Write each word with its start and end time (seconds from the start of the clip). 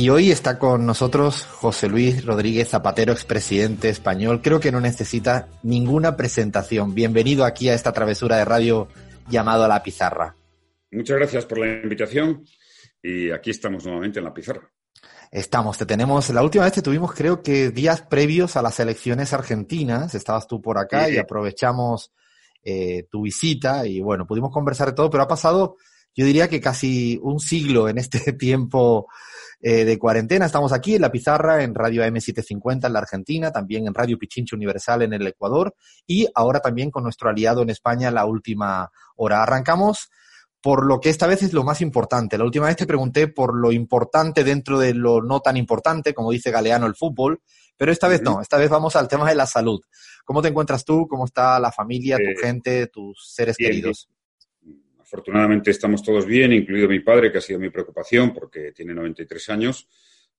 Y 0.00 0.08
hoy 0.08 0.30
está 0.30 0.58
con 0.58 0.86
nosotros 0.86 1.44
José 1.44 1.86
Luis 1.86 2.24
Rodríguez 2.24 2.70
Zapatero, 2.70 3.12
expresidente 3.12 3.90
español. 3.90 4.40
Creo 4.42 4.58
que 4.58 4.72
no 4.72 4.80
necesita 4.80 5.48
ninguna 5.62 6.16
presentación. 6.16 6.94
Bienvenido 6.94 7.44
aquí 7.44 7.68
a 7.68 7.74
esta 7.74 7.92
travesura 7.92 8.38
de 8.38 8.46
radio 8.46 8.88
llamado 9.28 9.68
La 9.68 9.82
Pizarra. 9.82 10.34
Muchas 10.90 11.18
gracias 11.18 11.44
por 11.44 11.58
la 11.58 11.82
invitación 11.82 12.42
y 13.02 13.30
aquí 13.30 13.50
estamos 13.50 13.84
nuevamente 13.84 14.20
en 14.20 14.24
La 14.24 14.32
Pizarra. 14.32 14.72
Estamos, 15.30 15.76
te 15.76 15.84
tenemos. 15.84 16.30
La 16.30 16.42
última 16.42 16.64
vez 16.64 16.72
te 16.72 16.80
tuvimos, 16.80 17.12
creo 17.12 17.42
que 17.42 17.68
días 17.68 18.00
previos 18.00 18.56
a 18.56 18.62
las 18.62 18.80
elecciones 18.80 19.34
argentinas. 19.34 20.14
Estabas 20.14 20.46
tú 20.46 20.62
por 20.62 20.78
acá 20.78 21.10
y 21.10 21.18
aprovechamos 21.18 22.10
eh, 22.64 23.06
tu 23.10 23.24
visita 23.24 23.86
y 23.86 24.00
bueno, 24.00 24.26
pudimos 24.26 24.50
conversar 24.50 24.88
de 24.88 24.94
todo, 24.94 25.10
pero 25.10 25.24
ha 25.24 25.28
pasado, 25.28 25.76
yo 26.14 26.24
diría 26.24 26.48
que 26.48 26.58
casi 26.58 27.20
un 27.22 27.38
siglo 27.38 27.90
en 27.90 27.98
este 27.98 28.32
tiempo 28.32 29.06
eh, 29.62 29.84
de 29.84 29.98
cuarentena. 29.98 30.46
Estamos 30.46 30.72
aquí 30.72 30.94
en 30.94 31.02
La 31.02 31.12
Pizarra, 31.12 31.62
en 31.62 31.74
Radio 31.74 32.02
AM750 32.02 32.86
en 32.86 32.92
la 32.92 33.00
Argentina, 33.00 33.52
también 33.52 33.86
en 33.86 33.92
Radio 33.92 34.16
Pichincho 34.16 34.56
Universal 34.56 35.02
en 35.02 35.12
el 35.12 35.26
Ecuador 35.26 35.74
y 36.06 36.26
ahora 36.34 36.60
también 36.60 36.90
con 36.90 37.02
nuestro 37.02 37.28
aliado 37.28 37.60
en 37.60 37.68
España, 37.68 38.10
La 38.10 38.24
Última 38.24 38.90
Hora. 39.16 39.42
Arrancamos 39.42 40.10
por 40.62 40.86
lo 40.86 41.00
que 41.00 41.10
esta 41.10 41.26
vez 41.26 41.42
es 41.42 41.52
lo 41.52 41.64
más 41.64 41.80
importante. 41.80 42.38
La 42.38 42.44
última 42.44 42.66
vez 42.66 42.76
te 42.76 42.86
pregunté 42.86 43.28
por 43.28 43.54
lo 43.54 43.72
importante 43.72 44.44
dentro 44.44 44.78
de 44.78 44.94
lo 44.94 45.22
no 45.22 45.40
tan 45.40 45.56
importante, 45.56 46.14
como 46.14 46.30
dice 46.30 46.50
Galeano 46.50 46.86
el 46.86 46.94
fútbol, 46.94 47.42
pero 47.76 47.92
esta 47.92 48.08
vez 48.08 48.22
no, 48.22 48.40
esta 48.40 48.58
vez 48.58 48.68
vamos 48.68 48.96
al 48.96 49.08
tema 49.08 49.28
de 49.28 49.34
la 49.34 49.46
salud. 49.46 49.80
¿Cómo 50.24 50.42
te 50.42 50.48
encuentras 50.48 50.84
tú? 50.84 51.06
¿Cómo 51.08 51.24
está 51.24 51.58
la 51.58 51.72
familia, 51.72 52.16
tu 52.16 52.22
eh, 52.22 52.36
gente, 52.40 52.86
tus 52.86 53.32
seres 53.34 53.56
queridos? 53.56 54.08
Afortunadamente 55.12 55.72
estamos 55.72 56.04
todos 56.04 56.24
bien, 56.24 56.52
incluido 56.52 56.88
mi 56.88 57.00
padre, 57.00 57.32
que 57.32 57.38
ha 57.38 57.40
sido 57.40 57.58
mi 57.58 57.68
preocupación 57.68 58.32
porque 58.32 58.70
tiene 58.70 58.94
93 58.94 59.48
años, 59.48 59.88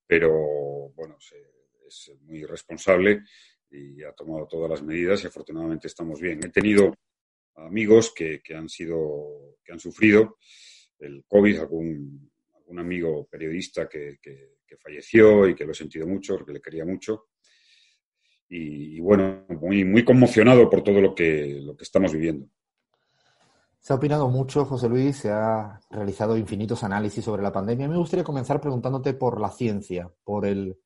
pero 0.08 0.32
bueno, 0.96 1.18
es 1.86 2.10
muy 2.22 2.46
responsable 2.46 3.24
y 3.70 4.02
ha 4.02 4.14
tomado 4.14 4.48
todas 4.48 4.70
las 4.70 4.82
medidas 4.82 5.22
y 5.22 5.28
afortunadamente 5.28 5.88
estamos 5.88 6.22
bien. 6.22 6.40
He 6.46 6.50
tenido 6.52 6.96
amigos 7.56 8.14
que, 8.16 8.42
han 8.56 8.70
sido, 8.70 9.58
que 9.62 9.74
han 9.74 9.80
sufrido 9.82 10.38
el 11.00 11.26
COVID, 11.28 11.60
algún, 11.60 12.32
amigo 12.78 13.28
periodista 13.30 13.90
que, 13.90 14.20
falleció 14.82 15.50
y 15.50 15.54
que 15.54 15.66
lo 15.66 15.74
he 15.74 15.76
sentido 15.76 16.08
mucho, 16.08 16.46
que 16.46 16.54
le 16.54 16.62
quería 16.62 16.86
mucho. 16.86 17.28
Y, 18.48 19.02
bueno, 19.02 19.46
muy, 19.50 19.84
muy 19.84 20.06
conmocionado 20.06 20.70
por 20.70 20.82
todo 20.82 21.02
lo 21.02 21.14
que, 21.14 21.60
lo 21.62 21.76
que 21.76 21.84
estamos 21.84 22.14
viviendo. 22.14 22.48
Se 23.82 23.94
ha 23.94 23.96
opinado 23.96 24.30
mucho, 24.30 24.64
José 24.64 24.88
Luis, 24.88 25.18
se 25.18 25.32
ha 25.32 25.80
realizado 25.90 26.38
infinitos 26.38 26.84
análisis 26.84 27.26
sobre 27.26 27.42
la 27.42 27.52
pandemia. 27.52 27.88
Me 27.88 27.98
gustaría 27.98 28.24
comenzar 28.24 28.62
preguntándote 28.62 29.16
por 29.16 29.42
la 29.42 29.50
ciencia, 29.50 30.14
por 30.24 30.46
el, 30.46 30.78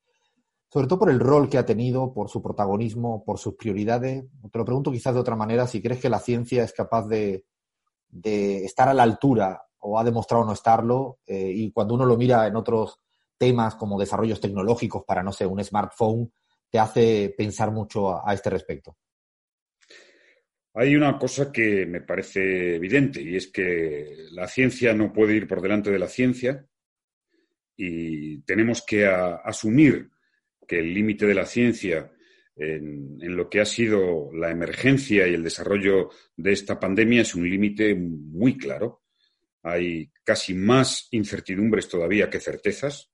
sobre 0.70 0.88
todo 0.88 1.00
por 1.00 1.10
el 1.10 1.20
rol 1.20 1.50
que 1.50 1.58
ha 1.58 1.66
tenido, 1.66 2.14
por 2.14 2.30
su 2.30 2.42
protagonismo, 2.42 3.22
por 3.26 3.38
sus 3.38 3.56
prioridades. 3.56 4.24
Te 4.50 4.58
lo 4.58 4.64
pregunto 4.64 4.94
quizás 4.94 5.14
de 5.14 5.20
otra 5.20 5.36
manera, 5.36 5.68
si 5.68 5.82
crees 5.82 6.00
que 6.00 6.08
la 6.08 6.20
ciencia 6.20 6.64
es 6.64 6.72
capaz 6.72 7.06
de, 7.08 7.44
estar 8.24 8.88
a 8.88 8.94
la 8.94 9.04
altura 9.04 9.62
o 9.80 10.00
ha 10.00 10.04
demostrado 10.06 10.46
no 10.46 10.54
estarlo, 10.54 11.20
eh, 11.28 11.52
y 11.54 11.74
cuando 11.74 11.96
uno 11.96 12.06
lo 12.06 12.16
mira 12.16 12.48
en 12.48 12.56
otros 12.56 13.02
temas 13.38 13.76
como 13.76 14.00
desarrollos 14.00 14.40
tecnológicos 14.40 15.04
para, 15.04 15.22
no 15.22 15.34
sé, 15.34 15.46
un 15.46 15.62
smartphone, 15.62 16.32
te 16.70 16.80
hace 16.80 17.36
pensar 17.38 17.72
mucho 17.72 18.26
a 18.26 18.34
este 18.34 18.50
respecto. 18.50 18.96
Hay 20.78 20.94
una 20.94 21.18
cosa 21.18 21.54
que 21.54 21.86
me 21.86 22.02
parece 22.02 22.76
evidente 22.76 23.22
y 23.22 23.38
es 23.38 23.48
que 23.48 24.28
la 24.32 24.46
ciencia 24.46 24.94
no 24.94 25.14
puede 25.14 25.34
ir 25.34 25.48
por 25.48 25.62
delante 25.62 25.90
de 25.90 26.00
la 26.00 26.10
ciencia 26.10 26.66
y 27.78 28.42
tenemos 28.42 28.84
que 28.86 29.06
asumir 29.06 30.10
que 30.68 30.80
el 30.80 30.94
límite 30.94 31.28
de 31.28 31.34
la 31.34 31.46
ciencia 31.46 32.12
en, 32.58 33.38
lo 33.38 33.50
que 33.50 33.62
ha 33.62 33.66
sido 33.66 34.34
la 34.34 34.52
emergencia 34.52 35.26
y 35.26 35.34
el 35.34 35.44
desarrollo 35.44 36.10
de 36.36 36.52
esta 36.52 36.78
pandemia 36.78 37.22
es 37.22 37.36
un 37.36 37.50
límite 37.50 37.96
muy 37.96 38.58
claro. 38.58 39.04
Hay 39.64 40.12
casi 40.26 40.54
más 40.54 41.08
incertidumbres 41.12 41.88
todavía 41.88 42.30
que 42.30 42.42
certezas 42.42 43.10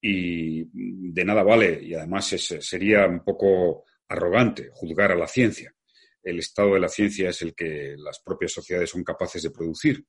y 0.00 0.64
de 1.12 1.24
nada 1.24 1.44
vale, 1.44 1.80
y 1.84 1.94
además 1.94 2.26
sería 2.26 3.06
un 3.06 3.22
poco 3.22 3.84
arrogante 4.08 4.70
juzgar 4.72 5.12
a 5.12 5.16
la 5.16 5.28
ciencia 5.28 5.72
el 6.22 6.38
estado 6.38 6.74
de 6.74 6.80
la 6.80 6.88
ciencia 6.88 7.30
es 7.30 7.42
el 7.42 7.54
que 7.54 7.94
las 7.96 8.20
propias 8.20 8.52
sociedades 8.52 8.90
son 8.90 9.04
capaces 9.04 9.42
de 9.42 9.50
producir. 9.50 10.04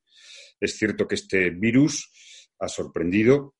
Es 0.59 0.77
cierto 0.77 1.07
que 1.07 1.15
este 1.15 1.49
virus 1.51 2.11
ha 2.59 2.67
sorprendido. 2.67 3.55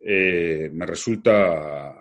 Eh, 0.00 0.70
me 0.72 0.86
resulta 0.86 1.94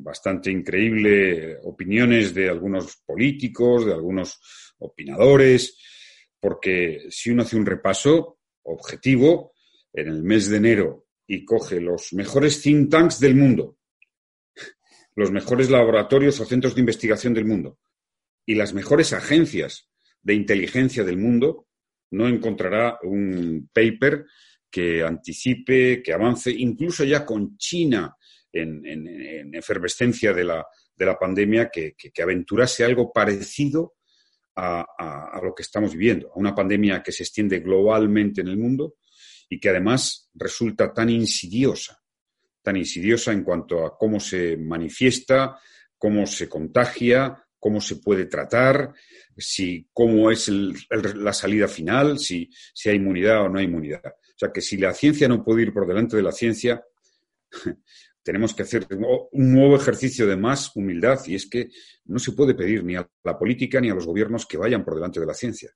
bastante 0.00 0.50
increíble 0.50 1.58
opiniones 1.64 2.32
de 2.32 2.48
algunos 2.48 3.02
políticos, 3.04 3.84
de 3.84 3.92
algunos 3.92 4.40
opinadores, 4.78 5.78
porque 6.40 7.06
si 7.10 7.30
uno 7.30 7.42
hace 7.42 7.56
un 7.56 7.66
repaso 7.66 8.38
objetivo 8.62 9.52
en 9.92 10.08
el 10.08 10.22
mes 10.22 10.48
de 10.48 10.56
enero 10.56 11.06
y 11.26 11.44
coge 11.44 11.80
los 11.80 12.12
mejores 12.12 12.60
think 12.62 12.90
tanks 12.90 13.20
del 13.20 13.34
mundo, 13.34 13.78
los 15.16 15.30
mejores 15.30 15.70
laboratorios 15.70 16.40
o 16.40 16.44
centros 16.44 16.74
de 16.74 16.80
investigación 16.80 17.34
del 17.34 17.44
mundo, 17.44 17.78
y 18.46 18.54
las 18.54 18.74
mejores 18.74 19.12
agencias 19.12 19.88
de 20.22 20.34
inteligencia 20.34 21.04
del 21.04 21.18
mundo, 21.18 21.68
no 22.10 22.28
encontrará 22.28 22.98
un 23.02 23.68
paper 23.72 24.26
que 24.70 25.04
anticipe, 25.04 26.02
que 26.02 26.12
avance, 26.12 26.50
incluso 26.50 27.04
ya 27.04 27.24
con 27.24 27.56
China 27.56 28.16
en, 28.52 29.54
efervescencia 29.54 30.32
de 30.32 30.44
la, 30.44 30.66
de 30.96 31.06
la 31.06 31.18
pandemia, 31.18 31.70
que, 31.70 31.94
aventurase 32.22 32.84
algo 32.84 33.12
parecido 33.12 33.94
a, 34.56 34.84
a, 34.98 35.40
lo 35.42 35.54
que 35.54 35.62
estamos 35.62 35.92
viviendo, 35.92 36.32
a 36.32 36.38
una 36.38 36.54
pandemia 36.54 37.02
que 37.02 37.12
se 37.12 37.24
extiende 37.24 37.60
globalmente 37.60 38.40
en 38.40 38.48
el 38.48 38.56
mundo 38.56 38.96
y 39.48 39.58
que 39.58 39.68
además 39.68 40.30
resulta 40.34 40.92
tan 40.92 41.10
insidiosa, 41.10 42.02
tan 42.62 42.76
insidiosa 42.76 43.32
en 43.32 43.44
cuanto 43.44 43.84
a 43.84 43.96
cómo 43.98 44.20
se 44.20 44.56
manifiesta, 44.56 45.58
cómo 45.98 46.26
se 46.26 46.48
contagia, 46.48 47.43
cómo 47.64 47.80
se 47.80 47.96
puede 47.96 48.26
tratar, 48.26 48.92
si, 49.38 49.88
cómo 49.90 50.30
es 50.30 50.50
la 50.50 51.32
salida 51.32 51.66
final, 51.66 52.18
si, 52.18 52.50
si 52.74 52.90
hay 52.90 52.96
inmunidad 52.96 53.40
o 53.40 53.48
no 53.48 53.58
hay 53.58 53.64
inmunidad. 53.64 54.04
O 54.04 54.38
sea 54.38 54.52
que 54.52 54.60
si 54.60 54.76
la 54.76 54.92
ciencia 54.92 55.28
no 55.28 55.42
puede 55.42 55.62
ir 55.62 55.72
por 55.72 55.86
delante 55.86 56.14
de 56.14 56.22
la 56.22 56.30
ciencia, 56.30 56.84
tenemos 58.22 58.52
que 58.52 58.64
hacer 58.64 58.86
un 58.90 59.50
nuevo 59.54 59.76
ejercicio 59.76 60.26
de 60.26 60.36
más 60.36 60.76
humildad 60.76 61.18
y 61.24 61.36
es 61.36 61.48
que 61.48 61.70
no 62.04 62.18
se 62.18 62.32
puede 62.32 62.54
pedir 62.54 62.84
ni 62.84 62.96
a 62.96 63.08
la 63.22 63.38
política 63.38 63.80
ni 63.80 63.88
a 63.88 63.94
los 63.94 64.04
gobiernos 64.04 64.44
que 64.44 64.58
vayan 64.58 64.84
por 64.84 64.96
delante 64.96 65.20
de 65.20 65.26
la 65.26 65.32
ciencia. 65.32 65.70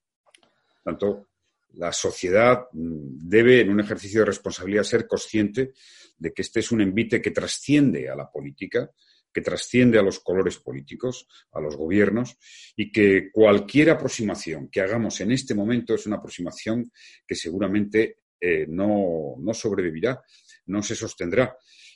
Tanto 0.83 1.29
la 1.73 1.91
sociedad 1.91 2.67
mm, 2.71 3.27
debe, 3.27 3.61
en 3.61 3.71
un 3.71 3.79
ejercicio 3.79 4.19
de 4.19 4.27
responsabilidad, 4.27 4.83
ser 4.83 5.07
consciente 5.07 5.73
de 6.19 6.33
que 6.33 6.43
este 6.43 6.59
es 6.59 6.71
un 6.71 6.81
envite 6.81 7.19
que 7.19 7.31
trasciende 7.31 8.07
a 8.09 8.15
la 8.15 8.29
política, 8.29 8.91
que 9.33 9.41
trasciende 9.41 9.99
a 9.99 10.01
los 10.01 10.19
colores 10.19 10.57
políticos, 10.57 11.27
a 11.51 11.61
los 11.61 11.75
gobiernos, 11.75 12.37
y 12.75 12.91
que 12.91 13.29
cualquier 13.31 13.91
aproximación 13.91 14.69
que 14.69 14.81
hagamos 14.81 15.21
en 15.21 15.31
este 15.31 15.53
momento 15.53 15.95
es 15.95 16.05
una 16.05 16.17
aproximación 16.17 16.91
que 17.25 17.35
seguramente 17.35 18.17
eh, 18.39 18.65
no, 18.67 19.35
sobrevivirá, 19.53 20.21
no 20.67 20.81
se 20.81 20.95
sostendrá. 20.95 21.55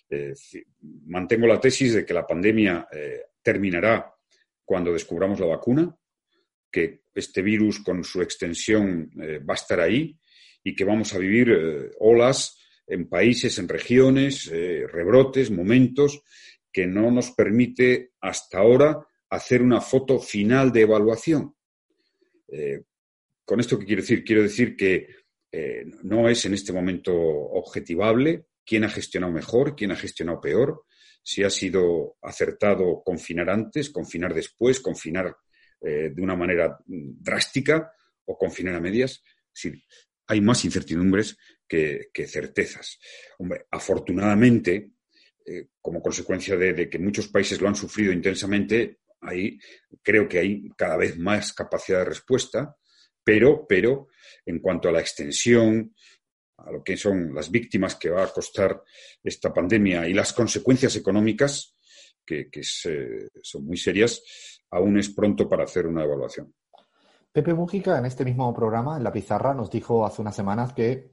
Eh, 0.09 0.33
mantengo 1.07 1.47
la 1.47 1.59
tesis 1.59 1.93
de 1.93 2.05
que 2.05 2.13
la 2.13 2.27
pandemia 2.27 2.88
eh, 2.91 3.22
terminará 3.41 4.13
cuando 4.63 4.93
descubramos 4.93 5.39
la 5.39 5.47
vacuna, 5.47 5.95
que 6.72 7.03
este 7.13 7.41
virus 7.41 7.79
con 7.79 8.03
su 8.03 8.22
extensión 8.22 9.11
va 9.47 9.53
a 9.53 9.55
estar 9.55 9.79
ahí 9.79 10.17
y 10.63 10.75
que 10.75 10.85
vamos 10.85 11.13
a 11.13 11.19
vivir 11.19 11.91
olas 11.99 12.57
en 12.88 13.07
países, 13.07 13.59
en 13.59 13.67
regiones, 13.67 14.49
rebrotes, 14.49 15.52
momentos 15.52 16.23
que 16.73 16.87
no 16.87 17.11
nos 17.11 17.31
permite 17.31 18.11
hasta 18.20 18.58
ahora 18.58 19.08
hacer 19.29 19.61
una 19.61 19.79
foto 19.79 20.20
final 20.20 20.72
de 20.72 20.81
evaluación. 20.81 21.55
Eh, 22.47 22.81
¿Con 23.46 23.59
esto 23.59 23.78
qué 23.78 23.85
quiero 23.85 24.02
decir? 24.02 24.23
Quiero 24.23 24.41
decir 24.41 24.75
que 24.75 25.08
eh, 25.52 25.85
no 26.02 26.28
es 26.28 26.46
en 26.46 26.55
este 26.55 26.73
momento 26.73 27.14
objetivable 27.14 28.47
quién 28.66 28.84
ha 28.84 28.90
gestionado 28.90 29.31
mejor, 29.31 29.75
quién 29.75 29.91
ha 29.91 29.96
gestionado 29.96 30.41
peor, 30.41 30.85
si 31.22 31.43
ha 31.43 31.49
sido 31.49 32.17
acertado 32.22 33.03
confinar 33.03 33.49
antes, 33.49 33.90
confinar 33.90 34.34
después, 34.34 34.79
confinar 34.79 35.35
eh, 35.81 36.11
de 36.14 36.22
una 36.22 36.35
manera 36.35 36.79
drástica 36.87 37.91
o 38.25 38.37
confinar 38.37 38.75
a 38.75 38.81
medias. 38.81 39.22
hay 40.28 40.41
más 40.41 40.66
incertidumbres 40.66 41.37
que, 41.67 42.09
que 42.14 42.28
certezas. 42.28 42.99
Hombre, 43.37 43.66
afortunadamente, 43.70 44.92
eh, 45.45 45.67
como 45.81 46.01
consecuencia 46.01 46.55
de, 46.57 46.90
que 46.90 46.99
muchos 46.99 47.28
países 47.28 47.59
lo 47.61 47.67
han 47.67 47.75
sufrido 47.75 48.11
intensamente, 48.11 48.99
ahí 49.22 49.59
creo 50.01 50.28
que 50.28 50.40
hay 50.40 50.69
cada 50.78 50.97
vez 50.97 51.17
más 51.17 51.53
capacidad 51.53 51.99
de 51.99 52.05
respuesta, 52.05 52.75
pero, 53.23 53.66
pero 53.67 54.07
en 54.45 54.59
cuanto 54.59 54.90
a 54.90 54.91
la 54.91 54.99
extensión, 54.99 55.93
lo 56.72 56.84
que 56.84 56.97
son 56.97 57.34
las 57.34 57.49
víctimas 57.49 57.95
que 57.95 58.09
va 58.09 58.23
a 58.23 58.31
costar 58.31 58.81
esta 59.23 59.53
pandemia 59.53 60.07
y 60.07 60.13
las 60.13 60.34
consecuencias 60.34 60.95
económicas, 60.95 61.75
que, 62.25 62.49
son 62.63 63.66
muy 63.66 63.78
serias, 63.78 64.22
aún 64.72 64.97
es 64.97 65.09
pronto 65.09 65.49
para 65.49 65.63
hacer 65.63 65.87
una 65.87 66.03
evaluación. 66.03 66.53
Pepe 67.31 67.53
Mújica, 67.53 67.97
en 67.97 68.05
este 68.05 68.23
mismo 68.23 68.53
programa, 68.53 68.97
en 68.97 69.03
La 69.03 69.11
Pizarra, 69.11 69.53
nos 69.53 69.69
dijo 69.72 70.05
hace 70.05 70.22
unas 70.22 70.35
semanas 70.35 70.73
que 70.73 71.12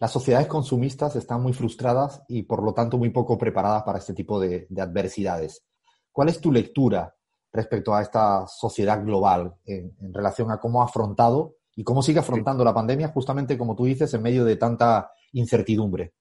las 0.00 0.12
sociedades 0.12 0.46
consumistas 0.46 1.16
están 1.16 1.42
muy 1.42 1.52
frustradas 1.52 2.22
y, 2.28 2.44
por 2.44 2.62
lo 2.62 2.72
tanto, 2.72 2.98
muy 2.98 3.10
poco 3.10 3.36
preparadas 3.36 3.82
para 3.82 3.98
este 3.98 4.14
tipo 4.14 4.38
de, 4.38 4.68
adversidades. 4.78 5.64
¿Cuál 6.12 6.28
es 6.28 6.40
tu 6.40 6.52
lectura 6.52 7.14
respecto 7.52 7.94
a 7.94 8.02
esta 8.02 8.46
sociedad 8.46 9.02
global 9.02 9.54
en, 9.64 9.92
relación 10.12 10.52
a 10.52 10.58
cómo 10.58 10.82
ha 10.82 10.84
afrontado 10.84 11.56
y 11.74 11.82
cómo 11.82 12.02
sigue 12.02 12.20
afrontando 12.20 12.64
la 12.64 12.74
pandemia, 12.74 13.08
justamente 13.08 13.58
como 13.58 13.74
tú 13.74 13.86
dices, 13.86 14.12
en 14.14 14.22
medio 14.22 14.44
de 14.44 14.56
tanta 14.56 15.10
incertidumbre? 15.32 16.14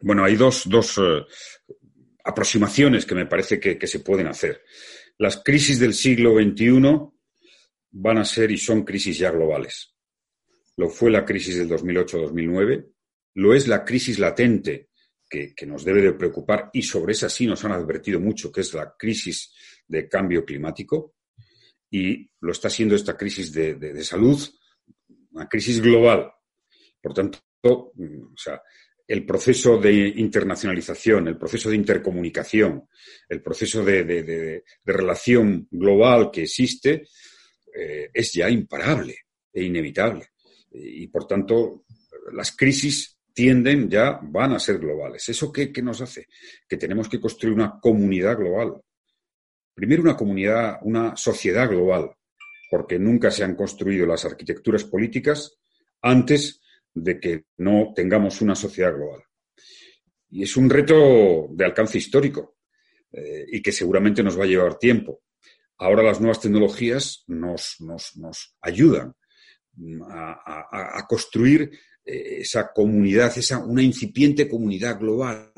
Bueno, 0.00 0.24
hay 0.24 0.36
dos, 0.36 0.66
eh, 0.98 1.24
aproximaciones 2.24 3.06
que 3.06 3.14
me 3.14 3.26
parece 3.26 3.58
que, 3.58 3.86
se 3.86 4.00
pueden 4.00 4.26
hacer. 4.26 4.62
Las 5.16 5.42
crisis 5.42 5.80
del 5.80 5.94
siglo 5.94 6.34
XXI 6.34 6.82
van 7.92 8.18
a 8.18 8.24
ser 8.24 8.50
y 8.50 8.58
son 8.58 8.84
crisis 8.84 9.18
ya 9.18 9.30
globales. 9.30 9.94
Lo 10.78 10.88
fue 10.88 11.10
la 11.10 11.24
crisis 11.24 11.56
del 11.58 11.68
2008-2009, 11.70 12.86
lo 13.34 13.52
es 13.52 13.66
la 13.66 13.84
crisis 13.84 14.20
latente 14.20 14.90
que, 15.28 15.52
nos 15.66 15.84
debe 15.84 16.02
de 16.02 16.12
preocupar 16.12 16.70
y 16.72 16.82
sobre 16.82 17.14
esa 17.14 17.28
sí 17.28 17.48
nos 17.48 17.64
han 17.64 17.72
advertido 17.72 18.20
mucho, 18.20 18.52
que 18.52 18.60
es 18.60 18.72
la 18.74 18.94
crisis 18.96 19.52
de 19.88 20.08
cambio 20.08 20.44
climático 20.44 21.16
y 21.90 22.30
lo 22.40 22.52
está 22.52 22.70
siendo 22.70 22.94
esta 22.94 23.16
crisis 23.16 23.52
de, 23.52 24.04
salud, 24.04 24.38
una 25.32 25.48
crisis 25.48 25.82
global. 25.82 26.30
Por 27.02 27.12
tanto, 27.12 27.40
o 27.64 28.36
sea, 28.36 28.62
el 29.04 29.26
proceso 29.26 29.78
de 29.78 29.92
internacionalización, 29.92 31.26
el 31.26 31.36
proceso 31.36 31.70
de 31.70 31.76
intercomunicación, 31.76 32.88
el 33.28 33.42
proceso 33.42 33.84
de, 33.84 34.62
relación 34.84 35.66
global 35.72 36.30
que 36.30 36.44
existe 36.44 37.08
eh, 37.74 38.10
es 38.14 38.32
ya 38.32 38.48
imparable 38.48 39.16
e 39.52 39.64
inevitable. 39.64 40.28
Y 40.70 41.06
por 41.08 41.26
tanto, 41.26 41.84
las 42.32 42.56
crisis 42.56 43.18
tienden 43.32 43.88
ya, 43.88 44.18
van 44.22 44.52
a 44.52 44.58
ser 44.58 44.78
globales. 44.78 45.28
¿Eso 45.28 45.52
qué, 45.52 45.72
qué 45.72 45.82
nos 45.82 46.00
hace? 46.00 46.26
Que 46.68 46.76
tenemos 46.76 47.08
que 47.08 47.20
construir 47.20 47.54
una 47.54 47.78
comunidad 47.80 48.36
global. 48.36 48.80
Primero 49.74 50.02
una 50.02 50.16
comunidad, 50.16 50.78
una 50.82 51.16
sociedad 51.16 51.68
global, 51.68 52.10
porque 52.70 52.98
nunca 52.98 53.30
se 53.30 53.44
han 53.44 53.54
construido 53.54 54.06
las 54.06 54.24
arquitecturas 54.24 54.84
políticas 54.84 55.56
antes 56.02 56.60
de 56.92 57.20
que 57.20 57.44
no 57.58 57.92
tengamos 57.94 58.40
una 58.40 58.54
sociedad 58.54 58.94
global. 58.94 59.22
Y 60.30 60.42
es 60.42 60.56
un 60.56 60.68
reto 60.68 61.48
de 61.50 61.64
alcance 61.64 61.98
histórico 61.98 62.56
eh, 63.12 63.46
y 63.50 63.62
que 63.62 63.72
seguramente 63.72 64.22
nos 64.22 64.38
va 64.38 64.44
a 64.44 64.48
llevar 64.48 64.78
tiempo. 64.78 65.22
Ahora 65.78 66.02
las 66.02 66.20
nuevas 66.20 66.40
tecnologías 66.40 67.24
nos, 67.28 67.76
nos, 67.80 68.56
ayudan 68.60 69.14
a, 70.10 71.06
construir 71.08 71.70
eh, 72.04 72.38
esa 72.40 72.72
comunidad, 72.72 73.36
esa, 73.36 73.58
una 73.58 73.82
incipiente 73.82 74.48
comunidad 74.48 74.98
global. 74.98 75.52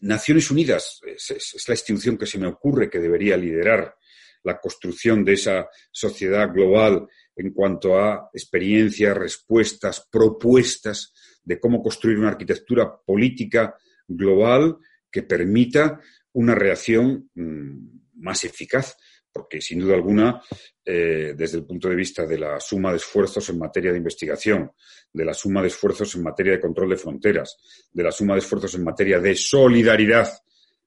Naciones 0.00 0.50
Unidas 0.50 1.00
es, 1.04 1.64
la 1.66 1.74
institución 1.74 2.16
que 2.16 2.26
se 2.26 2.38
me 2.38 2.46
ocurre 2.46 2.90
que 2.90 2.98
debería 2.98 3.36
liderar 3.36 3.96
la 4.44 4.60
construcción 4.60 5.24
de 5.24 5.34
esa 5.34 5.68
sociedad 5.90 6.52
global 6.52 7.06
en 7.34 7.52
cuanto 7.52 7.98
a 7.98 8.30
experiencias, 8.32 9.16
respuestas, 9.16 10.06
propuestas 10.10 11.12
de 11.42 11.58
cómo 11.58 11.82
construir 11.82 12.18
una 12.18 12.30
arquitectura 12.30 12.96
política 13.04 13.76
global 14.06 14.76
que 15.10 15.22
permita 15.22 16.00
una 16.32 16.54
reacción 16.54 17.30
mm, 17.34 18.20
más 18.20 18.44
eficaz, 18.44 18.96
porque 19.38 19.60
sin 19.60 19.78
duda 19.78 19.94
alguna, 19.94 20.42
eh, 20.84 21.32
desde 21.36 21.58
el 21.58 21.64
punto 21.64 21.88
de 21.88 21.94
vista 21.94 22.26
de 22.26 22.36
la 22.36 22.58
suma 22.58 22.90
de 22.90 22.96
esfuerzos 22.96 23.48
en 23.50 23.58
materia 23.58 23.92
de 23.92 23.98
investigación, 23.98 24.72
de 25.12 25.24
la 25.24 25.32
suma 25.32 25.62
de 25.62 25.68
esfuerzos 25.68 26.12
en 26.16 26.24
materia 26.24 26.54
de 26.54 26.60
control 26.60 26.90
de 26.90 26.96
fronteras, 26.96 27.56
de 27.92 28.02
la 28.02 28.10
suma 28.10 28.34
de 28.34 28.40
esfuerzos 28.40 28.74
en 28.74 28.82
materia 28.82 29.20
de 29.20 29.36
solidaridad 29.36 30.28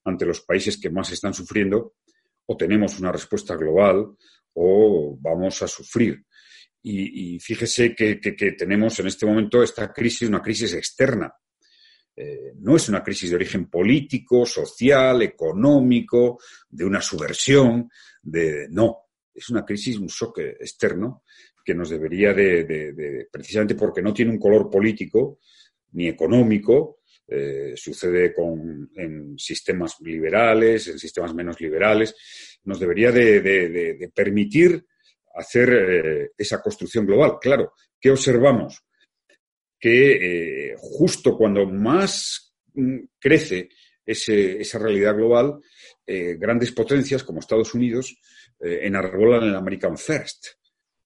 ante 0.03 0.25
los 0.25 0.41
países 0.41 0.77
que 0.77 0.89
más 0.89 1.09
están 1.13 1.33
sufriendo, 1.33 1.95
o 2.45 2.57
tenemos 2.57 2.99
una 2.99 3.13
respuesta 3.13 3.55
global 3.55 4.17
o 4.53 5.17
vamos 5.21 5.61
a 5.61 5.67
sufrir. 5.67 6.25
Y, 6.83 7.39
fíjese 7.39 7.95
que, 7.95 8.15
tenemos 8.57 8.99
en 8.99 9.07
este 9.07 9.25
momento 9.25 9.63
esta 9.63 9.93
crisis, 9.93 10.27
una 10.27 10.41
crisis 10.41 10.73
externa. 10.73 11.31
Eh, 12.15 12.53
no 12.59 12.75
es 12.75 12.89
una 12.89 13.03
crisis 13.03 13.29
de 13.29 13.35
origen 13.37 13.69
político, 13.69 14.45
social, 14.45 15.21
económico, 15.21 16.39
de 16.69 16.85
una 16.85 17.01
subversión, 17.01 17.89
de 18.21 18.67
no, 18.69 19.11
es 19.33 19.49
una 19.49 19.65
crisis, 19.65 19.97
un 19.97 20.07
shock 20.07 20.39
externo 20.39 21.23
que 21.63 21.73
nos 21.73 21.89
debería 21.89 22.33
de, 22.33 23.27
precisamente 23.31 23.75
porque 23.75 24.01
no 24.01 24.13
tiene 24.13 24.31
un 24.31 24.39
color 24.39 24.69
político 24.69 25.39
ni 25.93 26.07
económico, 26.07 26.99
eh, 27.27 27.73
sucede 27.75 28.33
con, 28.33 28.89
en 28.95 29.37
sistemas 29.37 29.95
liberales, 30.01 30.87
en 30.87 30.99
sistemas 30.99 31.33
menos 31.33 31.59
liberales, 31.61 32.15
nos 32.63 32.79
debería 32.79 33.11
de, 33.11 34.11
permitir 34.13 34.85
hacer 35.35 35.69
eh, 35.73 36.31
esa 36.37 36.61
construcción 36.61 37.05
global. 37.05 37.37
Claro, 37.39 37.73
¿qué 37.99 38.11
observamos? 38.11 38.83
Que 39.81 40.69
eh, 40.69 40.75
justo 40.77 41.35
cuando 41.35 41.65
más 41.65 42.53
mm, 42.73 42.99
crece 43.19 43.69
esa 44.05 44.79
realidad 44.79 45.15
global, 45.15 45.59
eh, 46.05 46.35
grandes 46.37 46.71
potencias 46.71 47.23
como 47.23 47.39
Estados 47.39 47.73
Unidos 47.73 48.17
enarbolan 48.63 49.43
el 49.43 49.55
American 49.55 49.97
First, 49.97 50.49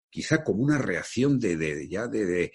quizá 0.10 0.44
como 0.44 0.62
una 0.62 0.78
reacción 0.78 1.40
de, 1.40 1.88
ya 1.88 2.06
de, 2.08 2.52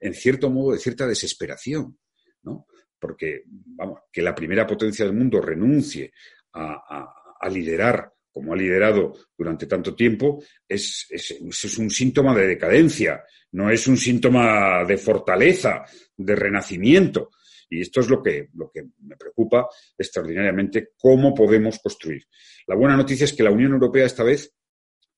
en 0.00 0.14
cierto 0.14 0.50
modo, 0.50 0.72
de 0.72 0.80
cierta 0.80 1.06
desesperación, 1.06 1.96
¿no? 2.42 2.66
Porque, 2.98 3.44
vamos, 3.46 4.00
que 4.10 4.20
la 4.20 4.34
primera 4.34 4.66
potencia 4.66 5.04
del 5.04 5.14
mundo 5.14 5.40
renuncie 5.40 6.12
a 6.52 7.48
liderar 7.48 8.14
como 8.34 8.52
ha 8.52 8.56
liderado 8.56 9.14
durante 9.38 9.66
tanto 9.66 9.94
tiempo, 9.94 10.42
es, 10.68 11.06
es, 11.08 11.78
un 11.78 11.88
síntoma 11.88 12.34
de 12.34 12.48
decadencia, 12.48 13.22
no 13.52 13.70
es 13.70 13.86
un 13.86 13.96
síntoma 13.96 14.84
de 14.84 14.98
fortaleza, 14.98 15.84
de 16.16 16.34
renacimiento. 16.34 17.30
Y 17.70 17.80
esto 17.80 18.00
es 18.00 18.08
lo 18.08 18.20
que, 18.20 18.48
lo 18.54 18.72
que 18.72 18.82
me 19.02 19.16
preocupa 19.16 19.68
extraordinariamente, 19.96 20.90
cómo 20.98 21.32
podemos 21.32 21.78
construir. 21.78 22.24
La 22.66 22.74
buena 22.74 22.96
noticia 22.96 23.24
es 23.24 23.32
que 23.32 23.44
la 23.44 23.52
Unión 23.52 23.72
Europea 23.72 24.04
esta 24.04 24.24
vez, 24.24 24.52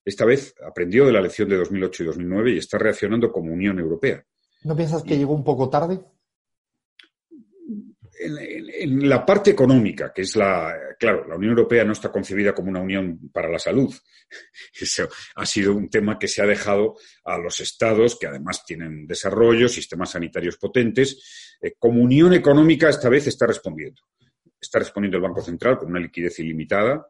esta 0.05 0.27
vez 0.27 0.55
aprendió 0.65 1.07
de 1.07 1.13
la 1.13 1.23
lección 1.23 1.49
de 1.49 1.57
2008 1.57 2.03
y 2.03 2.07
2009 2.07 2.53
y 2.53 2.59
está 2.59 2.77
reaccionando 2.77 3.33
como 3.33 3.51
Unión 3.51 3.79
Europea. 3.79 4.23
¿No 4.63 4.77
piensas 4.77 5.03
que 5.03 5.17
llegó 5.17 5.35
un 5.35 5.45
poco 5.45 5.71
tarde? 5.71 6.01
En, 8.19 9.09
la 9.09 9.25
parte 9.25 9.51
económica, 9.51 10.13
que 10.13 10.23
es 10.23 10.37
la, 10.37 10.75
claro, 10.99 11.27
la 11.27 11.37
Unión 11.37 11.51
Europea 11.51 11.85
no 11.85 11.93
está 11.93 12.11
concebida 12.11 12.55
como 12.55 12.71
una 12.71 12.81
unión 12.81 13.31
para 13.33 13.49
la 13.49 13.59
salud. 13.59 13.95
Eso 14.81 15.09
ha 15.35 15.47
sido 15.47 15.75
un 15.75 15.89
tema 15.89 16.19
que 16.19 16.29
se 16.29 16.43
ha 16.43 16.47
dejado 16.47 16.97
a 17.25 17.39
los 17.39 17.61
estados, 17.61 18.19
que 18.19 18.27
además 18.27 18.65
tienen 18.65 19.07
desarrollo, 19.07 19.69
sistemas 19.69 20.11
sanitarios 20.11 20.57
potentes. 20.57 21.57
Eh, 21.61 21.75
como 21.79 22.03
unión 22.03 22.33
económica, 22.33 22.89
esta 22.89 23.09
vez 23.09 23.27
está 23.27 23.47
respondiendo. 23.47 24.03
Está 24.61 24.79
respondiendo 24.79 25.19
el 25.19 25.23
Banco 25.23 25.43
Central 25.43 25.79
con 25.79 25.91
una 25.91 26.01
liquidez 26.01 26.39
ilimitada 26.39 27.07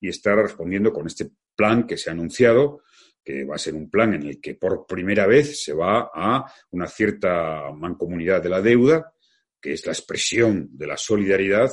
y 0.00 0.08
está 0.08 0.34
respondiendo 0.34 0.92
con 0.92 1.06
este 1.06 1.30
plan 1.54 1.86
que 1.86 1.96
se 1.96 2.10
ha 2.10 2.12
anunciado, 2.12 2.82
que 3.24 3.44
va 3.44 3.56
a 3.56 3.58
ser 3.58 3.74
un 3.74 3.90
plan 3.90 4.14
en 4.14 4.22
el 4.24 4.40
que 4.40 4.54
por 4.54 4.86
primera 4.86 5.26
vez 5.26 5.62
se 5.62 5.72
va 5.72 6.10
a 6.14 6.44
una 6.70 6.86
cierta 6.86 7.72
mancomunidad 7.72 8.42
de 8.42 8.48
la 8.48 8.60
deuda 8.60 9.12
que 9.60 9.72
es 9.72 9.86
la 9.86 9.92
expresión 9.92 10.68
de 10.72 10.86
la 10.86 10.96
solidaridad, 10.96 11.70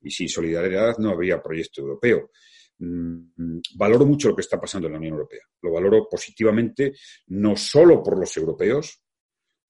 y 0.00 0.10
sin 0.10 0.28
solidaridad 0.28 0.98
no 0.98 1.10
habría 1.10 1.42
proyecto 1.42 1.80
europeo. 1.80 2.30
Mm, 2.78 3.58
valoro 3.74 4.06
mucho 4.06 4.28
lo 4.28 4.36
que 4.36 4.42
está 4.42 4.60
pasando 4.60 4.86
en 4.86 4.92
la 4.92 4.98
Unión 4.98 5.14
Europea. 5.14 5.42
Lo 5.62 5.72
valoro 5.72 6.08
positivamente, 6.08 6.94
no 7.28 7.56
solo 7.56 8.02
por 8.02 8.18
los 8.18 8.36
europeos, 8.36 9.02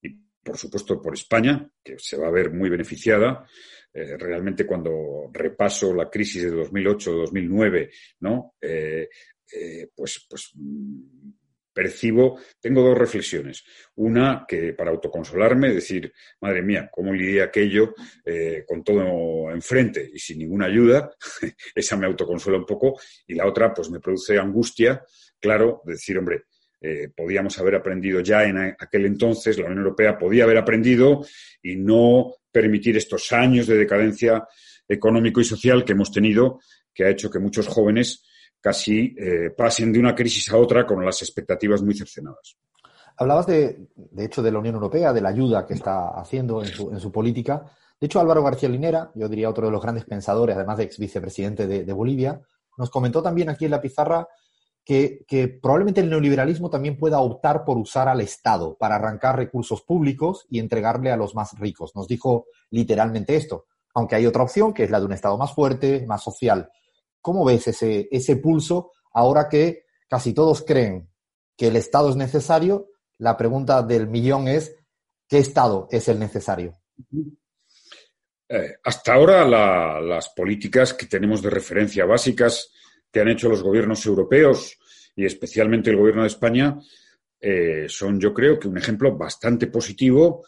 y 0.01 0.09
por 0.43 0.57
supuesto 0.57 1.01
por 1.01 1.13
España, 1.13 1.69
que 1.83 1.97
se 1.97 2.17
va 2.17 2.27
a 2.27 2.31
ver 2.31 2.51
muy 2.51 2.69
beneficiada. 2.69 3.45
Eh, 3.91 4.17
realmente 4.17 4.67
cuando 4.67 5.31
repaso 5.33 5.95
la 5.95 6.09
crisis 6.09 6.43
de 6.43 6.51
2008-2009, 6.51 7.89
¿no? 8.19 8.53
Eh, 8.61 9.09
eh, 9.51 9.89
pues, 9.95 10.27
pues 10.29 10.51
mm, 10.53 11.31
percibo, 11.79 12.37
tengo 12.59 12.81
dos 12.81 12.97
reflexiones. 12.97 13.63
Una, 13.95 14.43
que 14.45 14.73
para 14.73 14.91
autoconsolarme, 14.91 15.73
decir, 15.73 16.11
madre 16.41 16.61
mía, 16.61 16.89
¿cómo 16.91 17.13
lidié 17.13 17.41
aquello 17.41 17.93
eh, 18.25 18.65
con 18.67 18.83
todo 18.83 19.49
enfrente 19.49 20.09
y 20.13 20.19
sin 20.19 20.39
ninguna 20.39 20.65
ayuda? 20.65 21.09
Esa 21.75 21.95
me 21.95 22.05
autoconsuela 22.05 22.59
un 22.59 22.65
poco. 22.65 22.99
Y 23.25 23.33
la 23.33 23.47
otra, 23.47 23.73
pues 23.73 23.89
me 23.89 24.01
produce 24.01 24.37
angustia, 24.37 25.01
claro, 25.39 25.81
decir, 25.85 26.17
hombre, 26.17 26.43
eh, 26.81 27.11
podíamos 27.15 27.57
haber 27.59 27.75
aprendido 27.75 28.19
ya 28.19 28.43
en 28.43 28.57
aquel 28.57 29.05
entonces, 29.05 29.57
la 29.57 29.65
Unión 29.67 29.79
Europea 29.79 30.17
podía 30.17 30.43
haber 30.43 30.57
aprendido 30.57 31.25
y 31.63 31.77
no 31.77 32.35
permitir 32.51 32.97
estos 32.97 33.31
años 33.31 33.67
de 33.67 33.77
decadencia 33.77 34.45
económico 34.85 35.39
y 35.39 35.45
social 35.45 35.85
que 35.85 35.93
hemos 35.93 36.11
tenido, 36.11 36.59
que 36.93 37.05
ha 37.05 37.09
hecho 37.09 37.29
que 37.29 37.39
muchos 37.39 37.67
jóvenes 37.67 38.25
casi 38.61 39.15
eh, 39.17 39.51
pasen 39.55 39.91
de 39.91 39.99
una 39.99 40.15
crisis 40.15 40.51
a 40.51 40.57
otra 40.57 40.85
con 40.85 41.03
las 41.03 41.21
expectativas 41.21 41.81
muy 41.81 41.95
cercenadas. 41.95 42.57
Hablabas 43.17 43.47
de, 43.47 43.87
de 43.95 44.25
hecho, 44.25 44.41
de 44.41 44.51
la 44.51 44.59
Unión 44.59 44.75
Europea, 44.75 45.11
de 45.11 45.21
la 45.21 45.29
ayuda 45.29 45.65
que 45.65 45.73
está 45.73 46.09
haciendo 46.09 46.61
en 46.61 46.69
su, 46.69 46.89
en 46.89 46.99
su 46.99 47.11
política. 47.11 47.65
De 47.99 48.05
hecho, 48.05 48.19
Álvaro 48.19 48.43
García 48.43 48.69
Linera, 48.69 49.11
yo 49.13 49.27
diría 49.27 49.49
otro 49.49 49.65
de 49.65 49.73
los 49.73 49.81
grandes 49.81 50.05
pensadores, 50.05 50.55
además 50.55 50.77
de 50.77 50.85
ex 50.85 50.97
vicepresidente 50.97 51.67
de, 51.67 51.93
Bolivia, 51.93 52.39
nos 52.77 52.89
comentó 52.89 53.21
también 53.21 53.49
aquí 53.49 53.65
en 53.65 53.71
la 53.71 53.81
pizarra 53.81 54.25
que, 54.85 55.25
probablemente 55.61 55.99
el 55.99 56.09
neoliberalismo 56.09 56.69
también 56.69 56.97
pueda 56.97 57.19
optar 57.19 57.65
por 57.65 57.77
usar 57.77 58.07
al 58.07 58.21
Estado 58.21 58.77
para 58.77 58.95
arrancar 58.95 59.35
recursos 59.35 59.81
públicos 59.81 60.45
y 60.49 60.59
entregarle 60.59 61.11
a 61.11 61.17
los 61.17 61.35
más 61.35 61.59
ricos. 61.59 61.93
Nos 61.93 62.07
dijo 62.07 62.45
literalmente 62.69 63.35
esto, 63.35 63.65
aunque 63.93 64.15
hay 64.15 64.25
otra 64.25 64.43
opción, 64.43 64.73
que 64.73 64.85
es 64.85 64.89
la 64.89 64.99
de 64.99 65.05
un 65.05 65.13
Estado 65.13 65.37
más 65.37 65.53
fuerte, 65.53 66.05
más 66.07 66.23
social. 66.23 66.71
¿Cómo 67.21 67.45
ves 67.45 67.67
ese, 67.67 68.07
ese 68.11 68.37
pulso 68.37 68.91
ahora 69.13 69.47
que 69.49 69.85
casi 70.07 70.33
todos 70.33 70.63
creen 70.63 71.09
que 71.57 71.67
el 71.67 71.75
Estado 71.75 72.09
es 72.09 72.15
necesario? 72.15 72.89
La 73.17 73.37
pregunta 73.37 73.83
del 73.83 74.07
millón 74.07 74.47
es, 74.47 74.75
¿qué 75.27 75.39
Estado 75.39 75.87
es 75.91 76.07
el 76.07 76.19
necesario? 76.19 76.77
Eh, 78.47 78.75
hasta 78.83 79.13
ahora 79.13 79.45
la, 79.47 80.01
las 80.01 80.29
políticas 80.29 80.93
que 80.93 81.05
tenemos 81.05 81.41
de 81.41 81.49
referencia 81.49 82.05
básicas 82.05 82.71
que 83.11 83.19
han 83.19 83.27
hecho 83.27 83.49
los 83.49 83.61
gobiernos 83.61 84.05
europeos 84.05 84.77
y 85.15 85.25
especialmente 85.25 85.89
el 85.89 85.97
gobierno 85.97 86.21
de 86.21 86.29
España 86.29 86.79
eh, 87.41 87.85
son, 87.87 88.19
yo 88.19 88.33
creo, 88.33 88.59
que 88.59 88.67
un 88.67 88.77
ejemplo 88.77 89.15
bastante 89.15 89.67
positivo 89.67 90.45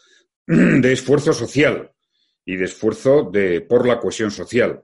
de 0.47 0.91
esfuerzo 0.91 1.33
social 1.33 1.91
y 2.45 2.55
de 2.55 2.65
esfuerzo 2.65 3.29
de, 3.31 3.61
por 3.61 3.87
la 3.87 3.99
cohesión 3.99 4.31
social. 4.31 4.83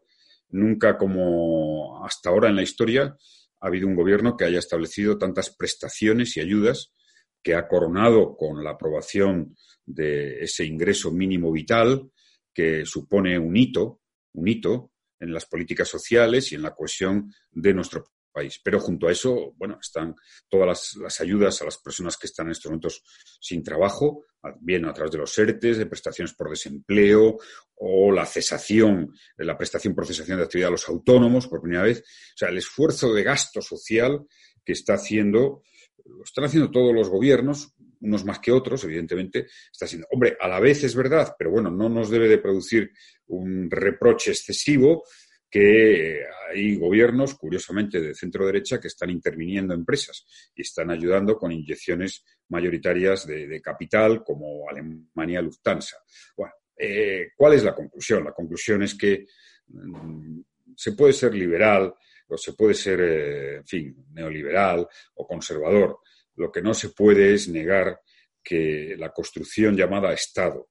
Nunca 0.50 0.98
como 0.98 1.67
hasta 2.04 2.30
ahora 2.30 2.50
en 2.50 2.56
la 2.56 2.64
historia 2.64 3.16
ha 3.60 3.68
habido 3.68 3.88
un 3.88 3.96
gobierno 3.96 4.38
que 4.38 4.46
haya 4.46 4.60
establecido 4.60 5.18
tantas 5.18 5.56
prestaciones 5.56 6.38
y 6.38 6.42
ayudas 6.42 6.94
que 7.42 7.56
ha 7.56 7.68
coronado 7.68 8.36
con 8.36 8.64
la 8.64 8.72
aprobación 8.72 9.56
de 9.86 10.44
ese 10.44 10.66
ingreso 10.66 11.12
mínimo 11.12 11.52
vital, 11.52 12.12
que 12.54 12.86
supone 12.86 13.40
un 13.40 13.56
hito, 13.56 14.02
un 14.34 14.48
hito 14.48 14.92
en 15.20 15.34
las 15.34 15.46
políticas 15.46 15.88
sociales 15.88 16.52
y 16.52 16.56
en 16.56 16.64
la 16.64 16.76
cohesión 16.76 17.34
de 17.52 17.74
nuestro 17.74 18.06
país. 18.38 18.62
Pero 18.64 18.80
junto 18.80 19.08
a 19.08 19.12
eso, 19.12 19.54
bueno, 19.58 19.80
están 19.82 20.16
todas 20.48 20.96
las, 21.02 21.22
ayudas 21.22 21.62
a 21.62 21.66
las 21.66 21.78
personas 21.80 22.18
que 22.18 22.28
están 22.28 22.48
en 22.48 22.52
estos 22.52 22.70
momentos 22.70 23.04
sin 23.42 23.64
trabajo, 23.64 24.26
bien 24.62 24.86
a 24.86 24.94
través 24.94 25.12
de 25.12 25.18
los 25.18 25.38
ERTES, 25.38 25.80
de 25.80 25.86
prestaciones 25.88 26.34
por 26.36 26.50
desempleo 26.50 27.38
o 27.76 28.12
la 28.12 28.26
cesación 28.26 29.14
la 29.38 29.58
prestación 29.58 29.96
por 29.96 30.06
cesación 30.06 30.38
de 30.38 30.44
actividad 30.44 30.70
a 30.70 30.72
los 30.72 30.88
autónomos 30.88 31.48
por 31.48 31.62
primera 31.62 31.84
vez. 31.84 32.00
O 32.00 32.38
sea, 32.38 32.50
el 32.50 32.58
esfuerzo 32.58 33.14
de 33.14 33.24
gasto 33.24 33.62
social 33.62 34.26
que 34.64 34.74
está 34.74 34.94
haciendo, 34.94 35.64
lo 36.06 36.24
están 36.24 36.46
haciendo 36.46 36.70
todos 36.70 36.94
los 36.94 37.10
gobiernos, 37.10 37.74
unos 38.02 38.24
más 38.24 38.40
que 38.40 38.52
otros, 38.52 38.84
evidentemente, 38.84 39.48
está 39.72 39.88
siendo. 39.88 40.08
Hombre, 40.12 40.38
a 40.40 40.48
la 40.48 40.60
vez 40.60 40.84
es 40.84 40.96
verdad, 40.96 41.36
pero 41.38 41.52
bueno, 41.52 41.72
no 41.72 41.90
nos 41.90 42.10
debe 42.12 42.28
de 42.28 42.38
producir 42.38 42.92
un 43.28 43.70
reproche 43.72 44.32
excesivo 44.32 45.04
que 45.50 46.24
hay 46.50 46.76
gobiernos, 46.76 47.36
curiosamente, 47.36 48.02
de 48.02 48.16
centro 48.16 48.46
derecha 48.46 48.80
que 48.80 48.88
están 48.88 49.10
interviniendo 49.10 49.74
empresas 49.74 50.26
y 50.56 50.62
están 50.62 50.92
ayudando 50.92 51.38
con 51.38 51.52
inyecciones 51.52 52.24
mayoritarias 52.50 53.26
de, 53.28 53.62
capital, 53.62 54.24
como 54.24 54.70
Alemania 54.70 55.42
Lufthansa. 55.42 55.98
Bueno, 56.36 56.54
eh, 56.78 57.32
¿cuál 57.36 57.54
es 57.54 57.64
la 57.64 57.74
conclusión? 57.74 58.24
La 58.24 58.34
conclusión 58.34 58.84
es 58.84 58.96
que 58.96 59.26
mmm, 59.68 60.40
se 60.76 60.92
puede 60.94 61.14
ser 61.14 61.34
liberal 61.34 61.94
o 62.28 62.38
se 62.38 62.54
puede 62.54 62.74
ser, 62.74 63.00
eh, 63.02 63.56
en 63.58 63.68
fin, 63.68 64.06
neoliberal 64.12 64.88
o 65.16 65.28
conservador, 65.28 66.00
lo 66.36 66.52
que 66.52 66.62
no 66.62 66.74
se 66.74 66.90
puede 66.90 67.34
es 67.34 67.48
negar 67.48 68.00
que 68.44 68.96
la 68.98 69.12
construcción 69.12 69.76
llamada 69.76 70.14
Estado 70.14 70.70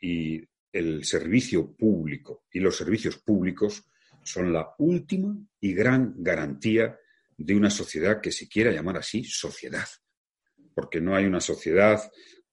y 0.00 0.42
el 0.72 1.04
servicio 1.04 1.74
público 1.76 2.44
y 2.52 2.60
los 2.60 2.76
servicios 2.76 3.18
públicos 3.18 3.84
son 4.24 4.52
la 4.52 4.74
última 4.78 5.36
y 5.60 5.72
gran 5.74 6.14
garantía 6.18 6.98
de 7.36 7.54
una 7.54 7.70
sociedad 7.70 8.20
que 8.20 8.32
se 8.32 8.48
quiera 8.48 8.70
llamar 8.70 8.98
así 8.98 9.24
sociedad. 9.24 9.86
Porque 10.74 11.00
no 11.00 11.14
hay 11.14 11.24
una 11.24 11.40
sociedad 11.40 12.00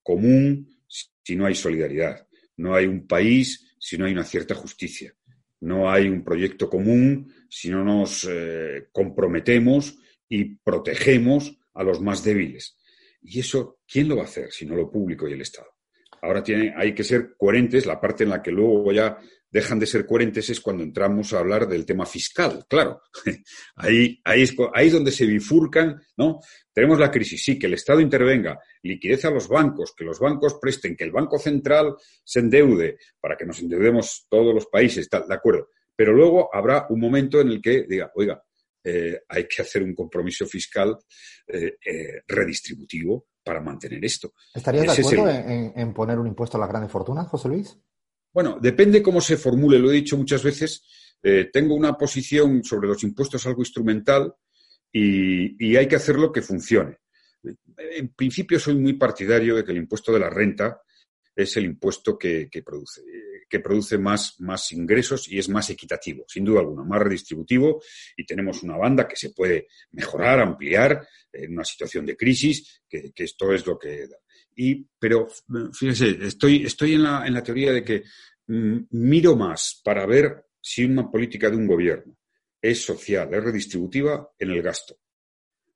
común 0.03 0.69
si 0.87 1.35
no 1.35 1.45
hay 1.45 1.55
solidaridad. 1.55 2.27
No 2.57 2.75
hay 2.75 2.85
un 2.85 3.07
país 3.07 3.75
si 3.79 3.97
no 3.97 4.05
hay 4.05 4.13
una 4.13 4.23
cierta 4.23 4.55
justicia. 4.55 5.13
No 5.61 5.91
hay 5.91 6.07
un 6.07 6.23
proyecto 6.23 6.69
común 6.69 7.33
si 7.49 7.69
no 7.69 7.83
nos 7.83 8.27
eh, 8.29 8.87
comprometemos 8.91 9.97
y 10.27 10.55
protegemos 10.55 11.57
a 11.73 11.83
los 11.83 12.01
más 12.01 12.23
débiles. 12.23 12.77
Y 13.21 13.39
eso, 13.39 13.79
¿quién 13.87 14.07
lo 14.07 14.17
va 14.17 14.23
a 14.23 14.25
hacer 14.25 14.51
si 14.51 14.65
no 14.65 14.75
lo 14.75 14.89
público 14.89 15.27
y 15.27 15.33
el 15.33 15.41
Estado? 15.41 15.70
Ahora 16.21 16.43
tiene, 16.43 16.73
hay 16.75 16.93
que 16.93 17.03
ser 17.03 17.35
coherentes. 17.37 17.85
La 17.85 17.99
parte 17.99 18.23
en 18.23 18.29
la 18.29 18.41
que 18.41 18.51
luego 18.51 18.91
ya 18.91 19.17
dejan 19.49 19.79
de 19.79 19.85
ser 19.85 20.05
coherentes 20.05 20.49
es 20.49 20.61
cuando 20.61 20.83
entramos 20.83 21.33
a 21.33 21.39
hablar 21.39 21.67
del 21.67 21.85
tema 21.85 22.05
fiscal. 22.05 22.65
Claro, 22.69 23.01
ahí, 23.75 24.19
ahí, 24.23 24.43
es, 24.43 24.55
ahí 24.73 24.87
es 24.87 24.93
donde 24.93 25.11
se 25.11 25.25
bifurcan, 25.25 26.01
¿no? 26.17 26.39
Tenemos 26.73 26.99
la 26.99 27.11
crisis, 27.11 27.43
sí, 27.43 27.59
que 27.59 27.67
el 27.67 27.73
Estado 27.73 27.99
intervenga, 27.99 28.59
liquidez 28.83 29.25
a 29.25 29.31
los 29.31 29.49
bancos, 29.49 29.93
que 29.95 30.05
los 30.05 30.19
bancos 30.19 30.57
presten, 30.61 30.95
que 30.95 31.03
el 31.03 31.11
Banco 31.11 31.37
Central 31.37 31.95
se 32.23 32.39
endeude 32.39 32.97
para 33.19 33.35
que 33.35 33.45
nos 33.45 33.59
endeudemos 33.59 34.25
todos 34.29 34.53
los 34.53 34.67
países, 34.67 35.09
tal, 35.09 35.27
de 35.27 35.35
acuerdo. 35.35 35.69
Pero 35.95 36.13
luego 36.13 36.49
habrá 36.53 36.85
un 36.89 36.99
momento 36.99 37.41
en 37.41 37.49
el 37.49 37.61
que 37.61 37.83
diga, 37.87 38.09
oiga, 38.15 38.41
eh, 38.83 39.21
hay 39.27 39.47
que 39.47 39.61
hacer 39.61 39.83
un 39.83 39.93
compromiso 39.93 40.47
fiscal 40.47 40.97
eh, 41.47 41.77
eh, 41.85 42.21
redistributivo 42.27 43.27
para 43.43 43.61
mantener 43.61 44.03
esto. 44.03 44.33
¿Estarías 44.53 44.95
de 44.95 45.01
acuerdo 45.01 45.29
el... 45.29 45.35
en, 45.35 45.73
en, 45.75 45.93
poner 45.93 46.19
un 46.19 46.27
impuesto 46.27 46.57
a 46.57 46.59
las 46.59 46.69
grandes 46.69 46.91
fortunas, 46.91 47.27
José 47.27 47.47
Luis? 47.47 47.77
Bueno, 48.33 48.59
depende 48.61 49.01
cómo 49.01 49.19
se 49.19 49.37
formule, 49.37 49.79
lo 49.79 49.91
he 49.91 49.95
dicho 49.95 50.17
muchas 50.17 50.43
veces. 50.43 50.85
Eh, 51.23 51.49
tengo 51.51 51.75
una 51.75 51.97
posición 51.97 52.63
sobre 52.63 52.87
los 52.87 53.03
impuestos 53.03 53.45
algo 53.45 53.61
instrumental 53.61 54.33
y, 54.91 55.67
y 55.67 55.75
hay 55.75 55.87
que 55.87 55.97
hacerlo 55.97 56.31
que 56.31 56.41
funcione. 56.41 56.97
En 57.77 58.13
principio 58.13 58.59
soy 58.59 58.75
muy 58.75 58.93
partidario 58.93 59.55
de 59.55 59.63
que 59.63 59.71
el 59.71 59.77
impuesto 59.77 60.13
de 60.13 60.19
la 60.19 60.29
renta 60.29 60.81
es 61.35 61.57
el 61.57 61.65
impuesto 61.65 62.17
que, 62.17 62.49
que 62.49 62.61
produce 62.61 63.01
que 63.51 63.59
produce 63.59 63.97
más, 63.97 64.39
más 64.39 64.71
ingresos 64.71 65.27
y 65.27 65.37
es 65.37 65.49
más 65.49 65.69
equitativo, 65.69 66.23
sin 66.25 66.45
duda 66.45 66.61
alguna, 66.61 66.85
más 66.85 67.01
redistributivo 67.01 67.83
y 68.15 68.25
tenemos 68.25 68.63
una 68.63 68.77
banda 68.77 69.05
que 69.05 69.17
se 69.17 69.31
puede 69.31 69.67
mejorar, 69.91 70.39
ampliar 70.39 71.05
en 71.33 71.51
una 71.51 71.65
situación 71.65 72.05
de 72.05 72.15
crisis, 72.15 72.81
que, 72.87 73.11
esto 73.13 73.51
es 73.51 73.67
lo 73.67 73.77
que 73.77 74.07
da. 74.07 74.15
Y, 74.55 74.87
pero 74.97 75.27
fíjense, 75.73 76.17
estoy, 76.21 76.65
estoy 76.65 76.93
en, 76.93 77.03
la, 77.03 77.27
en 77.27 77.33
la 77.33 77.43
teoría 77.43 77.73
de 77.73 77.83
que 77.83 78.03
mm, 78.47 78.77
miro 78.91 79.35
más 79.35 79.81
para 79.83 80.05
ver 80.05 80.45
si 80.61 80.85
una 80.85 81.11
política 81.11 81.49
de 81.49 81.57
un 81.57 81.67
gobierno 81.67 82.15
es 82.61 82.81
social, 82.81 83.33
es 83.33 83.43
redistributiva 83.43 84.31
en 84.39 84.51
el 84.51 84.61
gasto. 84.61 84.97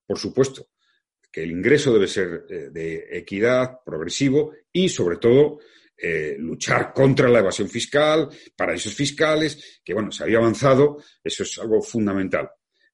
Por 0.07 0.17
supuesto, 0.17 0.69
que 1.29 1.43
el 1.43 1.51
ingreso 1.51 1.91
debe 1.91 2.07
ser 2.07 2.45
eh, 2.49 2.69
de 2.71 3.09
equidad, 3.11 3.79
progresivo 3.85 4.53
y, 4.71 4.87
sobre 4.87 5.17
todo, 5.17 5.59
eh, 5.97 6.35
luchar 6.37 6.93
contra 6.93 7.29
la 7.29 7.39
evasión 7.39 7.69
fiscal, 7.69 8.29
paraísos 8.55 8.93
fiscales, 8.93 9.81
que 9.83 9.93
bueno, 9.93 10.11
se 10.11 10.23
había 10.23 10.37
avanzado, 10.37 10.97
eso 11.23 11.43
es 11.43 11.57
algo 11.59 11.81
fundamental. 11.81 12.49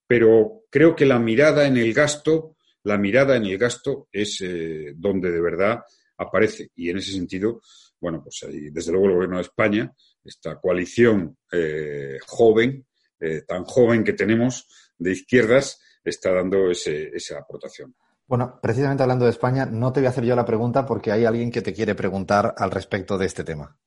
Pero 0.05 0.63
creo 0.69 0.95
que 0.95 1.05
la 1.05 1.19
mirada 1.19 1.65
en 1.65 1.77
el 1.77 1.93
gasto, 1.93 2.57
la 2.83 2.97
mirada 2.97 3.37
en 3.37 3.45
el 3.45 3.57
gasto 3.57 4.07
es 4.11 4.41
eh, 4.41 4.93
donde 4.95 5.31
de 5.31 5.41
verdad 5.41 5.81
aparece. 6.17 6.69
Y 6.75 6.89
en 6.89 6.97
ese 6.97 7.11
sentido, 7.11 7.61
bueno, 7.99 8.21
pues 8.23 8.43
ahí, 8.43 8.69
desde 8.71 8.91
luego 8.91 9.07
el 9.07 9.13
gobierno 9.13 9.37
de 9.37 9.43
España, 9.43 9.93
esta 10.23 10.59
coalición 10.59 11.37
eh, 11.51 12.17
joven, 12.25 12.85
eh, 13.19 13.43
tan 13.47 13.63
joven 13.63 14.03
que 14.03 14.13
tenemos 14.13 14.67
de 14.97 15.11
izquierdas, 15.11 15.79
está 16.03 16.33
dando 16.33 16.71
ese, 16.71 17.09
esa 17.13 17.39
aportación. 17.39 17.95
Bueno, 18.31 18.61
precisamente 18.61 19.03
hablando 19.03 19.25
de 19.25 19.31
España, 19.31 19.65
no 19.65 19.91
te 19.91 19.99
voy 19.99 20.07
a 20.07 20.11
hacer 20.11 20.23
yo 20.23 20.37
la 20.37 20.45
pregunta 20.45 20.85
porque 20.85 21.11
hay 21.11 21.25
alguien 21.25 21.51
que 21.51 21.61
te 21.61 21.73
quiere 21.73 21.95
preguntar 21.95 22.55
al 22.57 22.71
respecto 22.71 23.17
de 23.17 23.25
este 23.25 23.43
tema. 23.43 23.77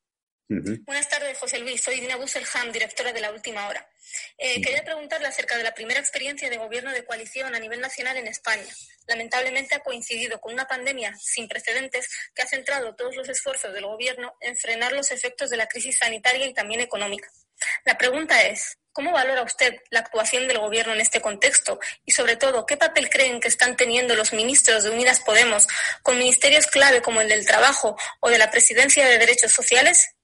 Uh 0.51 0.57
-huh. 0.57 0.85
Buenas 0.85 1.09
tardes, 1.09 1.39
José 1.39 1.61
Luis. 1.61 1.83
Soy 1.83 1.99
Dina 1.99 2.17
Busselham, 2.17 2.71
directora 2.71 3.11
de 3.15 3.23
La 3.23 3.31
Última 3.33 3.67
Hora. 3.67 3.89
Eh, 4.37 4.59
uh 4.59 4.61
-huh. 4.61 4.63
Quería 4.63 4.85
preguntarle 4.85 5.29
acerca 5.29 5.57
de 5.57 5.63
la 5.63 5.73
primera 5.73 5.99
experiencia 5.99 6.51
de 6.51 6.59
gobierno 6.59 6.93
de 6.93 7.07
coalición 7.07 7.55
a 7.55 7.59
nivel 7.59 7.81
nacional 7.81 8.19
en 8.19 8.27
España. 8.27 8.71
Lamentablemente 9.07 9.77
ha 9.77 9.81
coincidido 9.81 10.39
con 10.43 10.53
una 10.53 10.67
pandemia 10.67 11.17
sin 11.19 11.49
precedentes 11.49 12.11
que 12.35 12.43
ha 12.43 12.47
centrado 12.47 12.95
todos 12.95 13.17
los 13.17 13.27
esfuerzos 13.31 13.73
del 13.73 13.87
gobierno 13.87 14.35
en 14.43 14.59
frenar 14.59 14.93
los 14.93 15.11
efectos 15.11 15.49
de 15.49 15.57
la 15.57 15.69
crisis 15.69 15.97
sanitaria 15.97 16.45
y 16.45 16.53
también 16.53 16.81
económica. 16.81 17.31
La 17.85 17.97
pregunta 17.99 18.43
es, 18.43 18.79
¿Cómo 18.95 19.11
valora 19.11 19.43
usted 19.43 19.75
la 19.91 19.99
actuación 19.99 20.47
del 20.47 20.61
Gobierno 20.61 20.93
en 20.93 21.01
este 21.01 21.21
contexto? 21.21 21.81
Y 22.05 22.13
sobre 22.13 22.37
todo, 22.37 22.65
¿qué 22.65 22.77
papel 22.77 23.11
creen 23.11 23.41
que 23.41 23.49
están 23.49 23.77
teniendo 23.77 24.15
los 24.15 24.33
ministros 24.33 24.85
de 24.85 24.91
Unidas 24.91 25.19
Podemos 25.19 25.67
con 26.05 26.17
ministerios 26.17 26.69
clave 26.69 27.03
como 27.03 27.21
el 27.21 27.29
del 27.29 27.45
Trabajo 27.45 27.97
o 28.21 28.31
de 28.31 28.39
la 28.39 28.53
Presidencia 28.53 29.05
de 29.05 29.19
Derechos 29.19 29.51
Sociales? 29.51 30.15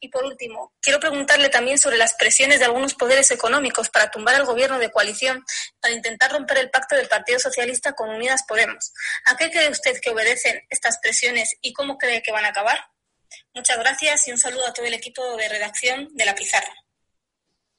Y 0.00 0.08
por 0.08 0.24
último, 0.24 0.72
quiero 0.80 1.00
preguntarle 1.00 1.50
también 1.50 1.78
sobre 1.78 1.98
las 1.98 2.14
presiones 2.14 2.60
de 2.60 2.64
algunos 2.64 2.94
poderes 2.94 3.30
económicos 3.30 3.90
para 3.90 4.10
tumbar 4.10 4.36
al 4.36 4.46
gobierno 4.46 4.78
de 4.78 4.90
coalición, 4.90 5.44
para 5.78 5.92
intentar 5.92 6.32
romper 6.32 6.56
el 6.56 6.70
pacto 6.70 6.96
del 6.96 7.08
Partido 7.08 7.38
Socialista 7.38 7.92
con 7.92 8.08
Unidas 8.08 8.44
Podemos. 8.48 8.94
¿A 9.26 9.36
qué 9.36 9.50
cree 9.50 9.68
usted 9.68 10.00
que 10.00 10.08
obedecen 10.08 10.62
estas 10.70 10.98
presiones 10.98 11.56
y 11.60 11.74
cómo 11.74 11.98
cree 11.98 12.22
que 12.22 12.32
van 12.32 12.46
a 12.46 12.48
acabar? 12.48 12.86
Muchas 13.52 13.78
gracias 13.78 14.28
y 14.28 14.32
un 14.32 14.38
saludo 14.38 14.66
a 14.66 14.72
todo 14.72 14.86
el 14.86 14.94
equipo 14.94 15.36
de 15.36 15.48
redacción 15.48 16.08
de 16.14 16.24
La 16.24 16.34
Pizarra. 16.34 16.83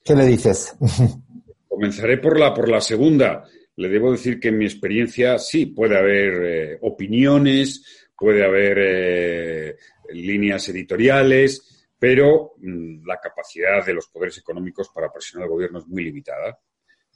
¿Qué 0.05 0.13
le 0.13 0.27
dices? 0.27 0.75
Comenzaré 1.67 2.19
por 2.19 2.39
la, 2.39 2.53
por 2.53 2.69
la 2.69 2.79
segunda. 2.79 3.43
Le 3.77 3.89
debo 3.89 4.11
decir 4.11 4.39
que 4.39 4.49
en 4.49 4.59
mi 4.59 4.65
experiencia 4.65 5.39
sí 5.39 5.65
puede 5.65 5.97
haber 5.97 6.45
eh, 6.45 6.77
opiniones, 6.81 8.07
puede 8.15 8.45
haber 8.45 8.77
eh, 8.79 9.75
líneas 10.09 10.69
editoriales, 10.69 11.87
pero 11.97 12.53
mm, 12.57 13.03
la 13.03 13.19
capacidad 13.19 13.83
de 13.83 13.95
los 13.95 14.07
poderes 14.09 14.37
económicos 14.37 14.89
para 14.93 15.11
presionar 15.11 15.45
al 15.47 15.53
gobierno 15.53 15.79
es 15.79 15.87
muy 15.87 16.03
limitada 16.03 16.55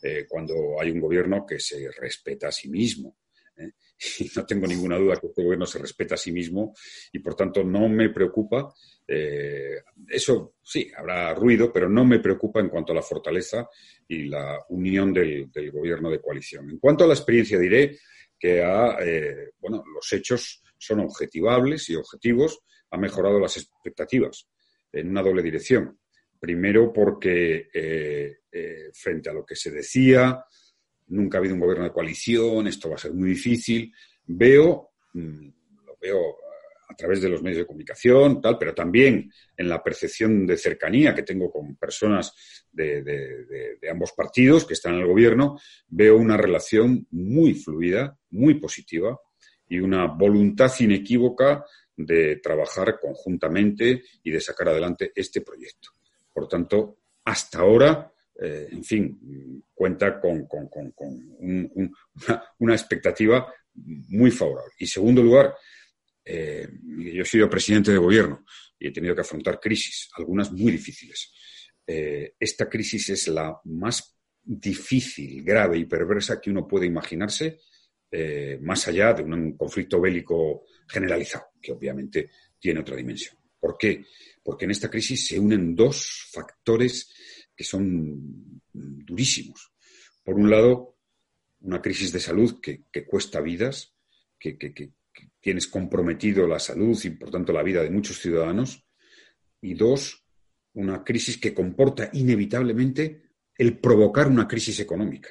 eh, 0.01 0.25
cuando 0.27 0.81
hay 0.81 0.89
un 0.89 0.99
gobierno 0.99 1.45
que 1.45 1.59
se 1.59 1.91
respeta 1.91 2.47
a 2.47 2.51
sí 2.51 2.69
mismo. 2.69 3.17
Y 4.19 4.31
no 4.33 4.45
tengo 4.45 4.65
ninguna 4.65 4.97
duda 4.97 5.17
que 5.17 5.27
este 5.27 5.43
gobierno 5.43 5.65
se 5.65 5.77
respeta 5.77 6.15
a 6.15 6.17
sí 6.17 6.31
mismo 6.31 6.73
y, 7.11 7.19
por 7.19 7.35
tanto, 7.35 7.65
no 7.65 7.89
me 7.89 8.09
preocupa 8.09 8.73
eh, 9.11 9.81
eso 10.07 10.53
sí, 10.61 10.91
habrá 10.95 11.33
ruido, 11.33 11.73
pero 11.73 11.89
no 11.89 12.05
me 12.05 12.19
preocupa 12.19 12.59
en 12.59 12.69
cuanto 12.69 12.91
a 12.91 12.95
la 12.95 13.01
fortaleza 13.01 13.67
y 14.07 14.25
la 14.25 14.63
unión 14.69 15.11
del, 15.11 15.49
gobierno 15.71 16.11
de 16.11 16.21
coalición. 16.21 16.69
En 16.69 16.77
cuanto 16.77 17.03
a 17.03 17.07
la 17.07 17.15
experiencia, 17.15 17.57
diré 17.57 17.97
que 18.37 18.61
eh, 19.01 19.51
bueno, 19.59 19.83
los 19.91 20.13
hechos 20.13 20.61
son 20.77 20.99
objetivables 20.99 21.89
y 21.89 21.95
objetivos, 21.95 22.59
ha 22.91 22.97
mejorado 22.97 23.39
las 23.39 23.57
expectativas 23.57 24.47
en 24.91 25.09
una 25.09 25.23
doble 25.23 25.41
dirección. 25.41 25.99
Primero 26.39 26.93
porque 26.93 27.67
eh, 27.73 28.37
frente 28.93 29.29
a 29.31 29.33
lo 29.33 29.43
que 29.43 29.55
se 29.55 29.71
decía, 29.71 30.45
nunca 31.07 31.37
ha 31.37 31.39
habido 31.39 31.55
un 31.55 31.61
gobierno 31.61 31.83
de 31.83 31.91
coalición, 31.91 32.67
esto 32.67 32.89
va 32.89 32.95
a 32.95 32.99
ser 32.99 33.13
muy 33.13 33.29
difícil, 33.29 33.91
veo, 34.27 34.91
mm, 35.13 35.49
lo 35.85 35.97
veo 35.99 36.37
través 36.99 37.21
de 37.21 37.29
los 37.29 37.41
medios 37.41 37.59
de 37.59 37.65
comunicación, 37.65 38.41
tal, 38.41 38.57
pero 38.57 38.75
también 38.75 39.31
en 39.55 39.69
la 39.69 39.81
percepción 39.81 40.45
de 40.45 40.57
cercanía 40.57 41.15
que 41.15 41.23
tengo 41.23 41.49
con 41.49 41.77
personas 41.77 42.33
de, 42.71 43.79
ambos 43.89 44.11
partidos 44.11 44.65
que 44.65 44.73
están 44.73 44.95
en 44.95 44.99
el 45.01 45.07
gobierno, 45.07 45.57
veo 45.87 46.17
una 46.17 46.35
relación 46.35 47.07
muy 47.11 47.53
fluida, 47.53 48.17
muy 48.31 48.55
positiva 48.55 49.17
y 49.69 49.79
una 49.79 50.07
voluntad 50.07 50.71
inequívoca 50.79 51.63
de 51.95 52.35
trabajar 52.37 52.99
conjuntamente 52.99 54.03
y 54.21 54.31
de 54.31 54.41
sacar 54.41 54.69
adelante 54.69 55.13
este 55.15 55.39
proyecto. 55.39 55.91
Por 56.33 56.49
tanto, 56.49 56.97
hasta 57.23 57.59
ahora, 57.59 58.11
eh, 58.41 58.67
en 58.71 58.83
fin, 58.83 59.63
cuenta 59.73 60.19
con, 60.19 60.45
una, 61.39 61.93
una 62.59 62.73
expectativa 62.73 63.53
muy 63.73 64.31
favorable. 64.31 64.73
Y 64.79 64.85
segundo 64.85 65.23
lugar, 65.23 65.55
eh, 66.31 66.69
yo 66.83 67.23
he 67.23 67.25
sido 67.25 67.49
presidente 67.49 67.91
de 67.91 67.97
gobierno 67.97 68.45
y 68.77 68.87
he 68.87 68.91
tenido 68.91 69.15
que 69.15 69.21
afrontar 69.21 69.59
crisis, 69.59 70.09
algunas 70.13 70.51
muy 70.51 70.71
difíciles. 70.71 71.33
Eh, 71.87 72.35
esta 72.39 72.69
crisis 72.69 73.09
es 73.09 73.27
la 73.29 73.59
más 73.63 74.15
difícil, 74.43 75.43
grave 75.43 75.79
y 75.79 75.85
perversa 75.85 76.39
que 76.39 76.51
uno 76.51 76.67
puede 76.67 76.85
imaginarse, 76.85 77.61
eh, 78.11 78.59
más 78.61 78.87
allá 78.87 79.13
de 79.13 79.23
un 79.23 79.57
conflicto 79.57 79.99
bélico 79.99 80.65
generalizado, 80.87 81.45
que 81.59 81.71
obviamente 81.71 82.29
tiene 82.59 82.81
otra 82.81 82.95
dimensión. 82.95 83.35
¿Por 83.59 83.75
qué? 83.75 84.05
Porque 84.43 84.65
en 84.65 84.71
esta 84.71 84.89
crisis 84.89 85.27
se 85.27 85.39
unen 85.39 85.75
dos 85.75 86.27
factores 86.31 87.11
que 87.55 87.63
son 87.63 88.61
durísimos. 88.71 89.71
Por 90.23 90.35
un 90.35 90.47
lado, 90.47 90.99
una 91.61 91.81
crisis 91.81 92.11
de 92.11 92.19
salud 92.19 92.61
que, 92.61 92.85
cuesta 93.07 93.41
vidas, 93.41 93.95
que, 94.39 94.57
tienes 95.39 95.67
comprometido 95.67 96.47
la 96.47 96.59
salud 96.59 96.97
y, 97.03 97.11
por 97.11 97.31
tanto, 97.31 97.53
la 97.53 97.63
vida 97.63 97.83
de 97.83 97.89
muchos 97.89 98.19
ciudadanos. 98.19 98.85
Y 99.61 99.73
dos, 99.73 100.25
una 100.73 101.03
crisis 101.03 101.37
que 101.37 101.53
comporta 101.53 102.09
inevitablemente 102.13 103.23
el 103.57 103.77
provocar 103.79 104.27
una 104.27 104.47
crisis 104.47 104.79
económica, 104.79 105.29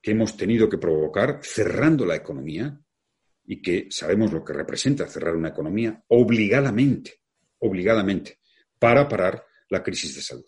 que 0.00 0.12
hemos 0.12 0.36
tenido 0.36 0.68
que 0.68 0.78
provocar 0.78 1.40
cerrando 1.42 2.06
la 2.06 2.16
economía 2.16 2.80
y 3.44 3.60
que 3.60 3.88
sabemos 3.90 4.32
lo 4.32 4.44
que 4.44 4.52
representa 4.52 5.08
cerrar 5.08 5.34
una 5.34 5.48
economía 5.48 6.04
obligadamente, 6.08 7.22
obligadamente, 7.58 8.38
para 8.78 9.08
parar 9.08 9.44
la 9.68 9.82
crisis 9.82 10.14
de 10.14 10.22
salud. 10.22 10.46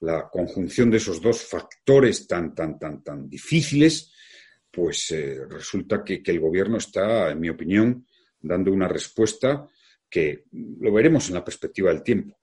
La 0.00 0.28
conjunción 0.28 0.90
de 0.90 0.98
esos 0.98 1.22
dos 1.22 1.42
factores 1.42 2.26
tan, 2.26 2.54
tan, 2.54 2.78
tan, 2.78 3.02
tan 3.02 3.28
difíciles 3.28 4.12
pues 4.76 5.10
eh, 5.12 5.46
resulta 5.48 6.04
que, 6.04 6.20
el 6.22 6.38
gobierno 6.38 6.76
está, 6.76 7.30
en 7.30 7.40
mi 7.40 7.48
opinión, 7.48 8.06
dando 8.38 8.70
una 8.70 8.86
respuesta 8.86 9.66
que 10.10 10.44
lo 10.52 10.92
veremos 10.92 11.28
en 11.28 11.34
la 11.34 11.44
perspectiva 11.44 11.90
del 11.90 12.02
tiempo. 12.02 12.36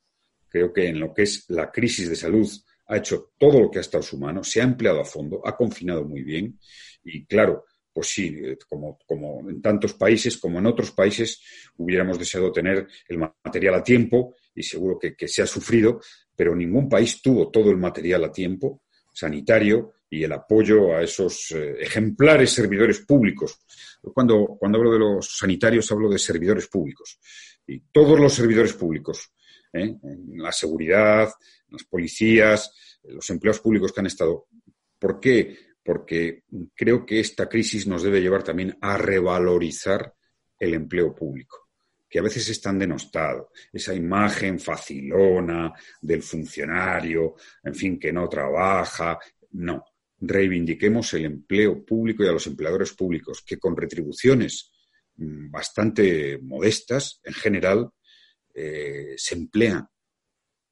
Creo 0.50 0.74
que 0.74 0.88
en 0.88 1.00
lo 1.00 1.14
que 1.14 1.22
es 1.22 1.46
la 1.50 1.72
crisis 1.72 2.10
de 2.10 2.16
salud 2.16 2.50
ha 2.88 2.98
hecho 2.98 3.34
todo 3.38 3.60
lo 3.60 3.70
que 3.70 3.78
ha 3.78 3.82
estado 3.82 4.02
su 4.02 4.18
mano, 4.18 4.44
se 4.44 4.62
ha 4.62 4.64
empleado 4.64 5.00
a 5.00 5.06
fondo, 5.06 5.44
ha 5.46 5.56
confinado 5.56 6.06
muy 6.06 6.24
bien 6.24 6.58
y 7.04 7.24
claro, 7.28 7.66
pues 7.94 8.08
sí, 8.08 8.36
eh, 8.44 8.58
como, 8.68 9.48
en 9.48 9.62
tantos 9.62 9.94
países, 9.94 10.36
como 10.38 10.58
en 10.58 10.66
otros 10.66 10.90
países, 10.90 11.40
hubiéramos 11.78 12.18
deseado 12.18 12.52
tener 12.52 12.88
el 13.08 13.20
material 13.20 13.76
a 13.76 13.84
tiempo 13.84 14.38
y 14.56 14.64
seguro 14.64 14.98
que 14.98 15.28
se 15.28 15.44
ha 15.44 15.48
sufrido, 15.48 16.02
pero 16.36 16.56
ningún 16.56 16.90
país 16.90 17.22
tuvo 17.22 17.52
todo 17.52 17.70
el 17.70 17.78
material 17.78 18.24
a 18.24 18.32
tiempo 18.32 18.82
sanitario 19.14 19.94
y 20.14 20.24
el 20.24 20.32
apoyo 20.32 20.96
a 20.96 21.02
esos 21.02 21.52
eh, 21.52 21.76
ejemplares 21.80 22.52
servidores 22.52 23.00
públicos. 23.00 23.60
Cuando, 24.14 24.46
cuando 24.60 24.78
hablo 24.78 24.92
de 24.94 25.00
los 25.00 25.38
sanitarios 25.38 25.92
hablo 25.92 26.08
de 26.08 26.20
servidores 26.20 26.68
públicos. 26.68 27.20
Y 27.66 27.80
todos 27.92 28.20
los 28.20 28.32
servidores 28.32 28.74
públicos, 28.74 29.34
¿eh? 29.72 29.96
la 30.36 30.52
seguridad, 30.52 31.32
las 31.70 31.84
policías, 31.86 33.00
los 33.06 33.28
empleados 33.32 33.60
públicos 33.60 33.92
que 33.92 34.02
han 34.02 34.06
estado. 34.06 34.50
¿Por 35.00 35.20
qué? 35.20 35.58
Porque 35.84 36.44
creo 36.76 37.04
que 37.08 37.20
esta 37.20 37.50
crisis 37.50 37.88
nos 37.88 38.04
debe 38.04 38.22
llevar 38.22 38.44
también 38.44 38.78
a 38.82 38.98
revalorizar 38.98 40.14
el 40.60 40.76
empleo 40.76 41.16
público 41.16 41.70
que 42.08 42.20
a 42.20 42.22
veces 42.22 42.48
es 42.48 42.62
tan 42.62 42.78
denostado, 42.78 43.50
esa 43.72 43.92
imagen 43.92 44.60
facilona 44.60 45.74
del 46.00 46.22
funcionario, 46.22 47.34
en 47.64 47.74
fin, 47.74 48.00
que 48.00 48.14
no 48.14 48.30
trabaja. 48.30 49.18
No, 49.54 49.84
reivindiquemos 50.26 51.14
el 51.14 51.26
empleo 51.26 51.84
público 51.84 52.24
y 52.24 52.28
a 52.28 52.32
los 52.32 52.48
empleadores 52.48 52.94
públicos, 52.94 53.44
que 53.46 53.60
con 53.60 53.76
retribuciones 53.76 54.72
mm, 55.18 55.52
bastante 55.52 56.40
modestas, 56.42 57.20
en 57.24 57.34
general, 57.34 57.90
eh, 58.54 59.16
se 59.18 59.36
emplean, 59.36 59.88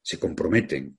se 0.01 0.19
comprometen 0.19 0.97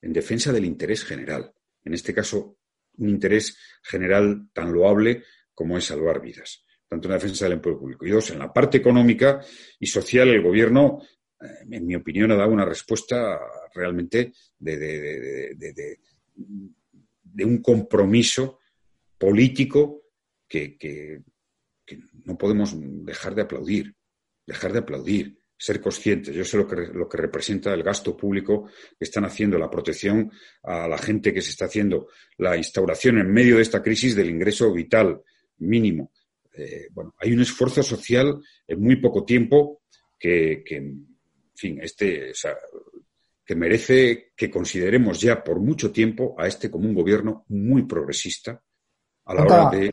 en 0.00 0.12
defensa 0.12 0.52
del 0.52 0.64
interés 0.64 1.04
general. 1.04 1.52
En 1.84 1.94
este 1.94 2.14
caso, 2.14 2.58
un 2.98 3.08
interés 3.08 3.56
general 3.82 4.48
tan 4.52 4.72
loable 4.72 5.24
como 5.52 5.76
es 5.76 5.86
salvar 5.86 6.20
vidas, 6.20 6.64
tanto 6.86 7.08
en 7.08 7.12
la 7.12 7.18
defensa 7.18 7.46
del 7.46 7.54
empleo 7.54 7.78
público. 7.78 8.06
Y 8.06 8.10
dos, 8.10 8.30
en 8.30 8.38
la 8.38 8.52
parte 8.52 8.78
económica 8.78 9.40
y 9.80 9.86
social, 9.86 10.28
el 10.28 10.42
Gobierno, 10.42 11.02
eh, 11.40 11.46
en 11.68 11.84
mi 11.84 11.96
opinión, 11.96 12.30
ha 12.30 12.36
dado 12.36 12.52
una 12.52 12.64
respuesta 12.64 13.40
realmente 13.74 14.32
de 14.56 14.76
de 15.56 15.98
un 17.44 17.62
compromiso 17.62 18.58
político 19.16 20.02
que, 20.48 21.22
no 22.24 22.36
podemos 22.36 22.74
dejar 22.76 23.34
de 23.34 23.42
aplaudir, 23.42 23.94
dejar 24.46 24.72
de 24.72 24.80
aplaudir, 24.80 25.38
ser 25.56 25.80
conscientes. 25.80 26.34
Yo 26.34 26.44
sé 26.44 26.56
lo 26.56 26.66
que, 26.66 26.76
lo 26.76 27.08
que 27.08 27.16
representa 27.16 27.72
el 27.72 27.82
gasto 27.82 28.16
público 28.16 28.68
que 28.98 29.04
están 29.04 29.24
haciendo, 29.24 29.58
la 29.58 29.70
protección 29.70 30.30
a 30.62 30.86
la 30.86 30.98
gente 30.98 31.32
que 31.32 31.42
se 31.42 31.50
está 31.50 31.64
haciendo, 31.64 32.08
la 32.36 32.56
instauración 32.56 33.18
en 33.18 33.32
medio 33.32 33.56
de 33.56 33.62
esta 33.62 33.82
crisis 33.82 34.14
del 34.14 34.30
ingreso 34.30 34.72
vital 34.72 35.22
mínimo. 35.58 36.12
Eh, 36.52 36.88
bueno, 36.92 37.14
hay 37.18 37.32
un 37.32 37.40
esfuerzo 37.40 37.82
social 37.82 38.40
en 38.66 38.80
muy 38.80 38.96
poco 38.96 39.24
tiempo 39.24 39.82
que, 40.18 40.64
en 40.68 41.16
fin, 41.54 41.80
este, 41.80 42.32
que 43.48 43.56
merece 43.56 44.32
que 44.36 44.50
consideremos 44.50 45.18
ya 45.22 45.42
por 45.42 45.58
mucho 45.58 45.90
tiempo 45.90 46.34
a 46.36 46.46
este 46.46 46.70
como 46.70 46.86
un 46.86 46.94
gobierno 46.94 47.46
muy 47.48 47.84
progresista 47.84 48.62
a 49.24 49.34
la 49.34 49.42
hora 49.42 49.70
de... 49.70 49.90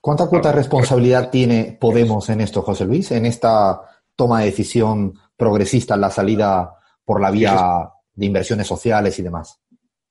¿Cuánta 0.00 0.26
cuota 0.26 0.48
de 0.48 0.56
responsabilidad 0.56 1.30
tiene 1.30 1.78
Podemos 1.80 2.28
en 2.30 2.40
esto, 2.40 2.62
José 2.62 2.84
Luis, 2.84 3.12
en 3.12 3.26
esta 3.26 3.80
toma 4.16 4.40
de 4.40 4.46
decisión 4.46 5.14
progresista 5.36 5.94
en 5.94 6.00
la 6.00 6.10
salida 6.10 6.80
por 7.04 7.20
la 7.20 7.30
vía 7.30 7.88
de 8.12 8.26
inversiones 8.26 8.66
sociales 8.66 9.16
y 9.20 9.22
demás? 9.22 9.60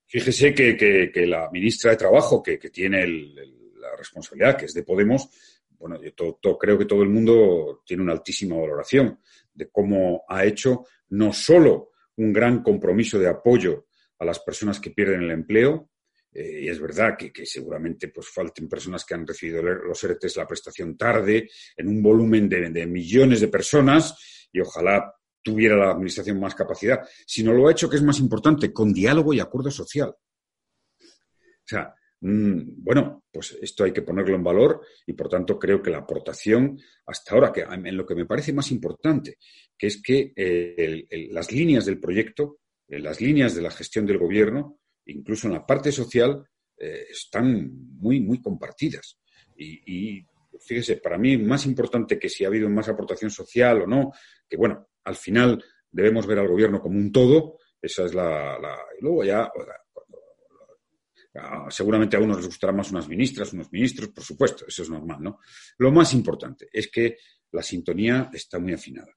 Fíjese 0.05 0.53
que, 0.53 1.25
la 1.27 1.49
ministra 1.51 1.91
de 1.91 1.97
Trabajo, 1.97 2.41
que, 2.41 2.57
tiene 2.57 3.05
la 3.07 3.93
responsabilidad, 3.97 4.55
que 4.55 4.67
es 4.67 4.73
de 4.73 4.83
Podemos, 4.83 5.27
bueno, 5.77 5.99
yo 6.01 6.57
creo 6.57 6.77
que 6.77 6.85
todo 6.85 7.03
el 7.03 7.09
mundo 7.09 7.81
tiene 7.85 8.03
una 8.03 8.13
altísima 8.13 8.55
valoración 8.55 9.19
de 9.53 9.67
cómo 9.67 10.23
ha 10.29 10.45
hecho 10.45 10.85
no 11.09 11.33
solo 11.33 11.89
un 12.17 12.33
gran 12.33 12.63
compromiso 12.63 13.19
de 13.19 13.27
apoyo 13.27 13.87
a 14.19 14.25
las 14.25 14.39
personas 14.39 14.79
que 14.79 14.91
pierden 14.91 15.23
el 15.23 15.31
empleo, 15.31 15.89
eh, 16.31 16.63
y 16.63 16.67
es 16.69 16.79
verdad 16.79 17.15
que, 17.17 17.45
seguramente 17.45 18.09
pues, 18.09 18.27
falten 18.27 18.67
personas 18.67 19.05
que 19.05 19.13
han 19.13 19.25
recibido 19.25 19.61
los 19.61 20.03
ERTES 20.03 20.35
la 20.35 20.47
prestación 20.47 20.97
tarde, 20.97 21.49
en 21.77 21.87
un 21.87 22.03
volumen 22.03 22.49
de, 22.49 22.85
millones 22.85 23.39
de 23.39 23.47
personas, 23.47 24.47
y 24.51 24.59
ojalá 24.59 25.13
tuviera 25.41 25.77
la 25.77 25.91
Administración 25.91 26.39
más 26.39 26.55
capacidad, 26.55 27.07
sino 27.25 27.53
lo 27.53 27.67
ha 27.67 27.71
hecho, 27.71 27.89
que 27.89 27.95
es 27.95 28.03
más 28.03 28.19
importante, 28.19 28.73
con 28.73 28.93
diálogo 28.93 29.33
y 29.33 29.39
acuerdo 29.39 29.71
social. 29.71 30.09
O 30.09 31.67
sea, 31.67 31.95
bueno, 32.27 33.23
pues 33.31 33.55
esto 33.61 33.83
hay 33.83 33.93
que 33.93 34.01
ponerlo 34.01 34.35
en 34.35 34.43
valor 34.43 34.81
y 35.05 35.13
por 35.13 35.29
tanto 35.29 35.59
creo 35.59 35.81
que 35.81 35.91
la 35.91 35.99
aportación 35.99 36.79
hasta 37.05 37.35
ahora, 37.35 37.51
que 37.51 37.61
en 37.61 37.95
lo 37.95 38.05
que 38.05 38.15
me 38.15 38.25
parece 38.25 38.51
más 38.51 38.71
importante, 38.71 39.37
que 39.77 39.87
es 39.87 40.01
que 40.01 40.33
eh, 40.35 41.05
las 41.31 41.51
líneas 41.51 41.85
del 41.85 41.99
proyecto, 41.99 42.57
eh, 42.87 42.99
las 42.99 43.21
líneas 43.21 43.53
de 43.53 43.61
la 43.61 43.69
gestión 43.69 44.07
del 44.07 44.17
gobierno, 44.17 44.79
incluso 45.05 45.47
en 45.47 45.53
la 45.53 45.65
parte 45.65 45.91
social, 45.91 46.43
eh, 46.77 47.05
están 47.11 47.71
muy, 47.99 48.19
muy 48.21 48.41
compartidas. 48.41 49.19
Y, 49.55 50.17
y, 50.17 50.25
fíjese, 50.59 50.97
para 50.97 51.19
mí 51.19 51.37
más 51.37 51.65
importante 51.67 52.17
que 52.17 52.29
si 52.29 52.43
ha 52.43 52.47
habido 52.47 52.69
más 52.69 52.89
aportación 52.89 53.29
social 53.29 53.83
o 53.83 53.87
no, 53.87 54.11
que 54.49 54.57
bueno, 54.57 54.87
al 55.03 55.15
final 55.15 55.63
debemos 55.91 56.25
ver 56.25 56.39
al 56.39 56.47
gobierno 56.47 56.81
como 56.81 56.97
un 56.97 57.11
todo, 57.11 57.59
esa 57.79 58.05
es 58.05 58.15
la... 58.15 58.57
y 58.99 59.03
luego 59.03 59.23
ya, 59.23 59.51
seguramente 61.69 62.15
a 62.15 62.19
unos 62.19 62.37
les 62.37 62.47
gustará 62.47 62.71
más 62.71 62.91
unas 62.91 63.07
ministras, 63.07 63.53
unos 63.53 63.71
ministros, 63.71 64.09
por 64.09 64.23
supuesto, 64.23 64.65
eso 64.67 64.83
es 64.83 64.89
normal, 64.89 65.21
¿no? 65.21 65.39
Lo 65.77 65.91
más 65.91 66.13
importante 66.13 66.67
es 66.71 66.89
que 66.89 67.17
la 67.51 67.61
sintonía 67.61 68.29
está 68.33 68.59
muy 68.59 68.73
afinada. 68.73 69.13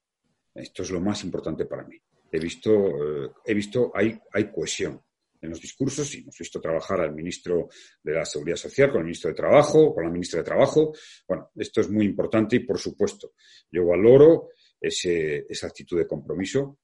Esto 0.54 0.83
es 0.83 0.90
lo 0.90 1.00
más 1.00 1.22
importante 1.24 1.66
para 1.66 1.85
mí. 1.85 1.96
He 2.31 2.38
visto, 2.38 2.70
eh, 2.70 3.31
he 3.44 3.54
visto 3.54 3.92
hay, 3.94 4.18
hay 4.33 4.50
cohesión 4.50 5.00
en 5.40 5.50
los 5.50 5.61
discursos 5.61 6.12
y 6.14 6.18
hemos 6.18 6.37
visto 6.37 6.61
trabajar 6.61 7.00
al 7.00 7.14
ministro 7.14 7.68
de 8.02 8.12
la 8.12 8.24
Seguridad 8.24 8.57
Social, 8.57 8.90
con 8.90 9.00
el 9.00 9.04
ministro 9.04 9.31
de 9.31 9.37
Trabajo, 9.37 9.94
con 9.94 10.04
la 10.04 10.11
ministra 10.11 10.38
de 10.38 10.44
Trabajo. 10.44 10.92
Bueno, 11.26 11.50
esto 11.54 11.81
es 11.81 11.88
muy 11.88 12.04
importante 12.04 12.57
y, 12.57 12.61
por 12.61 12.78
supuesto, 12.78 13.35
yo 13.70 13.87
valoro 13.87 14.48
ese, 14.81 15.46
esa 15.48 15.68
actitud 15.68 15.96
de 15.96 16.07
compromiso 16.07 16.78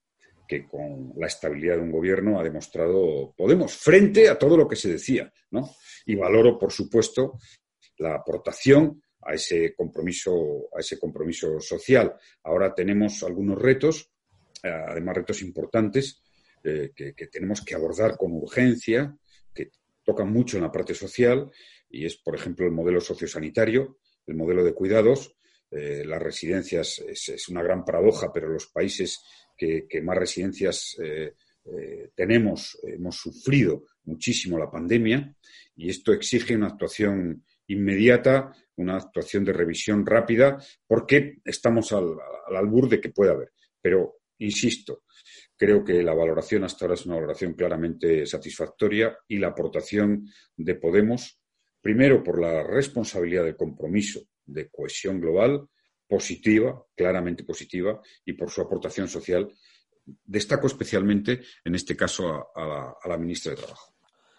que 0.47 0.67
con 0.67 1.13
la 1.17 1.27
estabilidad 1.27 1.75
de 1.75 1.81
un 1.81 1.91
gobierno 1.91 2.39
ha 2.39 2.43
demostrado 2.43 3.33
Podemos 3.35 3.73
frente 3.73 4.29
a 4.29 4.37
todo 4.37 4.57
lo 4.57 4.67
que 4.67 4.75
se 4.75 4.91
decía, 4.91 5.31
¿no? 5.51 5.75
Y 6.05 6.15
valoro, 6.15 6.57
por 6.57 6.71
supuesto, 6.71 7.39
la 7.97 8.15
aportación 8.15 9.01
a 9.25 9.33
ese 9.33 9.73
compromiso, 9.75 10.69
a 10.75 10.79
ese 10.79 10.99
compromiso 10.99 11.59
social. 11.59 12.13
Ahora 12.43 12.73
tenemos 12.73 13.23
algunos 13.23 13.59
retos, 13.59 14.11
eh, 14.63 14.69
además 14.69 15.17
retos 15.17 15.41
importantes, 15.41 16.21
eh, 16.63 16.91
que, 16.95 17.13
tenemos 17.27 17.61
que 17.61 17.75
abordar 17.75 18.17
con 18.17 18.31
urgencia, 18.33 19.15
que 19.53 19.71
tocan 20.03 20.31
mucho 20.31 20.57
en 20.57 20.63
la 20.63 20.71
parte 20.71 20.93
social, 20.93 21.51
y 21.89 22.05
es, 22.05 22.17
por 22.17 22.35
ejemplo, 22.35 22.65
el 22.65 22.71
modelo 22.71 23.01
sociosanitario, 23.01 23.97
el 24.25 24.35
modelo 24.35 24.63
de 24.63 24.73
cuidados. 24.73 25.35
Eh, 25.71 26.03
las 26.05 26.21
residencias 26.21 26.99
es, 26.99 27.49
una 27.49 27.63
gran 27.63 27.83
paradoja, 27.83 28.31
pero 28.31 28.47
los 28.47 28.67
países 28.67 29.23
que, 29.55 29.87
más 30.03 30.17
residencias 30.17 30.97
eh, 31.01 31.33
tenemos 32.13 32.77
hemos 32.83 33.15
sufrido 33.15 33.85
muchísimo 34.03 34.59
la 34.59 34.69
pandemia 34.69 35.35
y 35.75 35.89
esto 35.89 36.13
exige 36.13 36.55
una 36.55 36.67
actuación 36.67 37.43
inmediata, 37.67 38.53
una 38.75 38.97
actuación 38.97 39.43
de 39.43 39.53
revisión 39.53 40.05
rápida, 40.05 40.63
porque 40.85 41.39
estamos 41.43 41.91
al, 41.91 42.15
al 42.47 42.55
albur 42.55 42.87
de 42.87 43.01
que 43.01 43.09
pueda 43.09 43.31
haber. 43.31 43.51
Pero, 43.81 44.19
insisto, 44.37 45.05
Creo 45.57 45.85
que 45.85 46.03
la 46.03 46.13
valoración 46.13 46.65
hasta 46.65 46.85
ahora 46.85 46.95
es 46.95 47.05
una 47.05 47.15
valoración 47.15 47.53
claramente 47.53 48.25
satisfactoria 48.25 49.17
y 49.27 49.37
la 49.37 49.47
aportación 49.47 50.27
de 50.57 50.75
Podemos, 50.75 51.39
primero 51.81 52.21
por 52.21 52.41
la 52.41 52.61
responsabilidad 52.63 53.45
del 53.45 53.55
compromiso 53.55 54.21
de 54.45 54.69
cohesión 54.69 55.21
global, 55.21 55.69
positiva, 56.07 56.85
claramente 56.95 57.43
positiva, 57.43 58.01
y 58.25 58.33
por 58.33 58.49
su 58.49 58.61
aportación 58.61 59.07
social. 59.07 59.51
Destaco 60.23 60.67
especialmente, 60.67 61.41
en 61.63 61.75
este 61.75 61.95
caso, 61.95 62.49
a, 62.55 62.95
la, 63.07 63.17
ministra 63.17 63.51
de 63.51 63.57
Trabajo. 63.57 63.93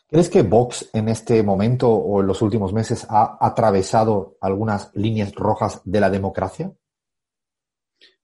¿Crees 0.09 0.29
que 0.29 0.43
Vox 0.43 0.91
en 0.93 1.09
este 1.09 1.43
momento 1.43 1.91
o 1.91 2.21
en 2.21 2.29
los 2.29 2.41
últimos 2.41 2.73
meses 2.73 3.07
ha 3.11 3.37
atravesado 3.41 4.39
algunas 4.41 4.91
líneas 4.95 5.33
rojas 5.35 5.81
de 5.85 6.01
la 6.01 6.11
democracia? 6.11 6.73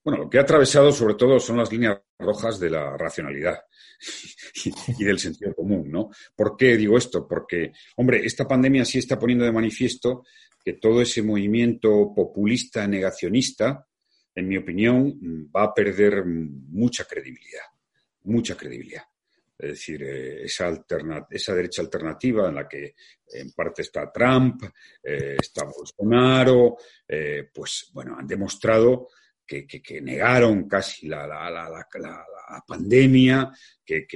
Bueno, 0.05 0.25
lo 0.25 0.31
que 0.31 0.38
ha 0.38 0.43
atravesado 0.43 0.91
sobre 0.91 1.15
todo 1.15 1.38
son 1.38 1.59
las 1.59 1.71
líneas 1.71 2.01
rojas 2.19 2.59
de 2.59 2.71
la 2.71 2.97
racionalidad 2.97 3.61
y, 4.99 5.05
del 5.05 5.19
sentido 5.19 5.55
común, 5.55 5.91
¿no? 5.91 6.11
¿Por 6.35 6.57
qué 6.57 6.77
digo 6.77 6.99
esto? 6.99 7.27
Porque, 7.29 7.73
hombre, 7.97 8.25
esta 8.25 8.49
pandemia 8.49 8.85
sí 8.85 8.99
está 8.99 9.19
poniendo 9.19 9.45
de 9.45 9.53
manifiesto 9.53 10.25
que 10.65 10.75
todo 10.75 11.03
ese 11.03 11.23
movimiento 11.23 12.12
populista 12.15 12.87
negacionista, 12.87 13.87
en 14.35 14.49
mi 14.49 14.57
opinión, 14.57 15.19
va 15.55 15.65
a 15.65 15.75
perder 15.75 16.25
mucha 16.25 17.05
credibilidad, 17.05 17.65
mucha 18.25 18.57
credibilidad. 18.57 19.03
Es 19.62 19.71
decir, 19.71 20.03
eh, 20.03 20.43
esa, 20.43 20.85
esa 21.31 21.55
derecha 21.55 21.83
alternativa 21.83 22.49
en 22.49 22.57
la 22.57 22.67
que 22.67 22.97
en 23.33 23.53
parte 23.53 23.83
está 23.83 24.11
Trump, 24.11 24.65
eh, 25.03 25.37
está 25.41 25.65
Bolsonaro, 25.65 26.77
eh, 27.07 27.49
pues 27.55 27.88
bueno, 27.93 28.17
han 28.19 28.27
demostrado 28.27 29.09
que, 29.67 30.01
negaron 30.01 30.69
casi 30.69 31.09
la, 31.09 31.87
pandemia, 32.67 33.51
que, 33.85 34.07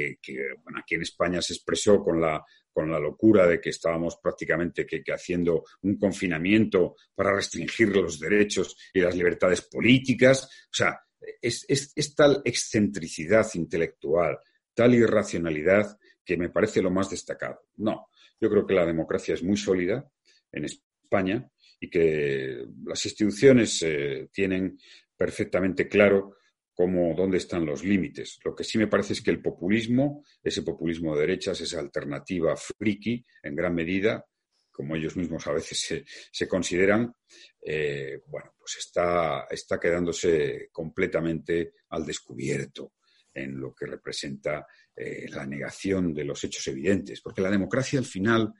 bueno, 0.62 0.80
aquí 0.80 0.94
en 0.94 1.02
España 1.02 1.42
se 1.42 1.54
expresó 1.54 2.02
con 2.02 2.20
la, 2.20 2.44
con 2.72 2.90
la 2.90 2.98
locura 2.98 3.46
de 3.46 3.60
que 3.60 3.70
estábamos 3.70 4.18
prácticamente 4.22 4.86
que, 4.86 5.02
haciendo 5.12 5.64
un 5.82 5.98
confinamiento 5.98 6.96
para 7.14 7.34
restringir 7.34 7.88
los 7.88 8.18
derechos 8.18 8.76
y 8.92 9.00
las 9.00 9.14
libertades 9.14 9.62
políticas. 9.62 10.44
O 10.44 10.74
sea, 10.74 10.98
es, 11.40 11.64
es 11.68 12.14
tal 12.14 12.42
excentricidad 12.44 13.46
intelectual, 13.54 14.38
tal 14.74 14.94
irracionalidad 14.94 15.98
que 16.24 16.36
me 16.36 16.50
parece 16.50 16.82
lo 16.82 16.90
más 16.90 17.08
destacado. 17.08 17.60
No, 17.76 18.08
yo 18.40 18.50
creo 18.50 18.66
que 18.66 18.74
la 18.74 18.84
democracia 18.84 19.34
es 19.34 19.42
muy 19.42 19.56
sólida 19.56 20.10
en 20.52 20.64
España 20.64 21.48
y 21.80 21.88
que 21.88 22.66
las 22.84 23.04
instituciones 23.04 23.82
eh, 23.82 24.28
tienen 24.32 24.78
perfectamente 25.16 25.88
claro 25.88 26.36
cómo, 26.74 27.14
dónde 27.14 27.38
están 27.38 27.64
los 27.64 27.82
límites. 27.84 28.38
Lo 28.44 28.54
que 28.54 28.64
sí 28.64 28.78
me 28.78 28.86
parece 28.86 29.14
es 29.14 29.22
que 29.22 29.30
el 29.30 29.40
populismo, 29.40 30.24
ese 30.42 30.62
populismo 30.62 31.14
de 31.14 31.22
derechas, 31.22 31.60
esa 31.60 31.80
alternativa 31.80 32.54
friki, 32.56 33.24
en 33.42 33.56
gran 33.56 33.74
medida, 33.74 34.24
como 34.70 34.94
ellos 34.94 35.16
mismos 35.16 35.46
a 35.46 35.52
veces 35.52 36.04
se, 36.30 36.46
consideran, 36.46 37.14
eh, 37.62 38.20
bueno, 38.26 38.52
pues 38.58 38.76
está, 38.76 39.46
está 39.50 39.80
quedándose 39.80 40.68
completamente 40.70 41.72
al 41.88 42.04
descubierto 42.04 42.92
en 43.32 43.58
lo 43.58 43.74
que 43.74 43.86
representa 43.86 44.66
eh, 44.94 45.26
la 45.30 45.46
negación 45.46 46.12
de 46.12 46.24
los 46.24 46.44
hechos 46.44 46.68
evidentes. 46.68 47.22
Porque 47.22 47.40
la 47.40 47.50
democracia, 47.50 47.98
al 47.98 48.04
final, 48.04 48.52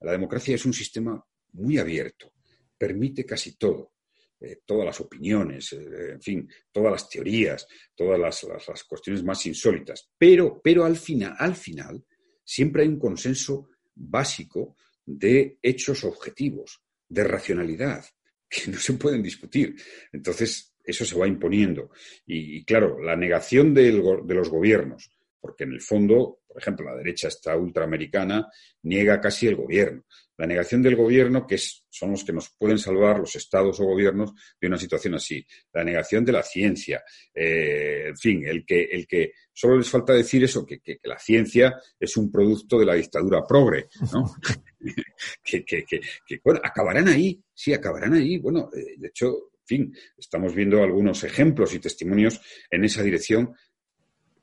la 0.00 0.12
democracia 0.12 0.54
es 0.54 0.64
un 0.64 0.72
sistema 0.72 1.22
muy 1.52 1.76
abierto, 1.76 2.32
permite 2.78 3.26
casi 3.26 3.58
todo. 3.58 3.92
Eh, 4.40 4.60
todas 4.64 4.86
las 4.86 5.00
opiniones, 5.00 5.72
eh, 5.72 6.12
en 6.12 6.22
fin, 6.22 6.48
todas 6.70 6.92
las 6.92 7.08
teorías, 7.08 7.66
todas 7.94 8.18
las, 8.20 8.84
cuestiones 8.84 9.24
más 9.24 9.44
insólitas. 9.46 10.08
Pero, 10.16 10.60
pero 10.62 10.84
al 10.84 10.96
final, 10.96 11.34
al 11.38 11.56
final, 11.56 12.04
siempre 12.44 12.82
hay 12.82 12.88
un 12.88 13.00
consenso 13.00 13.70
básico 13.94 14.76
de 15.04 15.58
hechos 15.60 16.04
objetivos, 16.04 16.80
de 17.08 17.24
racionalidad, 17.24 18.04
que 18.48 18.70
no 18.70 18.78
se 18.78 18.92
pueden 18.92 19.22
discutir. 19.22 19.74
Entonces, 20.12 20.74
eso 20.84 21.04
se 21.04 21.18
va 21.18 21.26
imponiendo. 21.26 21.90
Y, 22.24 22.64
claro, 22.64 23.00
la 23.02 23.16
negación 23.16 23.74
de 23.74 23.92
los 23.92 24.48
gobiernos, 24.48 25.10
porque 25.40 25.64
en 25.64 25.72
el 25.72 25.80
fondo, 25.80 26.40
por 26.46 26.60
ejemplo, 26.60 26.86
la 26.86 26.96
derecha 26.96 27.28
está 27.28 27.56
ultraamericana, 27.56 28.48
niega 28.82 29.20
casi 29.20 29.46
el 29.46 29.56
gobierno. 29.56 30.04
La 30.36 30.46
negación 30.46 30.82
del 30.82 30.94
gobierno, 30.94 31.46
que 31.46 31.58
son 31.58 32.12
los 32.12 32.22
que 32.22 32.32
nos 32.32 32.50
pueden 32.50 32.78
salvar 32.78 33.18
los 33.18 33.34
estados 33.34 33.80
o 33.80 33.84
gobiernos 33.84 34.32
de 34.60 34.68
una 34.68 34.78
situación 34.78 35.14
así, 35.14 35.44
la 35.72 35.82
negación 35.82 36.24
de 36.24 36.32
la 36.32 36.44
ciencia, 36.44 37.02
eh, 37.34 38.04
en 38.08 38.16
fin, 38.16 38.46
el 38.46 38.64
que, 38.64 38.84
el 38.84 39.06
que 39.08 39.32
solo 39.52 39.78
les 39.78 39.90
falta 39.90 40.12
decir 40.12 40.44
eso, 40.44 40.64
que, 40.64 40.80
la 41.02 41.18
ciencia 41.18 41.76
es 41.98 42.16
un 42.16 42.30
producto 42.30 42.78
de 42.78 42.86
la 42.86 42.94
dictadura 42.94 43.44
progre, 43.44 43.88
¿no? 44.12 44.32
que, 45.42 46.40
bueno, 46.44 46.60
acabarán 46.62 47.08
ahí, 47.08 47.42
sí, 47.52 47.72
acabarán 47.72 48.14
ahí, 48.14 48.38
bueno, 48.38 48.70
eh, 48.72 48.94
de 48.96 49.08
hecho, 49.08 49.50
en 49.52 49.66
fin, 49.66 49.96
estamos 50.16 50.54
viendo 50.54 50.82
algunos 50.82 51.24
ejemplos 51.24 51.74
y 51.74 51.80
testimonios 51.80 52.40
en 52.70 52.84
esa 52.84 53.02
dirección 53.02 53.54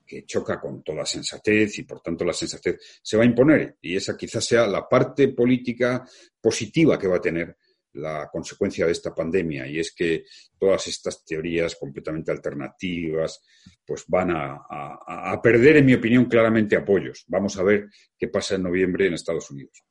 que 0.06 0.26
choca 0.26 0.60
con 0.60 0.84
toda 0.84 1.06
sensatez 1.06 1.80
y 1.80 1.84
por 1.84 2.02
tanto 2.02 2.24
la 2.24 2.34
sensatez 2.34 2.80
se 3.02 3.18
va 3.18 3.24
a 3.24 3.28
imponer. 3.28 3.78
Y 3.82 3.96
esa 3.96 4.16
quizás 4.16 4.46
sea 4.46 4.68
la 4.68 4.88
parte 4.88 5.30
política 5.30 6.08
positiva 6.40 6.98
que 7.00 7.08
va 7.08 7.18
a 7.18 7.22
tener 7.22 7.58
la 7.96 8.30
consecuencia 8.32 8.86
de 8.86 8.92
esta 8.92 9.14
pandemia 9.14 9.68
y 9.68 9.80
es 9.80 9.94
que 9.94 10.26
todas 10.58 10.88
estas 10.88 11.24
teorías 11.24 11.76
completamente 11.76 12.32
alternativas 12.32 13.42
pues 13.86 14.04
van 14.08 14.32
a, 14.32 15.40
perder, 15.42 15.78
en 15.78 15.86
mi 15.86 15.94
opinión, 15.94 16.26
claramente 16.26 16.76
apoyos. 16.76 17.24
Vamos 17.28 17.58
a 17.58 17.64
ver 17.64 17.88
qué 18.18 18.28
pasa 18.28 18.56
en 18.56 18.64
noviembre 18.64 19.08
en 19.08 19.14
Estados 19.14 19.50
Unidos. 19.52 19.84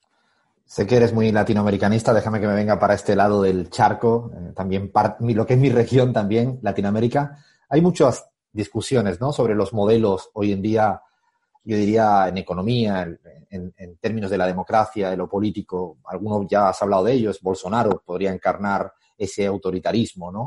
Sé 0.67 0.87
que 0.87 0.97
eres 0.97 1.13
muy 1.13 1.31
latinoamericanista, 1.31 2.15
déjame 2.15 2.41
que 2.41 2.47
me 2.47 2.55
venga 2.55 2.79
para 2.79 2.95
este 2.95 3.15
lado 3.15 3.43
del 3.43 3.69
charco, 3.69 4.33
eh, 4.35 4.53
también 4.55 4.91
lo 5.21 5.47
que 5.47 5.55
es 5.55 5.61
mi 5.61 5.71
región 5.71 6.13
también, 6.13 6.59
Latinoamérica. 6.63 7.45
Hay 7.69 7.83
muchas 7.83 8.25
discusiones 8.55 9.21
¿no? 9.21 9.33
sobre 9.33 9.55
los 9.55 9.75
modelos 9.75 10.31
hoy 10.33 10.53
en 10.53 10.63
día 10.63 11.03
yo 11.65 11.77
diría, 11.77 12.29
en 12.29 12.37
economía, 12.37 13.09
en, 13.51 13.97
términos 13.99 14.31
de 14.31 14.37
la 14.37 14.47
democracia, 14.47 15.09
de 15.09 15.17
lo 15.17 15.29
político, 15.29 15.99
algunos 16.05 16.47
ya 16.47 16.69
has 16.69 16.83
hablado 16.83 17.05
de 17.05 17.15
ellos, 17.15 17.41
Bolsonaro 17.41 18.03
podría 18.05 18.33
encarnar 18.33 18.93
ese 19.17 19.47
autoritarismo, 19.47 20.31
¿no? 20.31 20.45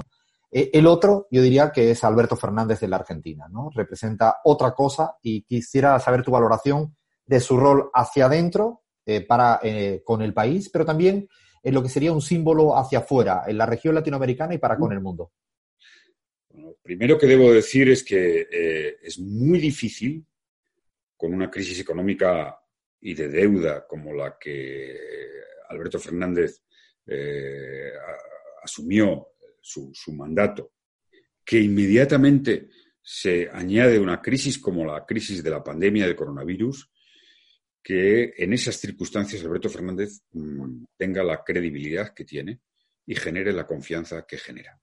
E, 0.52 0.70
el 0.74 0.86
otro, 0.86 1.28
yo 1.32 1.42
diría 1.42 1.72
que 1.72 1.90
es 1.90 2.04
Alberto 2.04 2.36
Fernández 2.36 2.80
de 2.80 2.88
la 2.88 2.98
Argentina, 2.98 3.48
¿no? 3.50 3.72
Representa 3.74 4.38
otra 4.44 4.74
cosa 4.76 5.16
y 5.24 5.42
quisiera 5.42 6.00
saber 6.00 6.22
tu 6.22 6.32
valoración 6.32 6.96
de 7.26 7.40
su 7.40 7.58
rol 7.58 7.90
hacia 7.94 8.28
adentro 8.28 8.84
eh, 9.06 9.22
para, 9.22 9.60
eh, 9.64 10.04
con 10.06 10.22
el 10.22 10.36
país, 10.36 10.70
pero 10.70 10.86
también 10.86 11.28
en 11.64 11.74
lo 11.74 11.82
que 11.82 11.90
sería 11.90 12.12
un 12.12 12.22
símbolo 12.22 12.78
hacia 12.78 13.00
afuera, 13.00 13.44
en 13.48 13.58
la 13.58 13.66
región 13.66 13.96
latinoamericana 13.96 14.54
y 14.54 14.60
para 14.60 14.78
con 14.78 14.92
el 14.92 15.02
mundo. 15.02 15.32
Primero 16.88 17.18
que 17.18 17.28
debo 17.28 17.52
decir 17.52 17.90
es 17.90 18.02
que 18.02 18.48
eh, 18.50 19.00
es 19.04 19.20
muy 19.20 19.60
difícil 19.60 20.26
con 21.18 21.34
una 21.34 21.52
crisis 21.52 21.82
económica 21.82 22.58
y 23.02 23.14
de 23.14 23.28
deuda 23.28 23.86
como 23.86 24.14
la 24.14 24.38
que 24.40 24.98
Alberto 25.68 26.00
Fernández 26.00 26.64
eh, 27.06 27.92
asumió 28.64 29.34
su, 29.60 29.92
mandato, 30.14 30.72
que 31.44 31.60
inmediatamente 31.60 32.70
se 33.02 33.50
añade 33.52 34.00
una 34.00 34.22
crisis 34.22 34.58
como 34.58 34.86
la 34.86 35.06
crisis 35.06 35.44
de 35.44 35.50
la 35.50 35.62
pandemia 35.62 36.06
del 36.06 36.16
coronavirus, 36.16 36.90
que 37.84 38.34
en 38.38 38.54
esas 38.54 38.78
circunstancias 38.78 39.44
Alberto 39.44 39.68
Fernández 39.68 40.22
mm, 40.32 40.86
tenga 40.96 41.22
la 41.22 41.44
credibilidad 41.44 42.14
que 42.14 42.24
tiene 42.24 42.62
y 43.06 43.14
genere 43.14 43.52
la 43.52 43.68
confianza 43.68 44.26
que 44.26 44.38
genera. 44.38 44.80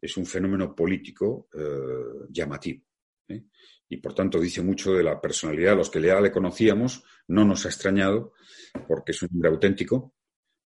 Es 0.00 0.16
un 0.16 0.26
fenómeno 0.26 0.74
político 0.74 1.48
eh, 1.54 2.26
llamativo. 2.30 2.82
¿eh? 3.28 3.44
y 3.88 3.96
por 3.98 4.14
tanto 4.14 4.40
dice 4.40 4.62
mucho 4.62 4.94
de 4.94 5.02
la 5.02 5.20
personalidad 5.20 5.76
los 5.76 5.90
que 5.90 6.00
ya 6.00 6.20
le 6.20 6.32
conocíamos, 6.32 7.04
no 7.28 7.44
nos 7.44 7.64
ha 7.66 7.68
extrañado 7.68 8.32
porque 8.88 9.12
es 9.12 9.22
un 9.22 9.28
hombre 9.32 9.48
auténtico. 9.48 10.14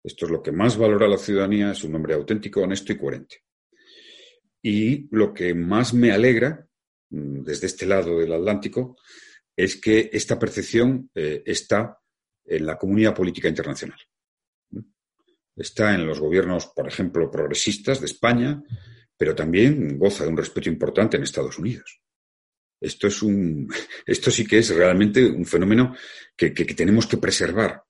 Esto 0.02 0.24
es 0.24 0.32
lo 0.32 0.42
que 0.42 0.52
más 0.52 0.78
valora 0.78 1.06
la 1.06 1.18
ciudadanía, 1.18 1.72
es 1.72 1.84
un 1.84 1.94
hombre 1.94 2.14
auténtico, 2.14 2.62
honesto 2.62 2.92
y 2.92 2.98
coherente. 2.98 3.44
Y 4.62 5.14
lo 5.14 5.34
que 5.34 5.54
más 5.54 5.92
me 5.92 6.12
alegra 6.12 6.66
mm, 7.10 7.42
desde 7.42 7.66
este 7.66 7.86
lado 7.86 8.18
del 8.18 8.32
Atlántico 8.32 8.96
es 9.54 9.76
que 9.76 10.08
esta 10.12 10.38
percepción 10.38 11.10
eh, 11.14 11.42
está 11.44 11.98
en 12.44 12.64
la 12.64 12.78
comunidad 12.78 13.14
política 13.14 13.48
internacional. 13.48 13.98
Está 15.54 15.94
en 15.94 16.06
los 16.06 16.18
gobiernos, 16.18 16.68
por 16.68 16.88
ejemplo, 16.88 17.30
progresistas 17.30 18.00
de 18.00 18.06
España, 18.06 18.62
pero 19.20 19.34
también 19.34 19.98
goza 19.98 20.24
de 20.24 20.30
un 20.30 20.36
respeto 20.38 20.70
importante 20.70 21.18
en 21.18 21.24
Estados 21.24 21.58
Unidos. 21.58 22.00
Esto, 22.80 23.06
es 23.06 23.22
un, 23.22 23.68
esto 24.06 24.30
sí 24.30 24.46
que 24.46 24.56
es 24.56 24.74
realmente 24.74 25.26
un 25.26 25.44
fenómeno 25.44 25.94
que, 26.34 26.52
tenemos 26.52 27.06
que 27.06 27.18
preservar. 27.18 27.82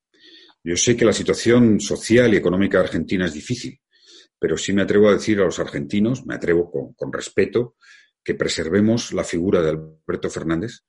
Yo 0.65 0.77
sé 0.77 0.97
que 0.97 1.05
la 1.05 1.13
situación 1.13 1.79
social 1.79 2.35
y 2.35 2.37
económica 2.37 2.79
de 2.79 2.85
argentina 2.85 3.27
es 3.27 3.33
difícil, 3.35 3.81
pero 4.41 4.59
sí 4.59 4.73
me 4.73 4.83
atrevo 4.83 5.09
a 5.09 5.13
decir 5.13 5.39
a 5.39 5.45
los 5.45 5.61
argentinos, 5.61 6.27
me 6.27 6.35
atrevo 6.35 6.97
con, 6.97 7.13
respeto, 7.13 7.77
que 8.25 8.35
preservemos 8.35 9.13
la 9.13 9.23
figura 9.23 9.63
de 9.63 9.71
Alberto 9.71 10.31
Fernández, 10.31 10.81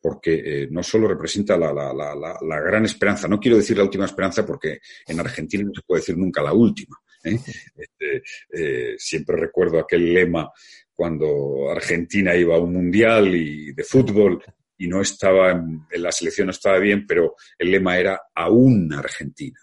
porque 0.00 0.62
eh, 0.62 0.68
no 0.70 0.84
solo 0.84 1.08
representa 1.08 1.56
la, 1.56 1.72
la, 1.72 2.60
gran 2.60 2.84
esperanza, 2.84 3.26
no 3.26 3.40
quiero 3.40 3.56
decir 3.56 3.76
la 3.76 3.82
última 3.82 4.04
esperanza 4.04 4.46
porque 4.46 4.78
en 5.08 5.18
Argentina 5.18 5.64
no 5.64 5.72
se 5.74 5.82
puede 5.84 6.02
decir 6.02 6.16
nunca 6.16 6.40
la 6.40 6.52
última. 6.52 6.96
¿Eh? 7.28 7.40
Este, 7.76 8.22
eh, 8.52 8.94
siempre 8.98 9.36
recuerdo 9.36 9.78
aquel 9.78 10.12
lema 10.12 10.50
cuando 10.94 11.70
Argentina 11.70 12.34
iba 12.34 12.56
a 12.56 12.60
un 12.60 12.72
mundial 12.72 13.34
y 13.34 13.72
de 13.72 13.84
fútbol 13.84 14.42
y 14.78 14.88
no 14.88 15.00
estaba 15.00 15.50
en, 15.50 15.86
la 15.92 16.12
selección 16.12 16.46
no 16.46 16.52
estaba 16.52 16.78
bien, 16.78 17.06
pero 17.06 17.36
el 17.58 17.70
lema 17.70 17.98
era 17.98 18.20
aún 18.34 18.92
Argentina. 18.92 19.58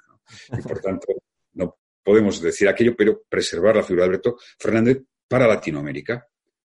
Y 0.57 0.61
por 0.61 0.79
tanto, 0.79 1.07
no 1.53 1.77
podemos 2.03 2.41
decir 2.41 2.67
aquello, 2.67 2.95
pero 2.95 3.23
preservar 3.27 3.77
la 3.77 3.83
figura 3.83 4.03
de 4.03 4.09
Alberto 4.09 4.37
Fernández 4.59 5.01
para 5.27 5.47
Latinoamérica, 5.47 6.27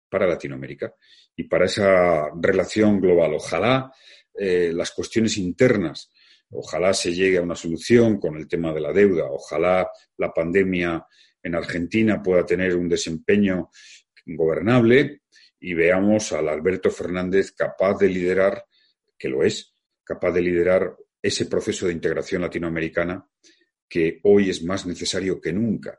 para 0.08 0.26
Latinoamérica 0.26 0.94
y 1.36 1.44
para 1.44 1.64
esa 1.64 2.28
relación 2.40 3.00
global. 3.00 3.34
Ojalá 3.34 3.92
eh, 4.34 4.72
las 4.74 4.90
cuestiones 4.92 5.38
internas, 5.38 6.10
ojalá 6.54 6.94
se 6.94 7.12
llegue 7.12 7.38
a 7.38 7.42
una 7.42 7.54
solución 7.54 8.18
con 8.18 8.36
el 8.36 8.48
tema 8.48 8.72
de 8.72 8.80
la 8.80 8.92
deuda, 8.92 9.26
ojalá 9.30 9.90
la 10.16 10.32
pandemia 10.32 11.06
en 11.42 11.54
Argentina 11.54 12.22
pueda 12.22 12.46
tener 12.46 12.74
un 12.76 12.88
desempeño 12.88 13.70
gobernable 14.26 15.22
y 15.60 15.74
veamos 15.74 16.32
al 16.32 16.48
Alberto 16.48 16.90
Fernández 16.90 17.52
capaz 17.52 17.98
de 17.98 18.08
liderar, 18.08 18.64
que 19.18 19.28
lo 19.28 19.42
es, 19.42 19.74
capaz 20.02 20.32
de 20.32 20.42
liderar 20.42 20.96
ese 21.20 21.46
proceso 21.46 21.86
de 21.86 21.92
integración 21.92 22.42
latinoamericana 22.42 23.26
que 23.88 24.20
hoy 24.24 24.50
es 24.50 24.62
más 24.62 24.86
necesario 24.86 25.40
que 25.40 25.52
nunca 25.52 25.98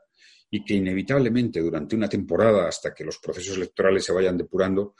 y 0.50 0.64
que 0.64 0.74
inevitablemente 0.74 1.60
durante 1.60 1.96
una 1.96 2.08
temporada, 2.08 2.68
hasta 2.68 2.94
que 2.94 3.04
los 3.04 3.18
procesos 3.18 3.56
electorales 3.56 4.04
se 4.04 4.12
vayan 4.12 4.36
depurando, 4.36 4.94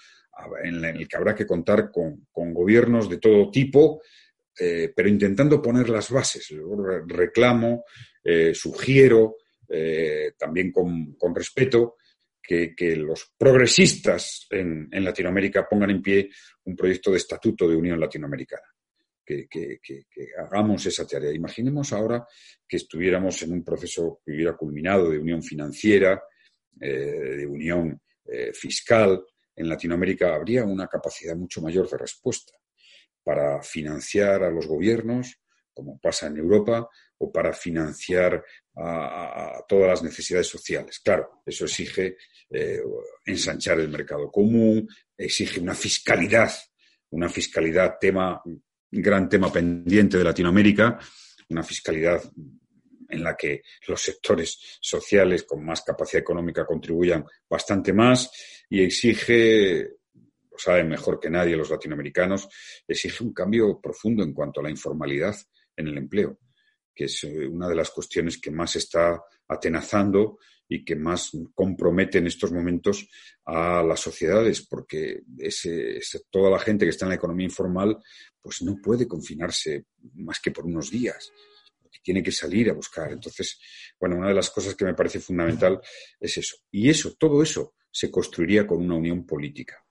en 0.62 0.84
el 0.84 1.08
que 1.08 1.16
habrá 1.16 1.34
que 1.34 1.46
contar 1.46 1.90
con, 1.90 2.26
gobiernos 2.32 3.08
de 3.08 3.18
todo 3.18 3.50
tipo, 3.50 4.02
eh, 4.58 4.92
pero 4.94 5.08
intentando 5.08 5.60
poner 5.60 5.88
las 5.90 6.10
bases. 6.10 6.54
Reclamo, 7.06 7.84
eh, 8.24 8.54
sugiero, 8.54 9.36
eh, 9.68 10.32
también 10.38 10.72
con, 10.72 11.14
con 11.14 11.34
respeto, 11.34 11.96
que, 12.42 12.74
los 12.96 13.32
progresistas 13.36 14.46
en, 14.50 14.88
Latinoamérica 15.04 15.68
pongan 15.68 15.90
en 15.90 16.00
pie 16.00 16.30
un 16.64 16.76
proyecto 16.76 17.10
de 17.10 17.16
estatuto 17.16 17.68
de 17.68 17.76
Unión 17.76 17.98
Latinoamericana. 17.98 18.62
Que, 19.24 19.48
hagamos 20.38 20.86
esa 20.86 21.04
tarea. 21.04 21.32
Imaginemos 21.32 21.92
ahora 21.92 22.24
que 22.66 22.76
estuviéramos 22.76 23.42
en 23.42 23.52
un 23.52 23.64
proceso 23.64 24.20
que 24.24 24.32
hubiera 24.32 24.56
culminado 24.56 25.10
de 25.10 25.18
unión 25.18 25.42
financiera, 25.42 26.22
de 26.72 27.44
unión 27.44 28.00
fiscal. 28.54 29.24
En 29.56 29.68
Latinoamérica 29.68 30.32
habría 30.32 30.64
una 30.64 30.86
capacidad 30.86 31.34
mucho 31.34 31.60
mayor 31.60 31.90
de 31.90 31.98
respuesta 31.98 32.52
para 33.26 33.60
financiar 33.60 34.44
a 34.44 34.50
los 34.52 34.68
gobiernos, 34.68 35.40
como 35.74 35.98
pasa 35.98 36.28
en 36.28 36.36
Europa, 36.36 36.88
o 37.18 37.32
para 37.32 37.52
financiar 37.52 38.44
a, 38.76 39.64
todas 39.66 39.88
las 39.88 40.02
necesidades 40.04 40.46
sociales. 40.46 41.00
Claro, 41.00 41.42
eso 41.44 41.64
exige 41.64 42.16
eh, 42.50 42.80
ensanchar 43.24 43.80
el 43.80 43.88
mercado 43.88 44.30
común, 44.30 44.88
exige 45.18 45.58
una 45.58 45.74
fiscalidad, 45.74 46.52
una 47.10 47.28
fiscalidad, 47.28 47.96
tema, 48.00 48.40
gran 48.92 49.28
tema 49.28 49.52
pendiente 49.52 50.18
de 50.18 50.24
Latinoamérica, 50.24 50.96
una 51.48 51.64
fiscalidad 51.64 52.22
en 53.08 53.24
la 53.24 53.36
que 53.36 53.62
los 53.88 54.00
sectores 54.00 54.78
sociales 54.80 55.42
con 55.42 55.64
más 55.64 55.82
capacidad 55.82 56.20
económica 56.20 56.64
contribuyan 56.64 57.24
bastante 57.50 57.92
más 57.92 58.30
y 58.70 58.84
exige, 58.84 59.96
lo 60.56 60.58
saben 60.58 60.88
mejor 60.88 61.20
que 61.20 61.28
nadie 61.28 61.56
los 61.56 61.70
latinoamericanos, 61.70 62.48
exige 62.88 63.22
un 63.22 63.32
cambio 63.34 63.78
profundo 63.80 64.22
en 64.22 64.32
cuanto 64.32 64.60
a 64.60 64.64
la 64.64 64.70
informalidad 64.70 65.36
en 65.76 65.88
el 65.88 65.98
empleo 65.98 66.38
que 66.96 67.04
es 67.04 67.24
eh, 67.24 67.46
una 67.46 67.68
de 67.68 67.74
las 67.74 67.90
cuestiones 67.90 68.40
que 68.40 68.50
más 68.50 68.74
está 68.74 69.22
atenazando 69.46 70.38
y 70.68 70.84
que 70.84 70.96
más 70.96 71.30
compromete 71.54 72.18
en 72.18 72.26
estos 72.26 72.50
momentos 72.50 73.06
a 73.44 73.84
las 73.84 74.00
sociedades, 74.00 74.66
porque 74.66 75.22
ese, 75.38 76.00
toda 76.30 76.50
la 76.50 76.58
gente 76.58 76.84
que 76.84 76.90
está 76.90 77.04
en 77.04 77.10
la 77.10 77.16
economía 77.16 77.44
informal 77.44 77.98
pues 78.40 78.62
no 78.62 78.76
puede 78.82 79.06
confinarse 79.06 79.84
más 80.14 80.40
que 80.40 80.50
por 80.50 80.64
unos 80.64 80.90
días, 80.90 81.30
tiene 82.02 82.22
que 82.22 82.32
salir 82.32 82.70
a 82.70 82.74
buscar. 82.74 83.12
Entonces, 83.12 83.60
bueno, 83.98 84.16
una 84.16 84.28
de 84.28 84.34
las 84.34 84.50
cosas 84.50 84.74
que 84.74 84.84
me 84.84 84.94
parece 84.94 85.18
fundamental 85.18 85.80
es 86.20 86.38
eso. 86.38 86.56
Y 86.70 86.88
eso, 86.88 87.14
todo 87.18 87.42
eso, 87.42 87.74
se 87.90 88.10
construiría 88.10 88.66
con 88.66 88.78
una 88.78 88.94
unión 88.94 89.26
política. 89.26 89.84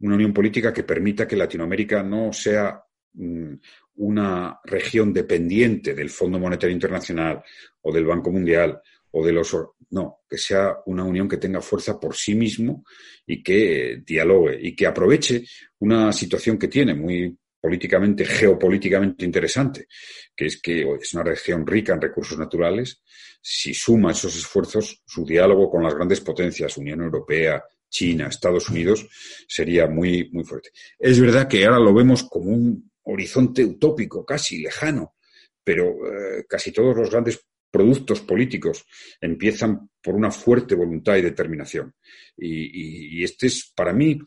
Una 0.00 0.14
unión 0.14 0.32
política 0.32 0.72
que 0.72 0.84
permita 0.84 1.26
que 1.26 1.36
Latinoamérica 1.36 2.02
no 2.02 2.32
sea 2.32 2.82
mm, 3.14 3.54
una 3.96 4.58
región 4.64 5.12
dependiente 5.12 5.94
del 5.94 6.10
Fondo 6.10 6.38
Monetario 6.38 6.74
Internacional 6.74 7.42
o 7.82 7.92
del 7.92 8.06
Banco 8.06 8.30
Mundial 8.30 8.80
o 9.12 9.24
de 9.24 9.32
los... 9.32 9.56
No, 9.90 10.20
que 10.28 10.38
sea 10.38 10.76
una 10.86 11.02
unión 11.02 11.28
que 11.28 11.36
tenga 11.36 11.60
fuerza 11.60 11.98
por 11.98 12.14
sí 12.14 12.36
mismo 12.36 12.84
y 13.26 13.42
que 13.42 14.02
dialogue 14.06 14.56
y 14.62 14.76
que 14.76 14.86
aproveche 14.86 15.44
una 15.80 16.12
situación 16.12 16.56
que 16.56 16.68
tiene 16.68 16.94
muy 16.94 17.36
políticamente, 17.60 18.24
geopolíticamente 18.24 19.24
interesante, 19.24 19.86
que 20.34 20.46
es 20.46 20.60
que 20.60 20.82
es 21.00 21.14
una 21.14 21.24
región 21.24 21.66
rica 21.66 21.92
en 21.92 22.00
recursos 22.00 22.38
naturales. 22.38 23.02
Si 23.42 23.74
suma 23.74 24.12
esos 24.12 24.36
esfuerzos, 24.36 25.02
su 25.04 25.24
diálogo 25.24 25.70
con 25.70 25.82
las 25.82 25.94
grandes 25.94 26.20
potencias, 26.20 26.76
Unión 26.78 27.02
Europea, 27.02 27.62
China, 27.90 28.28
Estados 28.28 28.70
Unidos, 28.70 29.06
sería 29.46 29.86
muy, 29.86 30.30
muy 30.32 30.44
fuerte. 30.44 30.70
Es 30.98 31.20
verdad 31.20 31.48
que 31.48 31.64
ahora 31.64 31.80
lo 31.80 31.92
vemos 31.92 32.22
como 32.24 32.50
un 32.50 32.90
horizonte 33.02 33.64
utópico, 33.64 34.24
casi 34.24 34.62
lejano, 34.62 35.16
pero 35.62 35.84
eh, 36.06 36.44
casi 36.48 36.72
todos 36.72 36.96
los 36.96 37.10
grandes 37.10 37.44
productos 37.70 38.20
políticos 38.22 38.84
empiezan 39.20 39.90
por 40.02 40.14
una 40.14 40.30
fuerte 40.30 40.74
voluntad 40.74 41.16
y 41.16 41.22
determinación. 41.22 41.94
Y, 42.36 43.22
este 43.22 43.46
es, 43.46 43.72
para 43.74 43.92
mí, 43.92 44.18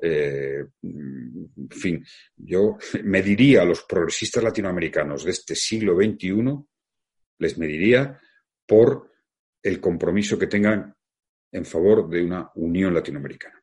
eh, 0.00 0.64
en 0.82 1.68
fin, 1.70 2.04
yo 2.36 2.78
me 3.04 3.22
diría 3.22 3.62
a 3.62 3.66
los 3.66 3.82
progresistas 3.82 4.42
latinoamericanos 4.42 5.24
de 5.24 5.32
este 5.32 5.54
siglo 5.54 5.96
XXI, 5.96 6.34
les 7.40 7.58
mediría 7.58 8.18
por 8.66 9.10
el 9.62 9.80
compromiso 9.80 10.38
que 10.38 10.46
tengan 10.46 10.94
en 11.52 11.64
favor 11.64 12.08
de 12.08 12.24
una 12.24 12.50
unión 12.54 12.94
latinoamericana. 12.94 13.54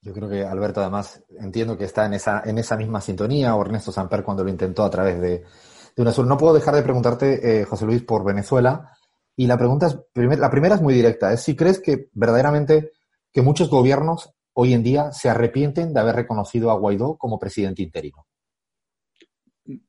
Yo 0.00 0.12
creo 0.12 0.28
que 0.28 0.44
Alberto 0.44 0.80
además 0.80 1.22
entiendo 1.38 1.78
que 1.78 1.84
está 1.84 2.04
en 2.04 2.14
esa, 2.14 2.42
en 2.44 2.58
esa 2.58 2.76
misma 2.76 3.00
sintonía, 3.00 3.54
o 3.54 3.62
Ernesto 3.62 3.90
Samper 3.90 4.22
cuando 4.22 4.44
lo 4.44 4.50
intentó 4.50 4.84
a 4.84 4.90
través 4.90 5.18
de, 5.20 5.38
de 5.38 6.02
UNASUR. 6.02 6.26
No 6.26 6.36
puedo 6.36 6.52
dejar 6.52 6.74
de 6.74 6.82
preguntarte, 6.82 7.60
eh, 7.60 7.64
José 7.64 7.86
Luis, 7.86 8.02
por 8.02 8.24
Venezuela. 8.24 8.90
Y 9.36 9.46
la 9.46 9.56
pregunta 9.56 9.86
es, 9.86 9.98
la 10.38 10.50
primera 10.50 10.74
es 10.74 10.82
muy 10.82 10.94
directa, 10.94 11.32
es 11.32 11.40
si 11.42 11.56
crees 11.56 11.80
que 11.80 12.08
verdaderamente 12.12 12.92
que 13.32 13.42
muchos 13.42 13.68
gobiernos 13.68 14.32
hoy 14.52 14.74
en 14.74 14.82
día 14.82 15.10
se 15.10 15.28
arrepienten 15.28 15.92
de 15.92 16.00
haber 16.00 16.14
reconocido 16.14 16.70
a 16.70 16.78
Guaidó 16.78 17.16
como 17.16 17.38
presidente 17.38 17.82
interino. 17.82 18.26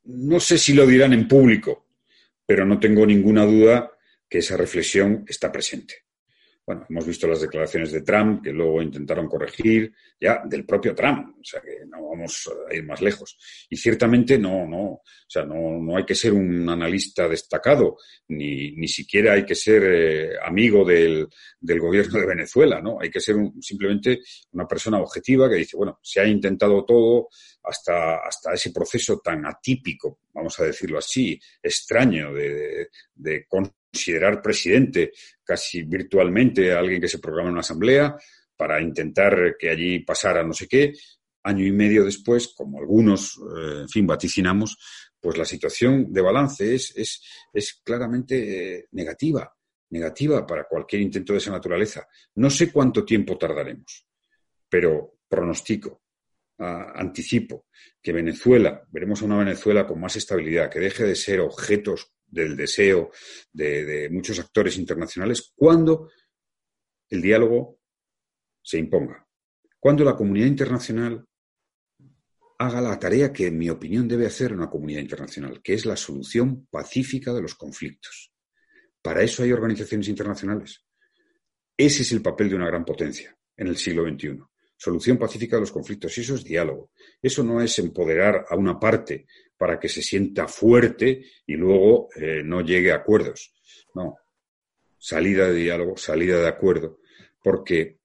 No 0.05 0.39
sé 0.39 0.57
si 0.57 0.73
lo 0.73 0.87
dirán 0.87 1.13
en 1.13 1.27
público, 1.27 1.85
pero 2.45 2.65
no 2.65 2.79
tengo 2.79 3.05
ninguna 3.05 3.45
duda 3.45 3.91
que 4.27 4.39
esa 4.39 4.57
reflexión 4.57 5.25
está 5.27 5.51
presente. 5.51 6.04
Bueno, 6.65 6.83
hemos 6.89 7.05
visto 7.05 7.27
las 7.27 7.41
declaraciones 7.41 7.91
de 7.91 8.01
Trump 8.01 8.43
que 8.43 8.51
luego 8.51 8.81
intentaron 8.81 9.27
corregir, 9.27 9.93
ya 10.19 10.41
del 10.45 10.65
propio 10.65 10.95
Trump, 10.95 11.37
o 11.39 11.43
sea 11.43 11.61
que 11.61 11.85
no 11.85 12.09
vamos 12.09 12.49
a 12.67 12.73
ir 12.73 12.83
más 12.83 13.01
lejos. 13.01 13.37
Y 13.69 13.77
ciertamente 13.77 14.39
no, 14.39 14.65
no, 14.65 14.83
o 14.83 15.03
sea, 15.27 15.45
no, 15.45 15.79
no 15.79 15.95
hay 15.95 16.05
que 16.05 16.15
ser 16.15 16.33
un 16.33 16.67
analista 16.67 17.27
destacado, 17.27 17.97
ni, 18.29 18.71
ni 18.71 18.87
siquiera 18.87 19.33
hay 19.33 19.45
que 19.45 19.53
ser 19.53 19.83
eh, 19.85 20.29
amigo 20.43 20.83
del, 20.83 21.27
del, 21.59 21.79
gobierno 21.79 22.19
de 22.19 22.25
Venezuela, 22.25 22.81
¿no? 22.81 22.97
Hay 22.99 23.11
que 23.11 23.21
ser 23.21 23.35
simplemente 23.61 24.21
una 24.53 24.67
persona 24.67 24.99
objetiva 24.99 25.47
que 25.47 25.57
dice, 25.57 25.77
bueno, 25.77 25.99
se 26.01 26.19
ha 26.19 26.27
intentado 26.27 26.83
todo 26.83 27.29
hasta, 27.63 28.25
hasta 28.25 28.53
ese 28.53 28.71
proceso 28.71 29.19
tan 29.19 29.45
atípico, 29.45 30.19
vamos 30.33 30.59
a 30.59 30.63
decirlo 30.63 30.97
así, 30.97 31.39
extraño 31.61 32.33
de, 32.33 32.89
de, 33.13 33.45
considerar 33.95 34.41
presidente 34.41 35.13
casi 35.41 35.83
virtualmente 35.83 36.73
a 36.73 36.79
alguien 36.79 36.99
que 36.99 37.07
se 37.07 37.19
programa 37.19 37.47
en 37.47 37.53
una 37.53 37.61
asamblea 37.61 38.17
para 38.57 38.81
intentar 38.81 39.55
que 39.57 39.69
allí 39.69 39.99
pasara 39.99 40.43
no 40.43 40.51
sé 40.51 40.67
qué. 40.67 40.93
Año 41.43 41.65
y 41.65 41.71
medio 41.71 42.03
después, 42.03 42.53
como 42.57 42.79
algunos, 42.79 43.37
eh, 43.37 43.81
en 43.81 43.89
fin, 43.89 44.05
vaticinamos, 44.05 44.77
pues 45.19 45.37
la 45.37 45.45
situación 45.45 46.11
de 46.11 46.21
balance 46.21 46.75
es, 46.75 46.93
es, 46.97 47.21
es 47.53 47.81
claramente 47.85 48.79
eh, 48.79 48.87
negativa, 48.91 49.53
negativa 49.91 50.45
para 50.45 50.65
cualquier 50.67 51.01
intento 51.01 51.31
de 51.31 51.39
esa 51.39 51.51
naturaleza. 51.51 52.05
No 52.35 52.49
sé 52.49 52.71
cuánto 52.71 53.05
tiempo 53.05 53.37
tardaremos, 53.37 54.07
pero 54.67 55.19
pronostico, 55.29 56.01
anticipo, 56.57 57.67
que 58.01 58.13
Venezuela, 58.13 58.81
veremos 58.89 59.21
a 59.21 59.25
una 59.25 59.37
Venezuela 59.37 59.85
con 59.85 59.99
más 59.99 60.15
estabilidad, 60.15 60.69
que 60.69 60.79
deje 60.79 61.03
de 61.03 61.15
ser 61.15 61.41
objetos 61.41 62.14
del 62.25 62.55
deseo 62.55 63.11
de, 63.51 64.09
muchos 64.11 64.39
actores 64.39 64.77
internacionales 64.77 65.53
cuando 65.55 66.09
el 67.09 67.21
diálogo 67.21 67.79
se 68.61 68.77
imponga, 68.77 69.25
cuando 69.79 70.03
la 70.03 70.15
comunidad 70.15 70.47
internacional 70.47 71.25
haga 72.57 72.81
la 72.81 72.97
tarea 72.97 73.31
que, 73.31 73.47
en 73.47 73.57
mi 73.57 73.69
opinión, 73.69 74.07
debe 74.07 74.25
hacer 74.25 74.53
una 74.53 74.69
comunidad 74.69 75.01
internacional, 75.01 75.61
que 75.61 75.73
es 75.73 75.85
la 75.85 75.95
solución 75.95 76.67
pacífica 76.67 77.33
de 77.33 77.41
los 77.41 77.55
conflictos. 77.55 78.31
Para 79.01 79.21
eso 79.21 79.43
hay 79.43 79.51
organizaciones 79.51 80.07
internacionales. 80.07 80.83
Ese 81.77 82.03
es 82.03 82.11
el 82.11 82.21
papel 82.21 82.49
de 82.49 82.55
una 82.55 82.67
gran 82.67 82.85
potencia 82.85 83.37
en 83.57 83.67
el 83.67 83.77
siglo 83.77 84.03
XXI. 84.07 84.39
Solución 84.77 85.17
pacífica 85.17 85.57
de 85.57 85.61
los 85.61 85.71
conflictos. 85.71 86.17
Y 86.17 86.21
eso 86.21 86.35
es 86.35 86.43
diálogo. 86.43 86.91
Eso 87.21 87.43
no 87.43 87.61
es 87.61 87.77
empoderar 87.79 88.45
a 88.49 88.55
una 88.55 88.79
parte 88.79 89.27
para 89.57 89.79
que 89.79 89.89
se 89.89 90.01
sienta 90.01 90.47
fuerte 90.47 91.25
y 91.45 91.53
luego 91.53 92.09
eh, 92.15 92.41
no 92.43 92.61
llegue 92.61 92.91
a 92.91 92.97
acuerdos. 92.97 93.53
No, 93.93 94.17
salida 94.97 95.47
de 95.47 95.59
diálogo, 95.59 95.97
salida 95.97 96.39
de 96.39 96.47
acuerdo, 96.47 96.99
porque 97.41 97.99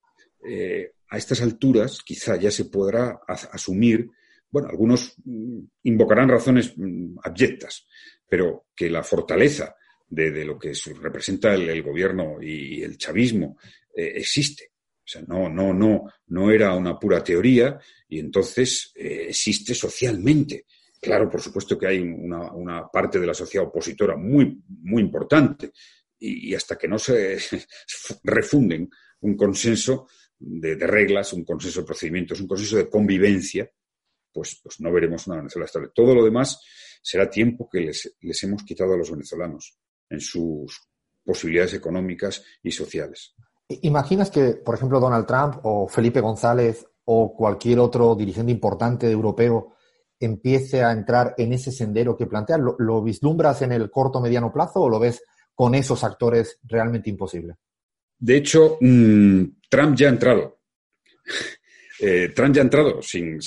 eh, 0.47 0.93
a 1.09 1.17
estas 1.17 1.41
alturas 1.41 1.99
quizá 2.05 2.37
ya 2.37 2.51
se 2.51 2.65
podrá 2.65 3.19
asumir, 3.27 4.09
bueno, 4.49 4.69
algunos 4.69 5.15
mm, 5.25 5.59
invocarán 5.83 6.29
razones 6.29 6.73
mm, 6.77 7.17
abyectas, 7.23 7.85
pero 8.27 8.67
que 8.73 8.89
la 8.89 9.03
fortaleza 9.03 9.75
de, 10.07 10.45
lo 10.45 10.57
que 10.57 10.73
representa 11.01 11.53
el, 11.53 11.81
gobierno 11.83 12.41
y 12.41 12.81
el 12.81 12.97
chavismo 12.97 13.57
eh, 13.95 14.13
existe. 14.15 14.71
O 15.03 15.07
sea, 15.11 15.21
no, 15.27 15.49
no, 15.49 15.73
no, 15.73 16.05
no 16.27 16.51
era 16.51 16.73
una 16.75 16.97
pura 16.97 17.23
teoría 17.23 17.77
y 18.07 18.19
entonces 18.19 18.91
existe 18.95 19.73
socialmente. 19.73 20.65
Claro, 21.01 21.29
por 21.29 21.41
supuesto 21.41 21.79
que 21.79 21.87
hay 21.87 21.99
una, 21.99 22.87
parte 22.91 23.19
de 23.19 23.25
la 23.25 23.33
sociedad 23.33 23.67
opositora 23.67 24.15
muy, 24.15 24.63
muy 24.67 25.01
importante 25.01 25.71
y, 26.19 26.53
hasta 26.53 26.77
que 26.77 26.87
no 26.87 26.99
se 26.99 27.39
refunden 28.23 28.87
un 29.21 29.35
consenso 29.35 30.07
de, 30.37 30.75
reglas, 30.75 31.33
un 31.33 31.43
consenso 31.43 31.81
de 31.81 31.87
procedimientos, 31.87 32.39
un 32.39 32.47
consenso 32.47 32.77
de 32.77 32.87
convivencia, 32.87 33.71
pues, 34.31 34.59
pues 34.61 34.79
no 34.79 34.91
veremos 34.91 35.25
una 35.25 35.37
Venezuela 35.37 35.65
estable. 35.65 35.89
Todo 35.93 36.13
lo 36.13 36.23
demás 36.23 36.61
será 37.01 37.27
tiempo 37.27 37.67
que 37.67 37.79
les, 37.81 38.17
les 38.21 38.43
hemos 38.43 38.63
quitado 38.63 38.93
a 38.93 38.97
los 38.97 39.09
venezolanos 39.09 39.79
en 40.07 40.19
sus 40.19 40.87
posibilidades 41.25 41.73
económicas 41.73 42.43
y 42.61 42.71
sociales. 42.71 43.33
¿Imaginas 43.81 44.29
que, 44.29 44.53
por 44.53 44.75
ejemplo, 44.75 44.99
Donald 44.99 45.25
Trump 45.25 45.61
o 45.63 45.87
Felipe 45.87 46.19
González 46.19 46.85
o 47.05 47.33
cualquier 47.35 47.79
otro 47.79 48.13
dirigente 48.13 48.51
importante 48.51 49.09
europeo 49.09 49.73
empiece 50.21 50.83
a 50.83 50.91
entrar 50.91 51.33
en 51.37 51.53
ese 51.53 51.71
sendero 51.71 52.15
que 52.15 52.27
plantea? 52.27 52.57
¿Lo, 52.57 53.01
vislumbras 53.01 53.61
en 53.61 53.71
el 53.71 53.89
corto 53.89 54.21
mediano 54.21 54.51
plazo 54.51 54.81
o 54.81 54.89
lo 54.89 54.99
ves 54.99 55.23
con 55.53 55.75
esos 55.75 56.03
actores 56.03 56.59
realmente 56.63 57.09
imposible? 57.09 57.55
De 58.17 58.37
hecho, 58.37 58.77
mm, 58.79 59.43
Trump 59.69 59.95
ya 59.95 60.07
ha 60.07 60.11
entrado. 60.11 60.59
Eh, 62.03 62.29
Trump 62.29 62.55
ya 62.55 62.61
ha 62.61 62.63
entrado 62.63 62.99
sin, 63.03 63.37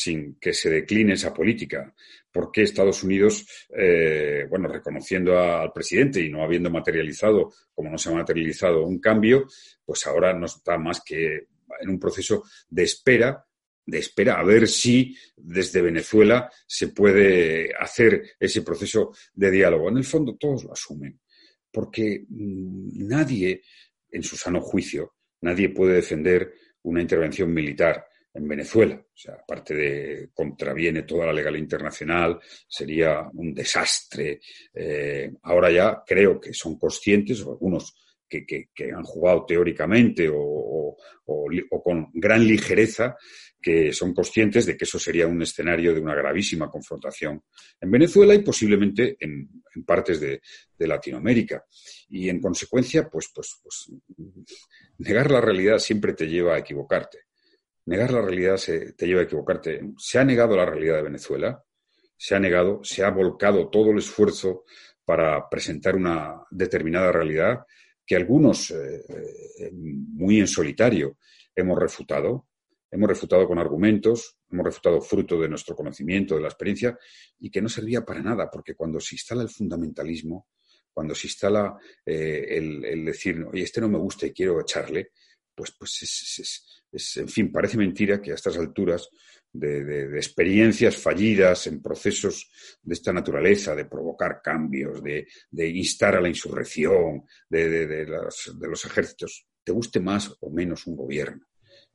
que 0.40 0.52
se 0.52 0.70
decline 0.70 1.14
esa 1.14 1.34
política, 1.34 1.92
porque 2.30 2.62
Estados 2.62 3.02
Unidos, 3.02 3.44
eh, 3.76 4.46
bueno, 4.48 4.68
reconociendo 4.68 5.36
al 5.36 5.72
presidente 5.72 6.20
y 6.20 6.30
no 6.30 6.44
habiendo 6.44 6.70
materializado, 6.70 7.52
como 7.74 7.90
no 7.90 7.98
se 7.98 8.10
ha 8.10 8.12
materializado, 8.12 8.86
un 8.86 9.00
cambio, 9.00 9.48
pues 9.84 10.06
ahora 10.06 10.32
no 10.34 10.46
está 10.46 10.78
más 10.78 11.02
que 11.04 11.48
en 11.80 11.90
un 11.90 11.98
proceso 11.98 12.44
de 12.68 12.84
espera 12.84 13.44
de 13.86 13.98
espera 13.98 14.38
a 14.38 14.44
ver 14.44 14.66
si 14.68 15.16
desde 15.36 15.82
Venezuela 15.82 16.50
se 16.66 16.88
puede 16.88 17.74
hacer 17.78 18.22
ese 18.38 18.62
proceso 18.62 19.12
de 19.34 19.50
diálogo. 19.50 19.88
En 19.88 19.98
el 19.98 20.04
fondo 20.04 20.36
todos 20.36 20.64
lo 20.64 20.72
asumen, 20.72 21.20
porque 21.70 22.24
mm, 22.28 23.06
nadie, 23.06 23.62
en 24.10 24.22
su 24.22 24.36
sano 24.36 24.60
juicio, 24.60 25.14
nadie 25.42 25.68
puede 25.68 25.94
defender 25.94 26.54
una 26.82 27.02
intervención 27.02 27.52
militar 27.52 28.06
en 28.32 28.48
Venezuela. 28.48 28.94
O 28.96 29.16
sea, 29.16 29.34
aparte 29.34 29.74
de 29.74 30.30
contraviene 30.34 31.02
toda 31.02 31.26
la 31.26 31.32
legalidad 31.32 31.62
internacional, 31.62 32.40
sería 32.66 33.28
un 33.32 33.54
desastre. 33.54 34.40
Eh, 34.72 35.32
ahora 35.42 35.70
ya 35.70 36.02
creo 36.06 36.40
que 36.40 36.52
son 36.52 36.78
conscientes, 36.78 37.40
o 37.42 37.52
algunos 37.52 37.94
que, 38.28 38.92
han 38.92 39.02
jugado 39.02 39.44
teóricamente 39.46 40.30
o, 40.32 40.96
con 41.82 42.10
gran 42.12 42.46
ligereza, 42.46 43.16
que 43.60 43.92
son 43.92 44.12
conscientes 44.12 44.66
de 44.66 44.76
que 44.76 44.84
eso 44.84 44.98
sería 44.98 45.26
un 45.26 45.40
escenario 45.42 45.94
de 45.94 46.00
una 46.00 46.14
gravísima 46.14 46.68
confrontación 46.68 47.42
en 47.80 47.90
Venezuela 47.90 48.34
y 48.34 48.42
posiblemente 48.42 49.16
en, 49.20 49.48
partes 49.86 50.20
de, 50.20 50.40
Latinoamérica. 50.78 51.64
Y 52.10 52.28
en 52.28 52.40
consecuencia, 52.40 53.08
pues, 53.08 53.30
pues, 53.34 53.58
pues, 53.62 53.90
negar 54.98 55.30
la 55.30 55.40
realidad 55.40 55.78
siempre 55.78 56.12
te 56.12 56.26
lleva 56.26 56.54
a 56.54 56.58
equivocarte. 56.58 57.20
Negar 57.86 58.12
la 58.12 58.20
realidad 58.20 58.58
se, 58.58 58.92
te 58.92 59.06
lleva 59.06 59.22
a 59.22 59.24
equivocarte. 59.24 59.80
Se 59.96 60.18
ha 60.18 60.24
negado 60.24 60.56
la 60.56 60.66
realidad 60.66 60.96
de 60.96 61.02
Venezuela, 61.02 61.64
se 62.16 62.34
ha 62.34 62.38
negado, 62.38 62.80
se 62.82 63.02
ha 63.02 63.10
volcado 63.10 63.70
todo 63.70 63.90
el 63.90 63.98
esfuerzo 63.98 64.64
para 65.04 65.48
presentar 65.48 65.96
una 65.96 66.42
determinada 66.50 67.12
realidad 67.12 67.64
que 68.06 68.16
algunos, 68.16 68.70
eh, 68.70 69.70
muy 69.72 70.40
en 70.40 70.46
solitario, 70.46 71.18
hemos 71.54 71.78
refutado. 71.78 72.48
Hemos 72.90 73.08
refutado 73.08 73.48
con 73.48 73.58
argumentos, 73.58 74.36
hemos 74.50 74.66
refutado 74.66 75.00
fruto 75.00 75.40
de 75.40 75.48
nuestro 75.48 75.74
conocimiento, 75.74 76.36
de 76.36 76.42
la 76.42 76.48
experiencia, 76.48 76.96
y 77.40 77.50
que 77.50 77.60
no 77.60 77.68
servía 77.68 78.04
para 78.04 78.22
nada, 78.22 78.48
porque 78.48 78.76
cuando 78.76 79.00
se 79.00 79.16
instala 79.16 79.42
el 79.42 79.48
fundamentalismo, 79.48 80.46
cuando 80.92 81.12
se 81.14 81.26
instala 81.26 81.76
eh, 82.06 82.46
el, 82.50 83.04
decir, 83.04 83.44
oye, 83.52 83.64
este 83.64 83.80
no 83.80 83.88
me 83.88 83.98
gusta 83.98 84.26
y 84.26 84.32
quiero 84.32 84.60
echarle, 84.60 85.10
pues, 85.52 85.74
pues 85.76 86.02
es, 86.02 87.16
en 87.16 87.28
fin, 87.28 87.50
parece 87.50 87.76
mentira 87.76 88.22
que 88.22 88.30
a 88.30 88.36
estas 88.36 88.56
alturas 88.56 89.08
de, 89.54 90.16
experiencias 90.16 90.96
fallidas 90.96 91.66
en 91.68 91.80
procesos 91.80 92.50
de 92.82 92.94
esta 92.94 93.12
naturaleza, 93.12 93.74
de 93.74 93.86
provocar 93.86 94.40
cambios, 94.42 95.02
de, 95.02 95.26
instar 95.68 96.16
a 96.16 96.20
la 96.20 96.28
insurrección 96.28 97.22
de, 97.48 98.06
los, 98.06 98.84
ejércitos, 98.84 99.46
te 99.62 99.72
guste 99.72 100.00
más 100.00 100.36
o 100.40 100.50
menos 100.50 100.86
un 100.86 100.96
gobierno. 100.96 101.46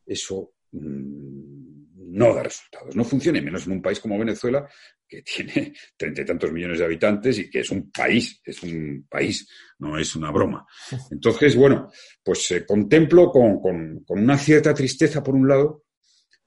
Eso 0.05 0.53
mm, 0.71 2.11
no 2.11 2.33
da 2.33 2.43
resultados, 2.43 2.95
no 2.95 3.03
funciona, 3.03 3.41
menos 3.41 3.67
en 3.67 3.73
un 3.73 3.81
país 3.81 3.99
como 3.99 4.17
Venezuela, 4.17 4.67
que 5.07 5.21
tiene 5.23 5.73
treinta 5.97 6.21
y 6.21 6.25
tantos 6.25 6.51
millones 6.51 6.79
de 6.79 6.85
habitantes 6.85 7.39
y 7.39 7.49
que 7.49 7.59
es 7.59 7.69
un 7.71 7.91
país, 7.91 8.41
es 8.43 8.63
un 8.63 9.05
país, 9.09 9.47
no 9.79 9.97
es 9.99 10.15
una 10.15 10.31
broma. 10.31 10.65
Entonces, 11.11 11.55
bueno, 11.55 11.91
pues 12.23 12.51
eh, 12.51 12.65
contemplo 12.65 13.29
con, 13.29 13.59
con, 13.59 14.03
una 14.07 14.37
cierta 14.37 14.73
tristeza, 14.73 15.21
por 15.21 15.35
un 15.35 15.47
lado, 15.47 15.83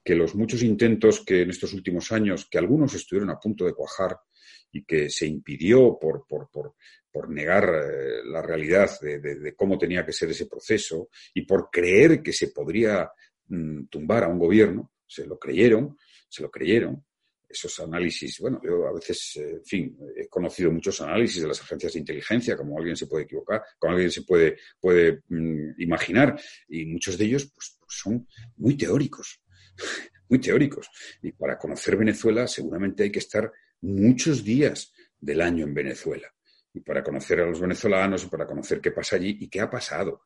que 0.04 0.14
los 0.14 0.34
muchos 0.34 0.62
intentos 0.62 1.24
que 1.24 1.42
en 1.42 1.50
estos 1.50 1.72
últimos 1.72 2.10
años, 2.12 2.48
que 2.50 2.58
algunos 2.58 2.94
estuvieron 2.94 3.30
a 3.30 3.38
punto 3.38 3.64
de 3.64 3.74
cuajar 3.74 4.18
y 4.72 4.84
que 4.84 5.10
se 5.10 5.26
impidió 5.26 5.98
por, 6.00 6.26
por, 6.26 6.48
por, 6.50 7.30
negar 7.30 7.64
eh, 7.64 8.24
la 8.24 8.42
realidad 8.42 8.90
de, 9.00 9.54
cómo 9.54 9.78
tenía 9.78 10.04
que 10.04 10.12
ser 10.12 10.30
ese 10.30 10.46
proceso 10.46 11.08
y 11.34 11.42
por 11.42 11.68
creer 11.70 12.22
que 12.22 12.32
se 12.32 12.48
podría 12.48 13.10
mm, 13.48 13.84
tumbar 13.84 14.24
a 14.24 14.28
un 14.28 14.38
gobierno, 14.38 14.92
se 15.06 15.26
lo 15.26 15.38
creyeron, 15.38 15.96
se 16.28 16.42
lo 16.42 16.50
creyeron, 16.50 17.04
esos 17.52 17.78
análisis, 17.80 18.38
bueno, 18.40 18.60
yo 18.64 18.86
a 18.86 18.92
veces, 18.92 19.36
eh, 19.36 19.50
en 19.56 19.64
fin, 19.64 19.98
he 20.16 20.26
conocido 20.26 20.72
muchos 20.72 21.00
análisis 21.02 21.42
de 21.42 21.48
las 21.48 21.60
agencias 21.60 21.92
de 21.92 21.98
inteligencia, 21.98 22.56
como 22.56 22.78
alguien 22.78 22.96
se 22.96 23.06
puede 23.06 23.24
equivocar, 23.24 23.62
como 23.78 23.92
alguien 23.92 24.10
se 24.10 24.22
puede, 24.22 24.56
puede 24.80 25.20
mm, 25.28 25.80
imaginar, 25.80 26.40
y 26.68 26.86
muchos 26.86 27.18
de 27.18 27.26
ellos 27.26 27.52
pues 27.54 27.78
son 27.86 28.26
muy 28.56 28.74
teóricos, 28.74 29.41
muy 30.28 30.38
teóricos. 30.38 30.88
Y 31.22 31.32
para 31.32 31.58
conocer 31.58 31.96
Venezuela 31.96 32.46
seguramente 32.46 33.02
hay 33.04 33.12
que 33.12 33.18
estar 33.18 33.52
muchos 33.80 34.44
días 34.44 34.92
del 35.18 35.40
año 35.40 35.64
en 35.64 35.74
Venezuela. 35.74 36.32
Y 36.74 36.80
para 36.80 37.02
conocer 37.02 37.40
a 37.40 37.46
los 37.46 37.60
venezolanos 37.60 38.24
y 38.24 38.28
para 38.28 38.46
conocer 38.46 38.80
qué 38.80 38.92
pasa 38.92 39.16
allí 39.16 39.36
y 39.40 39.48
qué 39.48 39.60
ha 39.60 39.70
pasado. 39.70 40.22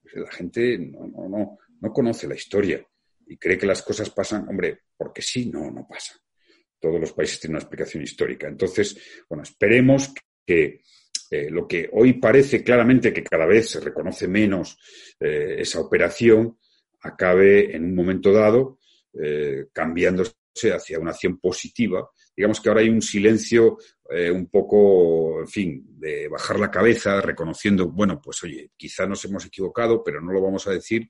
Pues 0.00 0.14
la 0.14 0.30
gente 0.30 0.78
no, 0.78 1.08
no, 1.08 1.28
no, 1.28 1.58
no 1.80 1.92
conoce 1.92 2.28
la 2.28 2.36
historia 2.36 2.86
y 3.26 3.36
cree 3.36 3.58
que 3.58 3.66
las 3.66 3.82
cosas 3.82 4.10
pasan, 4.10 4.48
hombre, 4.48 4.82
porque 4.96 5.22
sí, 5.22 5.50
no, 5.50 5.70
no 5.70 5.86
pasa 5.86 6.14
todos 6.80 7.00
los 7.00 7.12
países 7.12 7.40
tienen 7.40 7.56
una 7.56 7.62
explicación 7.62 8.02
histórica. 8.02 8.48
Entonces, 8.48 8.96
bueno, 9.28 9.42
esperemos 9.42 10.12
que 10.46 10.82
eh, 11.30 11.50
lo 11.50 11.66
que 11.66 11.88
hoy 11.92 12.14
parece 12.14 12.62
claramente 12.62 13.12
que 13.12 13.24
cada 13.24 13.46
vez 13.46 13.70
se 13.70 13.80
reconoce 13.80 14.28
menos 14.28 14.78
eh, 15.20 15.56
esa 15.58 15.80
operación 15.80 16.58
acabe 17.00 17.74
en 17.76 17.84
un 17.84 17.94
momento 17.94 18.32
dado 18.32 18.77
eh, 19.12 19.66
cambiándose 19.72 20.34
hacia 20.72 20.98
una 20.98 21.10
acción 21.10 21.38
positiva. 21.38 22.08
Digamos 22.36 22.60
que 22.60 22.68
ahora 22.68 22.80
hay 22.80 22.88
un 22.88 23.02
silencio 23.02 23.78
un 24.32 24.46
poco, 24.46 25.40
en 25.40 25.48
fin, 25.48 25.84
de 25.98 26.28
bajar 26.28 26.58
la 26.58 26.70
cabeza, 26.70 27.20
reconociendo, 27.20 27.90
bueno, 27.90 28.22
pues 28.22 28.42
oye, 28.42 28.70
quizá 28.74 29.06
nos 29.06 29.22
hemos 29.26 29.44
equivocado, 29.44 30.02
pero 30.02 30.22
no 30.22 30.32
lo 30.32 30.40
vamos 30.40 30.66
a 30.66 30.70
decir, 30.70 31.06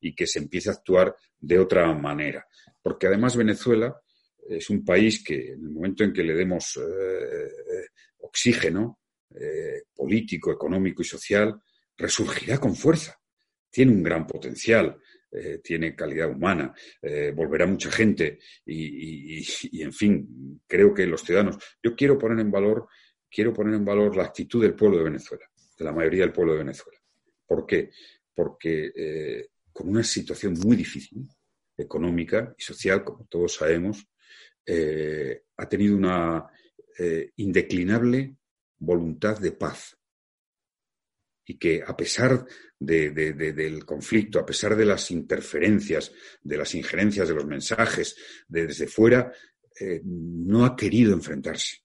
y 0.00 0.14
que 0.14 0.26
se 0.26 0.38
empiece 0.38 0.68
a 0.68 0.74
actuar 0.74 1.16
de 1.40 1.58
otra 1.58 1.90
manera. 1.94 2.46
Porque 2.82 3.06
además 3.06 3.36
Venezuela, 3.36 4.02
es 4.48 4.70
un 4.70 4.84
país 4.84 5.22
que 5.22 5.52
en 5.52 5.64
el 5.64 5.70
momento 5.70 6.04
en 6.04 6.12
que 6.12 6.22
le 6.22 6.34
demos 6.34 6.76
eh, 6.76 6.80
eh, 6.80 7.86
oxígeno 8.18 9.00
eh, 9.34 9.84
político, 9.94 10.52
económico 10.52 11.02
y 11.02 11.06
social, 11.06 11.60
resurgirá 11.96 12.58
con 12.58 12.74
fuerza. 12.74 13.18
Tiene 13.70 13.92
un 13.92 14.02
gran 14.02 14.26
potencial, 14.26 14.98
tiene 15.62 15.96
calidad 15.96 16.30
humana, 16.30 16.74
volverá 17.34 17.66
mucha 17.66 17.90
gente 17.90 18.38
y, 18.66 19.82
en 19.82 19.92
fin, 19.92 20.60
creo 20.66 20.92
que 20.92 21.06
los 21.06 21.22
ciudadanos. 21.22 21.56
Yo 21.82 21.96
quiero 21.96 22.18
poner 22.18 22.38
en 22.40 22.50
valor, 22.50 22.86
quiero 23.30 23.52
poner 23.52 23.74
en 23.74 23.84
valor 23.84 24.14
la 24.14 24.24
actitud 24.24 24.62
del 24.62 24.74
pueblo 24.74 24.98
de 24.98 25.04
Venezuela, 25.04 25.44
de 25.78 25.84
la 25.84 25.92
mayoría 25.92 26.22
del 26.22 26.32
pueblo 26.32 26.52
de 26.52 26.58
Venezuela. 26.58 26.98
¿Por 27.46 27.66
qué? 27.66 27.90
Porque 28.34 29.48
con 29.72 29.88
una 29.88 30.04
situación 30.04 30.54
muy 30.62 30.76
difícil, 30.76 31.26
económica 31.76 32.54
y 32.56 32.62
social, 32.62 33.04
como 33.04 33.26
todos 33.26 33.54
sabemos, 33.54 34.06
eh, 34.64 35.44
ha 35.56 35.68
tenido 35.68 35.96
una 35.96 36.46
eh, 36.98 37.32
indeclinable 37.36 38.36
voluntad 38.78 39.38
de 39.38 39.52
paz 39.52 39.96
y 41.44 41.58
que 41.58 41.82
a 41.84 41.96
pesar 41.96 42.46
del 42.78 43.84
conflicto, 43.84 44.38
a 44.38 44.46
pesar 44.46 44.76
de 44.76 44.84
las 44.84 45.10
interferencias, 45.10 46.12
de 46.42 46.56
las 46.56 46.74
injerencias 46.74 47.28
de 47.28 47.34
los 47.34 47.46
mensajes 47.46 48.16
de 48.48 48.66
desde 48.66 48.86
fuera, 48.86 49.32
eh, 49.78 50.00
no 50.04 50.64
ha 50.64 50.76
querido 50.76 51.12
enfrentarse, 51.12 51.78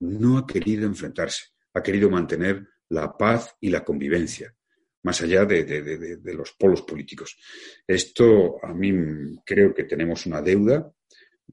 no 0.00 0.38
ha 0.38 0.46
querido 0.46 0.86
enfrentarse, 0.86 1.46
ha 1.74 1.82
querido 1.82 2.10
mantener 2.10 2.66
la 2.88 3.16
paz 3.16 3.56
y 3.60 3.70
la 3.70 3.84
convivencia, 3.84 4.54
más 5.02 5.20
allá 5.22 5.44
de 5.44 6.20
los 6.34 6.52
polos 6.52 6.82
políticos. 6.82 7.36
Esto 7.86 8.64
a 8.64 8.72
mí 8.72 8.92
creo 9.44 9.74
que 9.74 9.84
tenemos 9.84 10.26
una 10.26 10.42
deuda 10.42 10.92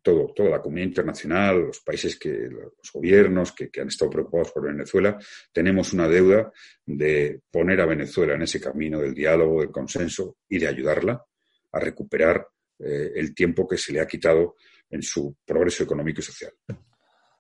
todo, 0.01 0.33
toda 0.35 0.49
la 0.49 0.61
comunidad 0.61 0.87
internacional, 0.87 1.61
los 1.67 1.79
países 1.81 2.17
que, 2.17 2.29
los 2.29 2.91
gobiernos 2.93 3.51
que, 3.53 3.69
han 3.79 3.87
estado 3.87 4.11
preocupados 4.11 4.51
por 4.51 4.65
Venezuela, 4.65 5.17
tenemos 5.51 5.93
una 5.93 6.07
deuda 6.07 6.51
de 6.85 7.41
poner 7.51 7.81
a 7.81 7.85
Venezuela 7.85 8.33
en 8.33 8.43
ese 8.43 8.59
camino 8.59 8.99
del 8.99 9.13
diálogo, 9.13 9.61
del 9.61 9.71
consenso 9.71 10.37
y 10.47 10.59
de 10.59 10.67
ayudarla 10.67 11.23
a 11.71 11.79
recuperar 11.79 12.47
eh, 12.79 13.11
el 13.15 13.33
tiempo 13.33 13.67
que 13.67 13.77
se 13.77 13.93
le 13.93 13.99
ha 13.99 14.07
quitado 14.07 14.55
en 14.89 15.01
su 15.01 15.37
progreso 15.45 15.83
económico 15.83 16.21
y 16.21 16.23
social. 16.23 16.53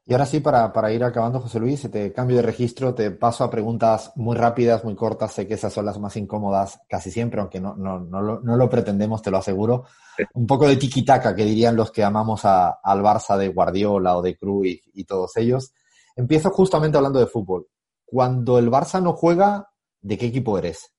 Y 0.09 0.13
ahora 0.13 0.25
sí, 0.25 0.39
para, 0.39 0.73
para, 0.73 0.91
ir 0.91 1.03
acabando, 1.03 1.39
José 1.39 1.59
Luis, 1.59 1.87
te 1.91 2.11
cambio 2.11 2.37
de 2.37 2.41
registro, 2.41 2.95
te 2.95 3.11
paso 3.11 3.43
a 3.43 3.51
preguntas 3.51 4.11
muy 4.15 4.35
rápidas, 4.35 4.83
muy 4.83 4.95
cortas. 4.95 5.33
Sé 5.33 5.47
que 5.47 5.53
esas 5.53 5.71
son 5.71 5.85
las 5.85 5.99
más 5.99 6.17
incómodas 6.17 6.79
casi 6.89 7.11
siempre, 7.11 7.39
aunque 7.39 7.59
no, 7.59 7.75
no, 7.75 7.99
no, 7.99 8.19
lo, 8.19 8.39
no 8.39 8.57
lo 8.57 8.67
pretendemos, 8.67 9.21
te 9.21 9.29
lo 9.29 9.37
aseguro. 9.37 9.85
Un 10.33 10.47
poco 10.47 10.67
de 10.67 10.77
tiquitaca, 10.77 11.35
que 11.35 11.45
dirían 11.45 11.75
los 11.75 11.91
que 11.91 12.03
amamos 12.03 12.43
a, 12.43 12.79
al 12.83 13.03
Barça 13.03 13.37
de 13.37 13.49
Guardiola 13.49 14.17
o 14.17 14.23
de 14.23 14.35
Cruyff 14.35 14.81
y, 14.95 15.03
todos 15.03 15.37
ellos. 15.37 15.73
Empiezo 16.15 16.49
justamente 16.49 16.97
hablando 16.97 17.19
de 17.19 17.27
fútbol. 17.27 17.67
Cuando 18.03 18.57
el 18.57 18.71
Barça 18.71 18.99
no 19.03 19.13
juega, 19.13 19.69
¿de 20.01 20.17
qué 20.17 20.25
equipo 20.25 20.57
eres? 20.57 20.91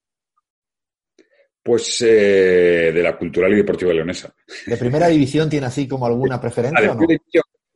Pues 1.60 2.00
eh, 2.02 2.92
de 2.94 3.02
la 3.02 3.18
Cultural 3.18 3.52
y 3.54 3.56
Deportiva 3.56 3.92
Leonesa. 3.92 4.32
¿De 4.68 4.76
primera 4.76 5.08
división 5.08 5.50
tiene 5.50 5.66
así 5.66 5.88
como 5.88 6.06
alguna 6.06 6.40
preferencia? 6.40 6.92
o 6.92 6.94
no? 6.94 7.08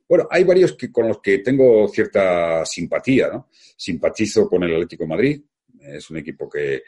Bueno, 0.07 0.27
hay 0.29 0.43
varios 0.43 0.73
que, 0.73 0.91
con 0.91 1.07
los 1.07 1.19
que 1.21 1.39
tengo 1.39 1.87
cierta 1.87 2.65
simpatía, 2.65 3.29
¿no? 3.29 3.49
Simpatizo 3.51 4.47
con 4.47 4.63
el 4.63 4.73
Atlético 4.73 5.03
de 5.03 5.09
Madrid, 5.09 5.41
es 5.93 6.09
un 6.09 6.17
equipo 6.17 6.49
que, 6.49 6.83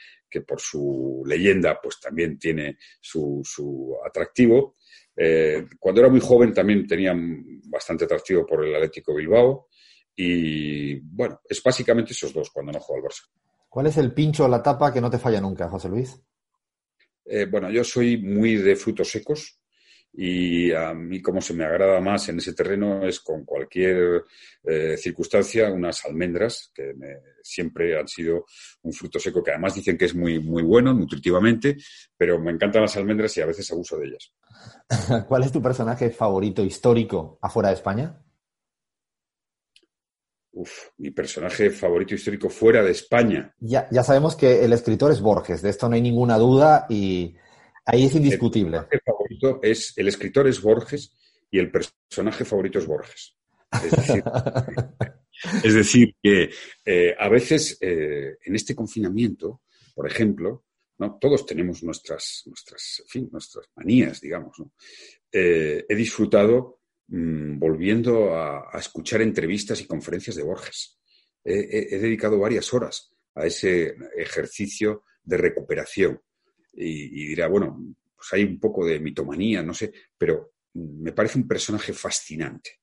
por 0.45 0.59
su 0.59 1.23
leyenda 1.25 1.79
pues 1.81 1.99
también 1.99 2.37
tiene 2.37 2.77
su, 3.01 3.41
su 3.43 3.95
atractivo. 4.05 4.75
Eh, 5.15 5.65
cuando 5.79 6.01
era 6.01 6.09
muy 6.09 6.19
joven 6.19 6.53
también 6.53 6.85
tenía 6.85 7.15
bastante 7.65 8.05
atractivo 8.05 8.45
por 8.45 8.63
el 8.63 8.75
Atlético 8.75 9.15
Bilbao 9.15 9.67
y 10.15 10.99
bueno, 10.99 11.41
es 11.49 11.61
básicamente 11.63 12.13
esos 12.13 12.33
dos 12.33 12.51
cuando 12.51 12.71
no 12.71 12.79
juego 12.79 13.03
al 13.03 13.09
Barça. 13.09 13.23
¿Cuál 13.67 13.87
es 13.87 13.97
el 13.97 14.13
pincho 14.13 14.45
o 14.45 14.47
la 14.47 14.61
tapa 14.61 14.93
que 14.93 15.01
no 15.01 15.09
te 15.09 15.17
falla 15.17 15.41
nunca, 15.41 15.69
José 15.69 15.89
Luis? 15.89 16.19
Eh, 17.25 17.45
bueno, 17.45 17.69
yo 17.69 17.83
soy 17.83 18.17
muy 18.17 18.55
de 18.55 18.75
frutos 18.75 19.09
secos, 19.09 19.59
y 20.19 20.73
a 20.73 20.95
mí 20.95 21.21
como 21.21 21.39
se 21.41 21.53
me 21.53 21.63
agrada 21.63 22.01
más 22.01 22.27
en 22.27 22.39
ese 22.39 22.53
terreno 22.53 23.05
es 23.07 23.19
con 23.19 23.45
cualquier 23.45 24.23
eh, 24.63 24.97
circunstancia 24.97 25.71
unas 25.71 26.03
almendras 26.05 26.71
que 26.73 26.95
siempre 27.43 27.99
han 27.99 28.07
sido 28.07 28.45
un 28.81 28.93
fruto 28.93 29.19
seco 29.19 29.43
que 29.43 29.51
además 29.51 29.75
dicen 29.75 29.95
que 29.95 30.05
es 30.05 30.15
muy, 30.15 30.39
muy 30.39 30.63
bueno 30.63 30.91
nutritivamente, 30.91 31.77
pero 32.17 32.39
me 32.39 32.51
encantan 32.51 32.81
las 32.81 32.97
almendras 32.97 33.37
y 33.37 33.41
a 33.41 33.45
veces 33.45 33.71
abuso 33.71 33.95
de 33.99 34.07
ellas. 34.07 34.33
¿Cuál 35.27 35.43
es 35.43 35.51
tu 35.51 35.61
personaje 35.61 36.09
favorito 36.09 36.63
histórico 36.63 37.37
afuera 37.39 37.69
de 37.69 37.75
España? 37.75 38.19
Uf, 40.51 40.89
mi 40.97 41.11
personaje 41.11 41.69
favorito 41.69 42.15
histórico 42.15 42.49
fuera 42.49 42.81
de 42.81 42.89
España. 42.89 43.53
Ya, 43.59 43.87
ya 43.91 44.03
sabemos 44.03 44.35
que 44.35 44.65
el 44.65 44.73
escritor 44.73 45.11
es 45.11 45.21
Borges, 45.21 45.61
de 45.61 45.69
esto 45.69 45.87
no 45.87 45.93
hay 45.93 46.01
ninguna 46.01 46.39
duda 46.39 46.87
y 46.89 47.35
Ahí 47.87 48.05
es 48.05 48.15
indiscutible. 48.15 48.81
El, 48.91 48.99
favorito 48.99 49.59
es, 49.63 49.93
el 49.95 50.09
escritor 50.09 50.47
es 50.47 50.61
Borges 50.61 51.13
y 51.49 51.57
el 51.57 51.71
personaje 51.71 52.43
favorito 52.45 52.79
es 52.79 52.85
Borges. 52.85 53.35
Es 55.63 55.75
decir, 55.75 56.15
que 56.21 56.49
eh, 56.83 57.15
a 57.17 57.29
veces 57.29 57.77
eh, 57.79 58.37
en 58.43 58.55
este 58.55 58.73
confinamiento 58.73 59.61
por 59.93 60.07
ejemplo, 60.07 60.65
¿no? 60.99 61.17
Todos 61.19 61.45
tenemos 61.45 61.81
nuestras, 61.83 62.43
nuestras, 62.45 63.03
nuestras 63.31 63.65
manías, 63.75 64.21
digamos, 64.21 64.57
eh, 65.31 65.85
he 65.87 65.95
disfrutado 65.95 66.81
mm, 67.07 67.57
volviendo 67.57 68.35
a, 68.35 68.69
escuchar 68.79 69.21
entrevistas 69.21 69.81
y 69.81 69.87
conferencias 69.87 70.35
de 70.35 70.43
Borges. 70.43 70.99
he 71.43 71.97
dedicado 71.99 72.37
varias 72.37 72.73
horas 72.73 73.11
a 73.33 73.45
ese 73.45 73.95
ejercicio 74.17 75.03
de 75.23 75.37
recuperación. 75.37 76.21
Y, 76.79 77.27
dirá, 77.27 77.47
bueno, 77.47 77.95
pues 78.15 78.33
hay 78.33 78.43
un 78.43 78.59
poco 78.59 78.85
de 78.85 78.99
mitomanía, 78.99 79.63
no 79.63 79.73
sé, 79.73 79.91
pero 80.15 80.53
me 80.73 81.11
parece 81.11 81.39
un 81.39 81.47
personaje 81.47 81.91
fascinante. 81.91 82.81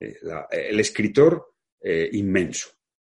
Eh, 0.00 0.16
el 0.50 0.80
escritor 0.80 1.54
eh, 1.80 2.08
inmenso, 2.12 2.70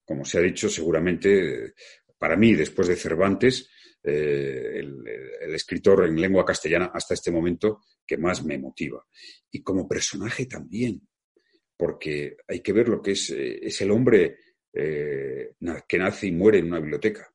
como 0.05 0.25
se 0.25 0.39
ha 0.39 0.43
dicho 0.43 0.69
seguramente, 0.69 1.75
para 2.17 2.37
mí, 2.37 2.55
después 2.55 2.87
de 2.87 2.97
Cervantes, 2.97 3.69
eh, 4.03 4.79
el, 4.79 5.55
escritor 5.55 6.07
en 6.07 6.21
lengua 6.21 6.45
castellana 6.45 6.91
hasta 6.95 7.15
este 7.15 7.31
momento 7.31 7.83
que 8.07 8.17
más 8.17 8.45
me 8.45 8.59
motiva. 8.59 9.05
Y 9.51 9.63
como 9.63 9.89
personaje 9.89 10.47
también, 10.47 11.01
porque 11.77 12.37
hay 12.47 12.61
que 12.61 12.73
ver 12.73 12.89
lo 12.89 13.03
que 13.03 13.13
es, 13.13 13.31
es 13.31 13.81
el 13.81 13.91
hombre 13.91 14.39
que 14.73 15.99
nace 15.99 16.29
y 16.29 16.33
muere 16.33 16.59
en 16.59 16.69
una 16.69 16.81
biblioteca. 16.81 17.32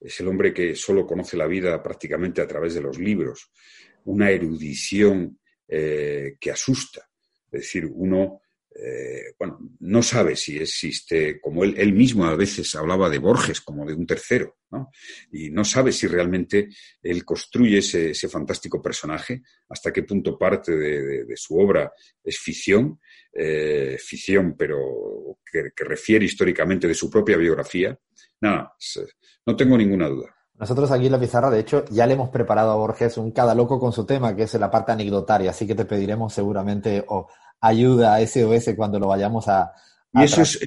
Es 0.00 0.20
el 0.20 0.28
hombre 0.28 0.52
que 0.52 0.74
solo 0.74 1.06
conoce 1.06 1.36
la 1.36 1.46
vida 1.46 1.82
prácticamente 1.82 2.40
a 2.40 2.46
través 2.46 2.74
de 2.74 2.82
los 2.82 2.98
libros. 2.98 3.50
Una 4.04 4.30
erudición 4.30 5.38
eh, 5.66 6.36
que 6.40 6.50
asusta. 6.50 7.08
Es 7.50 7.62
decir, 7.62 7.86
uno 7.86 8.40
eh, 8.78 9.34
bueno, 9.38 9.58
no 9.80 10.02
sabe 10.02 10.36
si 10.36 10.58
existe, 10.58 11.40
como 11.40 11.64
él, 11.64 11.74
él, 11.78 11.94
mismo 11.94 12.26
a 12.26 12.36
veces 12.36 12.74
hablaba 12.74 13.08
de 13.08 13.18
Borges 13.18 13.62
como 13.62 13.86
de 13.86 13.94
un 13.94 14.06
tercero, 14.06 14.58
¿no? 14.70 14.90
y 15.32 15.50
no 15.50 15.64
sabe 15.64 15.92
si 15.92 16.06
realmente 16.06 16.68
él 17.02 17.24
construye 17.24 17.78
ese, 17.78 18.28
fantástico 18.28 18.82
personaje, 18.82 19.42
hasta 19.70 19.92
qué 19.92 20.02
punto 20.02 20.38
parte 20.38 20.76
de, 20.76 21.36
su 21.36 21.58
obra 21.58 21.90
es 22.22 22.38
ficción, 22.38 23.00
eh, 23.32 23.96
ficción 23.98 24.54
pero 24.58 25.38
que, 25.50 25.70
refiere 25.84 26.26
históricamente 26.26 26.86
de 26.86 26.94
su 26.94 27.08
propia 27.08 27.38
biografía. 27.38 27.98
Nada, 28.40 28.74
no 29.46 29.56
tengo 29.56 29.78
ninguna 29.78 30.08
duda. 30.08 30.34
Nosotros 30.58 30.90
aquí 30.90 31.06
en 31.06 31.12
la 31.12 31.20
pizarra, 31.20 31.50
de 31.50 31.60
hecho, 31.60 31.84
ya 31.90 32.06
le 32.06 32.14
hemos 32.14 32.30
preparado 32.30 32.70
a 32.70 32.76
Borges 32.76 33.18
un 33.18 33.30
cada 33.30 33.54
loco 33.54 33.78
con 33.78 33.92
su 33.92 34.04
tema, 34.04 34.34
que 34.34 34.44
es 34.44 34.54
la 34.54 34.70
parte 34.70 34.92
anecdotaria, 34.92 35.50
así 35.50 35.66
que 35.66 35.74
te 35.74 35.84
pediremos 35.84 36.32
seguramente 36.32 37.04
ayuda 37.60 38.16
a 38.16 38.26
SOS 38.26 38.74
cuando 38.76 38.98
lo 38.98 39.08
vayamos 39.08 39.48
a... 39.48 39.72
y 40.12 40.24
eso 40.24 40.42
es, 40.42 40.58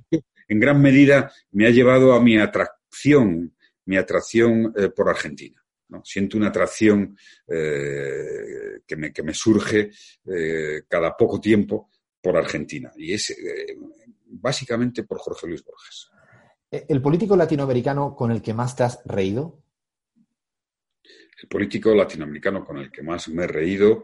en 0.48 0.60
gran 0.60 0.82
medida 0.82 1.32
me 1.52 1.68
ha 1.68 1.70
llevado 1.70 2.14
a 2.14 2.22
mi 2.22 2.38
atracción, 2.38 3.56
mi 3.86 3.98
atracción 3.98 4.74
eh, 4.76 4.90
por 4.90 5.10
Argentina. 5.10 5.64
¿no? 5.90 6.02
Siento 6.04 6.38
una 6.38 6.48
atracción 6.48 7.18
eh, 7.48 8.82
que, 8.86 8.96
me, 8.96 9.14
que, 9.14 9.24
me, 9.24 9.34
surge 9.34 9.92
eh, 10.26 10.84
cada 10.88 11.16
poco 11.16 11.40
tiempo 11.40 11.90
por 12.22 12.36
Argentina. 12.36 12.92
Y 12.98 13.14
es 13.14 13.36
básicamente 14.26 15.04
por 15.04 15.20
Jorge 15.20 15.48
Luis 15.48 15.64
Borges. 15.64 16.10
¿El 16.72 17.02
político 17.02 17.36
latinoamericano 17.36 18.16
con 18.16 18.32
el 18.32 18.42
que 18.42 18.54
más 18.54 18.76
te 18.76 18.84
has 18.84 19.02
reído? 19.06 19.64
El 21.42 21.48
político 21.48 21.96
latinoamericano 21.96 22.66
con 22.66 22.78
el 22.78 22.92
que 22.92 23.02
más 23.02 23.30
me 23.30 23.46
he 23.46 23.48
reído, 23.48 24.04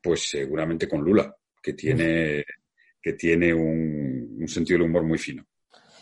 pues 0.00 0.28
seguramente 0.30 0.88
con 0.88 1.02
Lula, 1.02 1.36
que 1.62 1.72
tiene, 1.72 2.44
que 3.00 3.12
tiene 3.14 3.52
un, 3.52 4.46
sentido 4.46 4.78
del 4.78 4.88
humor 4.88 5.04
muy 5.04 5.18
fino. 5.18 5.44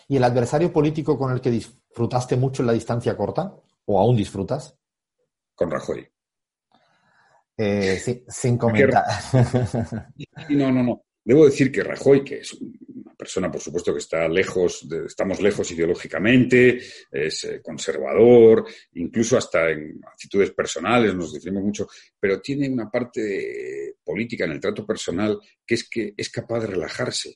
¿Y 0.08 0.16
el 0.16 0.24
adversario 0.24 0.72
político 0.72 1.18
con 1.18 1.32
el 1.32 1.40
que 1.40 1.50
disfrutaste 1.50 2.36
mucho 2.36 2.62
en 2.62 2.68
la 2.68 2.72
distancia 2.72 3.16
corta? 3.16 3.54
¿O 3.86 4.00
aún 4.00 4.16
disfrutas? 4.16 4.76
Con 5.54 5.70
Rajoy. 5.70 6.06
Eh, 7.56 7.98
sí, 7.98 8.24
sin 8.28 8.58
comentar. 8.58 9.04
No, 10.50 10.70
no, 10.70 10.82
no. 10.82 11.02
Debo 11.24 11.46
decir 11.46 11.72
que 11.72 11.82
Rajoy, 11.82 12.22
que 12.22 12.38
es 12.38 12.52
una 12.52 12.85
persona, 13.16 13.50
por 13.50 13.60
supuesto, 13.60 13.92
que 13.92 14.00
está 14.00 14.28
lejos, 14.28 14.86
estamos 15.06 15.40
lejos 15.40 15.70
ideológicamente, 15.70 16.78
es 17.10 17.44
eh, 17.44 17.60
conservador, 17.62 18.66
incluso 18.94 19.36
hasta 19.36 19.70
en 19.70 20.00
actitudes 20.06 20.50
personales 20.52 21.14
nos 21.14 21.32
decimos 21.32 21.62
mucho, 21.62 21.88
pero 22.20 22.40
tiene 22.40 22.68
una 22.68 22.90
parte 22.90 23.96
política 24.04 24.44
en 24.44 24.52
el 24.52 24.60
trato 24.60 24.86
personal 24.86 25.38
que 25.64 25.74
es 25.74 25.88
que 25.88 26.14
es 26.16 26.28
capaz 26.30 26.60
de 26.60 26.66
relajarse 26.68 27.30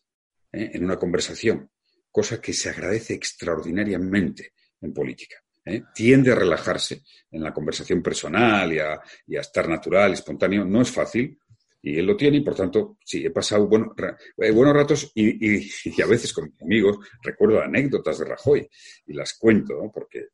¿eh? 0.53 0.71
en 0.75 0.85
una 0.85 0.97
conversación, 0.97 1.71
cosa 2.11 2.41
que 2.41 2.53
se 2.53 2.69
agradece 2.69 3.15
extraordinariamente 3.15 4.53
en 4.81 4.93
política. 4.93 5.37
¿eh? 5.65 5.83
Tiende 5.95 6.33
a 6.33 6.35
relajarse 6.35 7.03
en 7.31 7.43
la 7.43 7.53
conversación 7.53 8.03
personal 8.03 8.73
y 8.73 8.79
a, 8.79 9.01
y 9.27 9.37
a 9.37 9.41
estar 9.41 9.69
natural, 9.69 10.13
espontáneo. 10.13 10.65
No 10.65 10.83
es 10.83 10.91
fácil, 10.91 11.39
y 11.83 11.99
él 11.99 12.07
lo 12.07 12.17
tiene 12.17 12.39
y 12.39 12.41
por 12.43 12.55
tanto, 12.55 12.99
sí, 13.05 13.25
he 13.25 13.31
pasado 13.31 13.67
bueno, 13.67 13.95
eh, 13.97 14.51
buenos 14.51 14.75
ratos 14.75 15.13
y, 15.15 15.61
y, 15.61 16.03
a 16.03 16.07
veces 16.07 16.33
con 16.33 16.45
mis 16.45 16.63
amigos 16.63 16.99
recuerdo 17.23 17.61
anécdotas 17.63 18.19
de 18.19 18.25
Rajoy 18.27 18.69
y 19.07 19.13
las 19.15 19.35
cuento, 19.35 19.75
¿no? 19.75 19.91
porque 19.91 20.29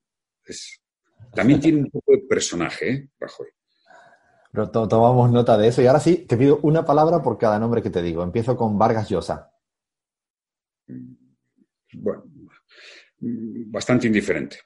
es, 0.44 0.80
también 1.34 1.60
tiene 1.60 1.78
un 1.78 1.90
poco 1.90 2.12
de 2.12 2.18
personaje, 2.18 2.90
¿eh? 2.90 3.10
Rajoy. 3.18 3.48
Pero 4.52 4.70
tomamos 4.70 5.30
nota 5.30 5.58
de 5.58 5.68
eso 5.68 5.82
y 5.82 5.86
ahora 5.86 6.00
sí, 6.00 6.24
te 6.26 6.36
pido 6.36 6.60
una 6.62 6.84
palabra 6.84 7.22
por 7.22 7.36
cada 7.36 7.58
nombre 7.58 7.82
que 7.82 7.90
te 7.90 8.00
digo. 8.00 8.22
Empiezo 8.22 8.56
con 8.56 8.78
Vargas 8.78 9.08
Llosa. 9.08 9.52
Mm, 10.86 11.12
bueno, 11.96 12.24
mm, 13.20 13.70
bastante 13.70 14.06
indiferente. 14.06 14.56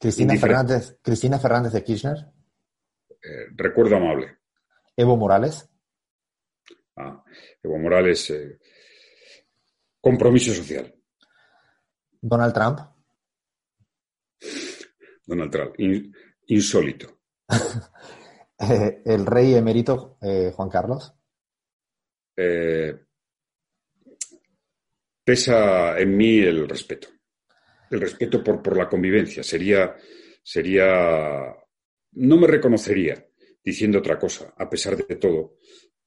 Cristina, 0.00 0.36
Fernández, 0.36 0.98
Cristina 1.02 1.38
Fernández 1.38 1.72
de 1.72 1.84
Kirchner. 1.84 2.16
Eh, 3.22 3.46
recuerdo 3.54 3.96
amable. 3.96 4.38
Evo 4.96 5.16
Morales. 5.16 5.68
Evo 7.62 7.78
Morales, 7.78 8.30
eh, 8.30 8.58
compromiso 10.00 10.52
social. 10.52 10.94
Donald 12.20 12.54
Trump. 12.54 12.80
Donald 15.26 15.50
Trump, 15.50 15.74
insólito. 16.46 17.20
Eh, 18.62 19.00
el 19.06 19.24
rey 19.24 19.54
emérito 19.54 20.18
eh, 20.20 20.52
Juan 20.54 20.68
Carlos. 20.68 21.14
pesa 25.24 25.98
en 25.98 26.14
mí 26.14 26.40
el 26.40 26.68
respeto. 26.68 27.08
El 27.90 28.02
respeto 28.02 28.44
por, 28.44 28.60
por 28.60 28.76
la 28.76 28.86
convivencia. 28.86 29.42
Sería, 29.42 29.96
sería, 30.42 31.56
no 32.12 32.36
me 32.36 32.46
reconocería 32.46 33.26
diciendo 33.64 33.98
otra 33.98 34.18
cosa, 34.18 34.52
a 34.56 34.68
pesar 34.68 34.96
de 34.96 35.16
todo, 35.16 35.56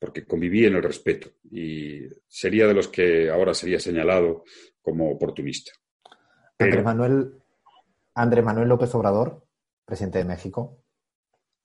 porque 0.04 0.26
conviví 0.26 0.66
en 0.66 0.76
el 0.76 0.84
respeto 0.84 1.32
y 1.50 2.10
sería 2.28 2.68
de 2.68 2.74
los 2.74 2.90
que 2.90 3.30
ahora 3.30 3.54
sería 3.54 3.80
señalado 3.80 4.44
como 4.82 5.10
oportunista. 5.10 5.72
Andrés, 6.60 6.84
Manuel, 6.84 7.42
Andrés 8.14 8.44
Manuel 8.44 8.68
López 8.68 8.94
Obrador, 8.96 9.48
presidente 9.86 10.18
de 10.18 10.26
México. 10.26 10.84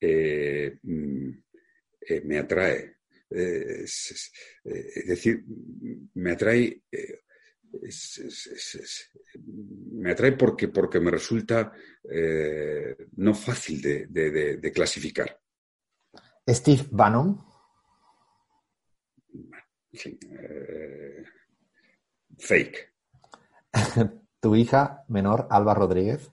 Eh, 0.00 0.78
mm, 0.80 1.30
eh, 2.00 2.20
me 2.26 2.38
atrae. 2.38 2.98
Eh, 3.28 3.82
es, 3.82 4.30
decir, 5.04 5.44
me 6.14 6.30
atrae. 6.30 6.80
me 9.94 10.12
atrae 10.12 10.32
porque, 10.36 10.68
porque 10.68 11.00
me 11.00 11.10
resulta 11.10 11.72
no 13.16 13.34
fácil 13.34 13.82
de, 13.82 14.06
de 14.06 14.72
clasificar. 14.72 15.40
Steve 16.48 16.86
Bannon. 16.92 17.47
Eh, 20.06 21.24
fake. 22.38 22.94
¿Tu 24.40 24.56
hija 24.56 25.04
menor, 25.08 25.46
Alba 25.50 25.74
Rodríguez? 25.74 26.30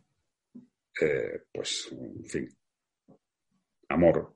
Eh, 1.02 1.44
pues, 1.52 1.90
en 1.92 2.26
fin, 2.26 2.58
amor. 3.90 4.36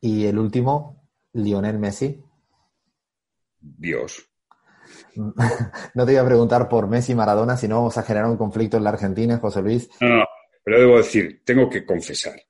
¿Y 0.00 0.26
el 0.26 0.38
último, 0.38 1.08
Lionel 1.34 1.78
Messi? 1.78 2.22
Dios. 3.60 4.26
No 5.94 6.06
te 6.06 6.12
iba 6.12 6.22
a 6.22 6.26
preguntar 6.26 6.68
por 6.68 6.88
Messi 6.88 7.12
y 7.12 7.14
Maradona, 7.14 7.56
si 7.56 7.68
no 7.68 7.76
vamos 7.76 7.96
a 7.98 8.02
generar 8.02 8.28
un 8.28 8.36
conflicto 8.36 8.76
en 8.76 8.84
la 8.84 8.90
Argentina, 8.90 9.38
José 9.38 9.62
Luis. 9.62 9.88
No, 10.00 10.08
no, 10.08 10.24
pero 10.64 10.80
debo 10.80 10.96
decir, 10.96 11.42
tengo 11.44 11.68
que 11.68 11.84
confesar 11.84 12.40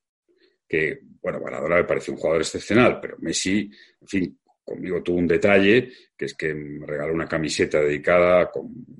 que, 0.68 1.00
bueno, 1.20 1.40
Maradona 1.40 1.76
me 1.76 1.84
parece 1.84 2.12
un 2.12 2.16
jugador 2.16 2.42
excepcional, 2.42 3.00
pero 3.00 3.16
Messi, 3.18 3.70
en 4.00 4.08
fin, 4.08 4.40
conmigo 4.70 5.02
tuvo 5.02 5.18
un 5.18 5.26
detalle, 5.26 5.90
que 6.16 6.26
es 6.26 6.34
que 6.34 6.54
me 6.54 6.86
regaló 6.86 7.12
una 7.12 7.26
camiseta 7.26 7.80
dedicada, 7.80 8.50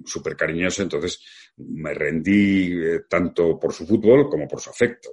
súper 0.05 0.37
cariñosa, 0.37 0.83
entonces 0.83 1.21
me 1.57 1.95
rendí 1.95 2.73
eh, 2.73 3.01
tanto 3.09 3.59
por 3.59 3.73
su 3.73 3.87
fútbol 3.87 4.29
como 4.29 4.49
por 4.49 4.61
su 4.61 4.71
afecto. 4.71 5.11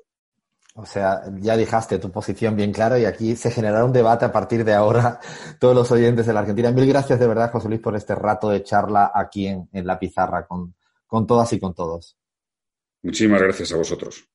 O 0.74 0.86
sea, 0.86 1.22
ya 1.40 1.56
dejaste 1.56 2.00
tu 2.00 2.12
posición 2.12 2.56
bien 2.56 2.72
clara 2.72 3.00
y 3.00 3.06
aquí 3.06 3.36
se 3.36 3.52
generará 3.52 3.86
un 3.86 3.94
debate 3.94 4.26
a 4.26 4.32
partir 4.32 4.64
de 4.64 4.74
ahora, 4.74 5.20
todos 5.60 5.76
los 5.76 5.92
oyentes 5.92 6.26
de 6.26 6.34
la 6.34 6.40
Argentina. 6.40 6.72
Mil 6.72 6.88
gracias 6.88 7.20
de 7.20 7.28
verdad, 7.28 7.52
José 7.52 7.70
Luis, 7.70 7.82
por 7.82 7.96
este 7.96 8.16
rato 8.16 8.50
de 8.50 8.64
charla 8.64 9.12
aquí 9.14 9.48
en, 9.48 9.70
en 9.72 9.86
la 9.86 10.00
pizarra 10.00 10.46
con, 10.48 10.74
con 11.06 11.28
todas 11.28 11.54
y 11.54 11.60
con 11.60 11.76
todos. 11.76 12.18
Muchísimas 13.04 13.42
gracias 13.42 13.72
a 13.74 13.78
vosotros. 13.78 14.28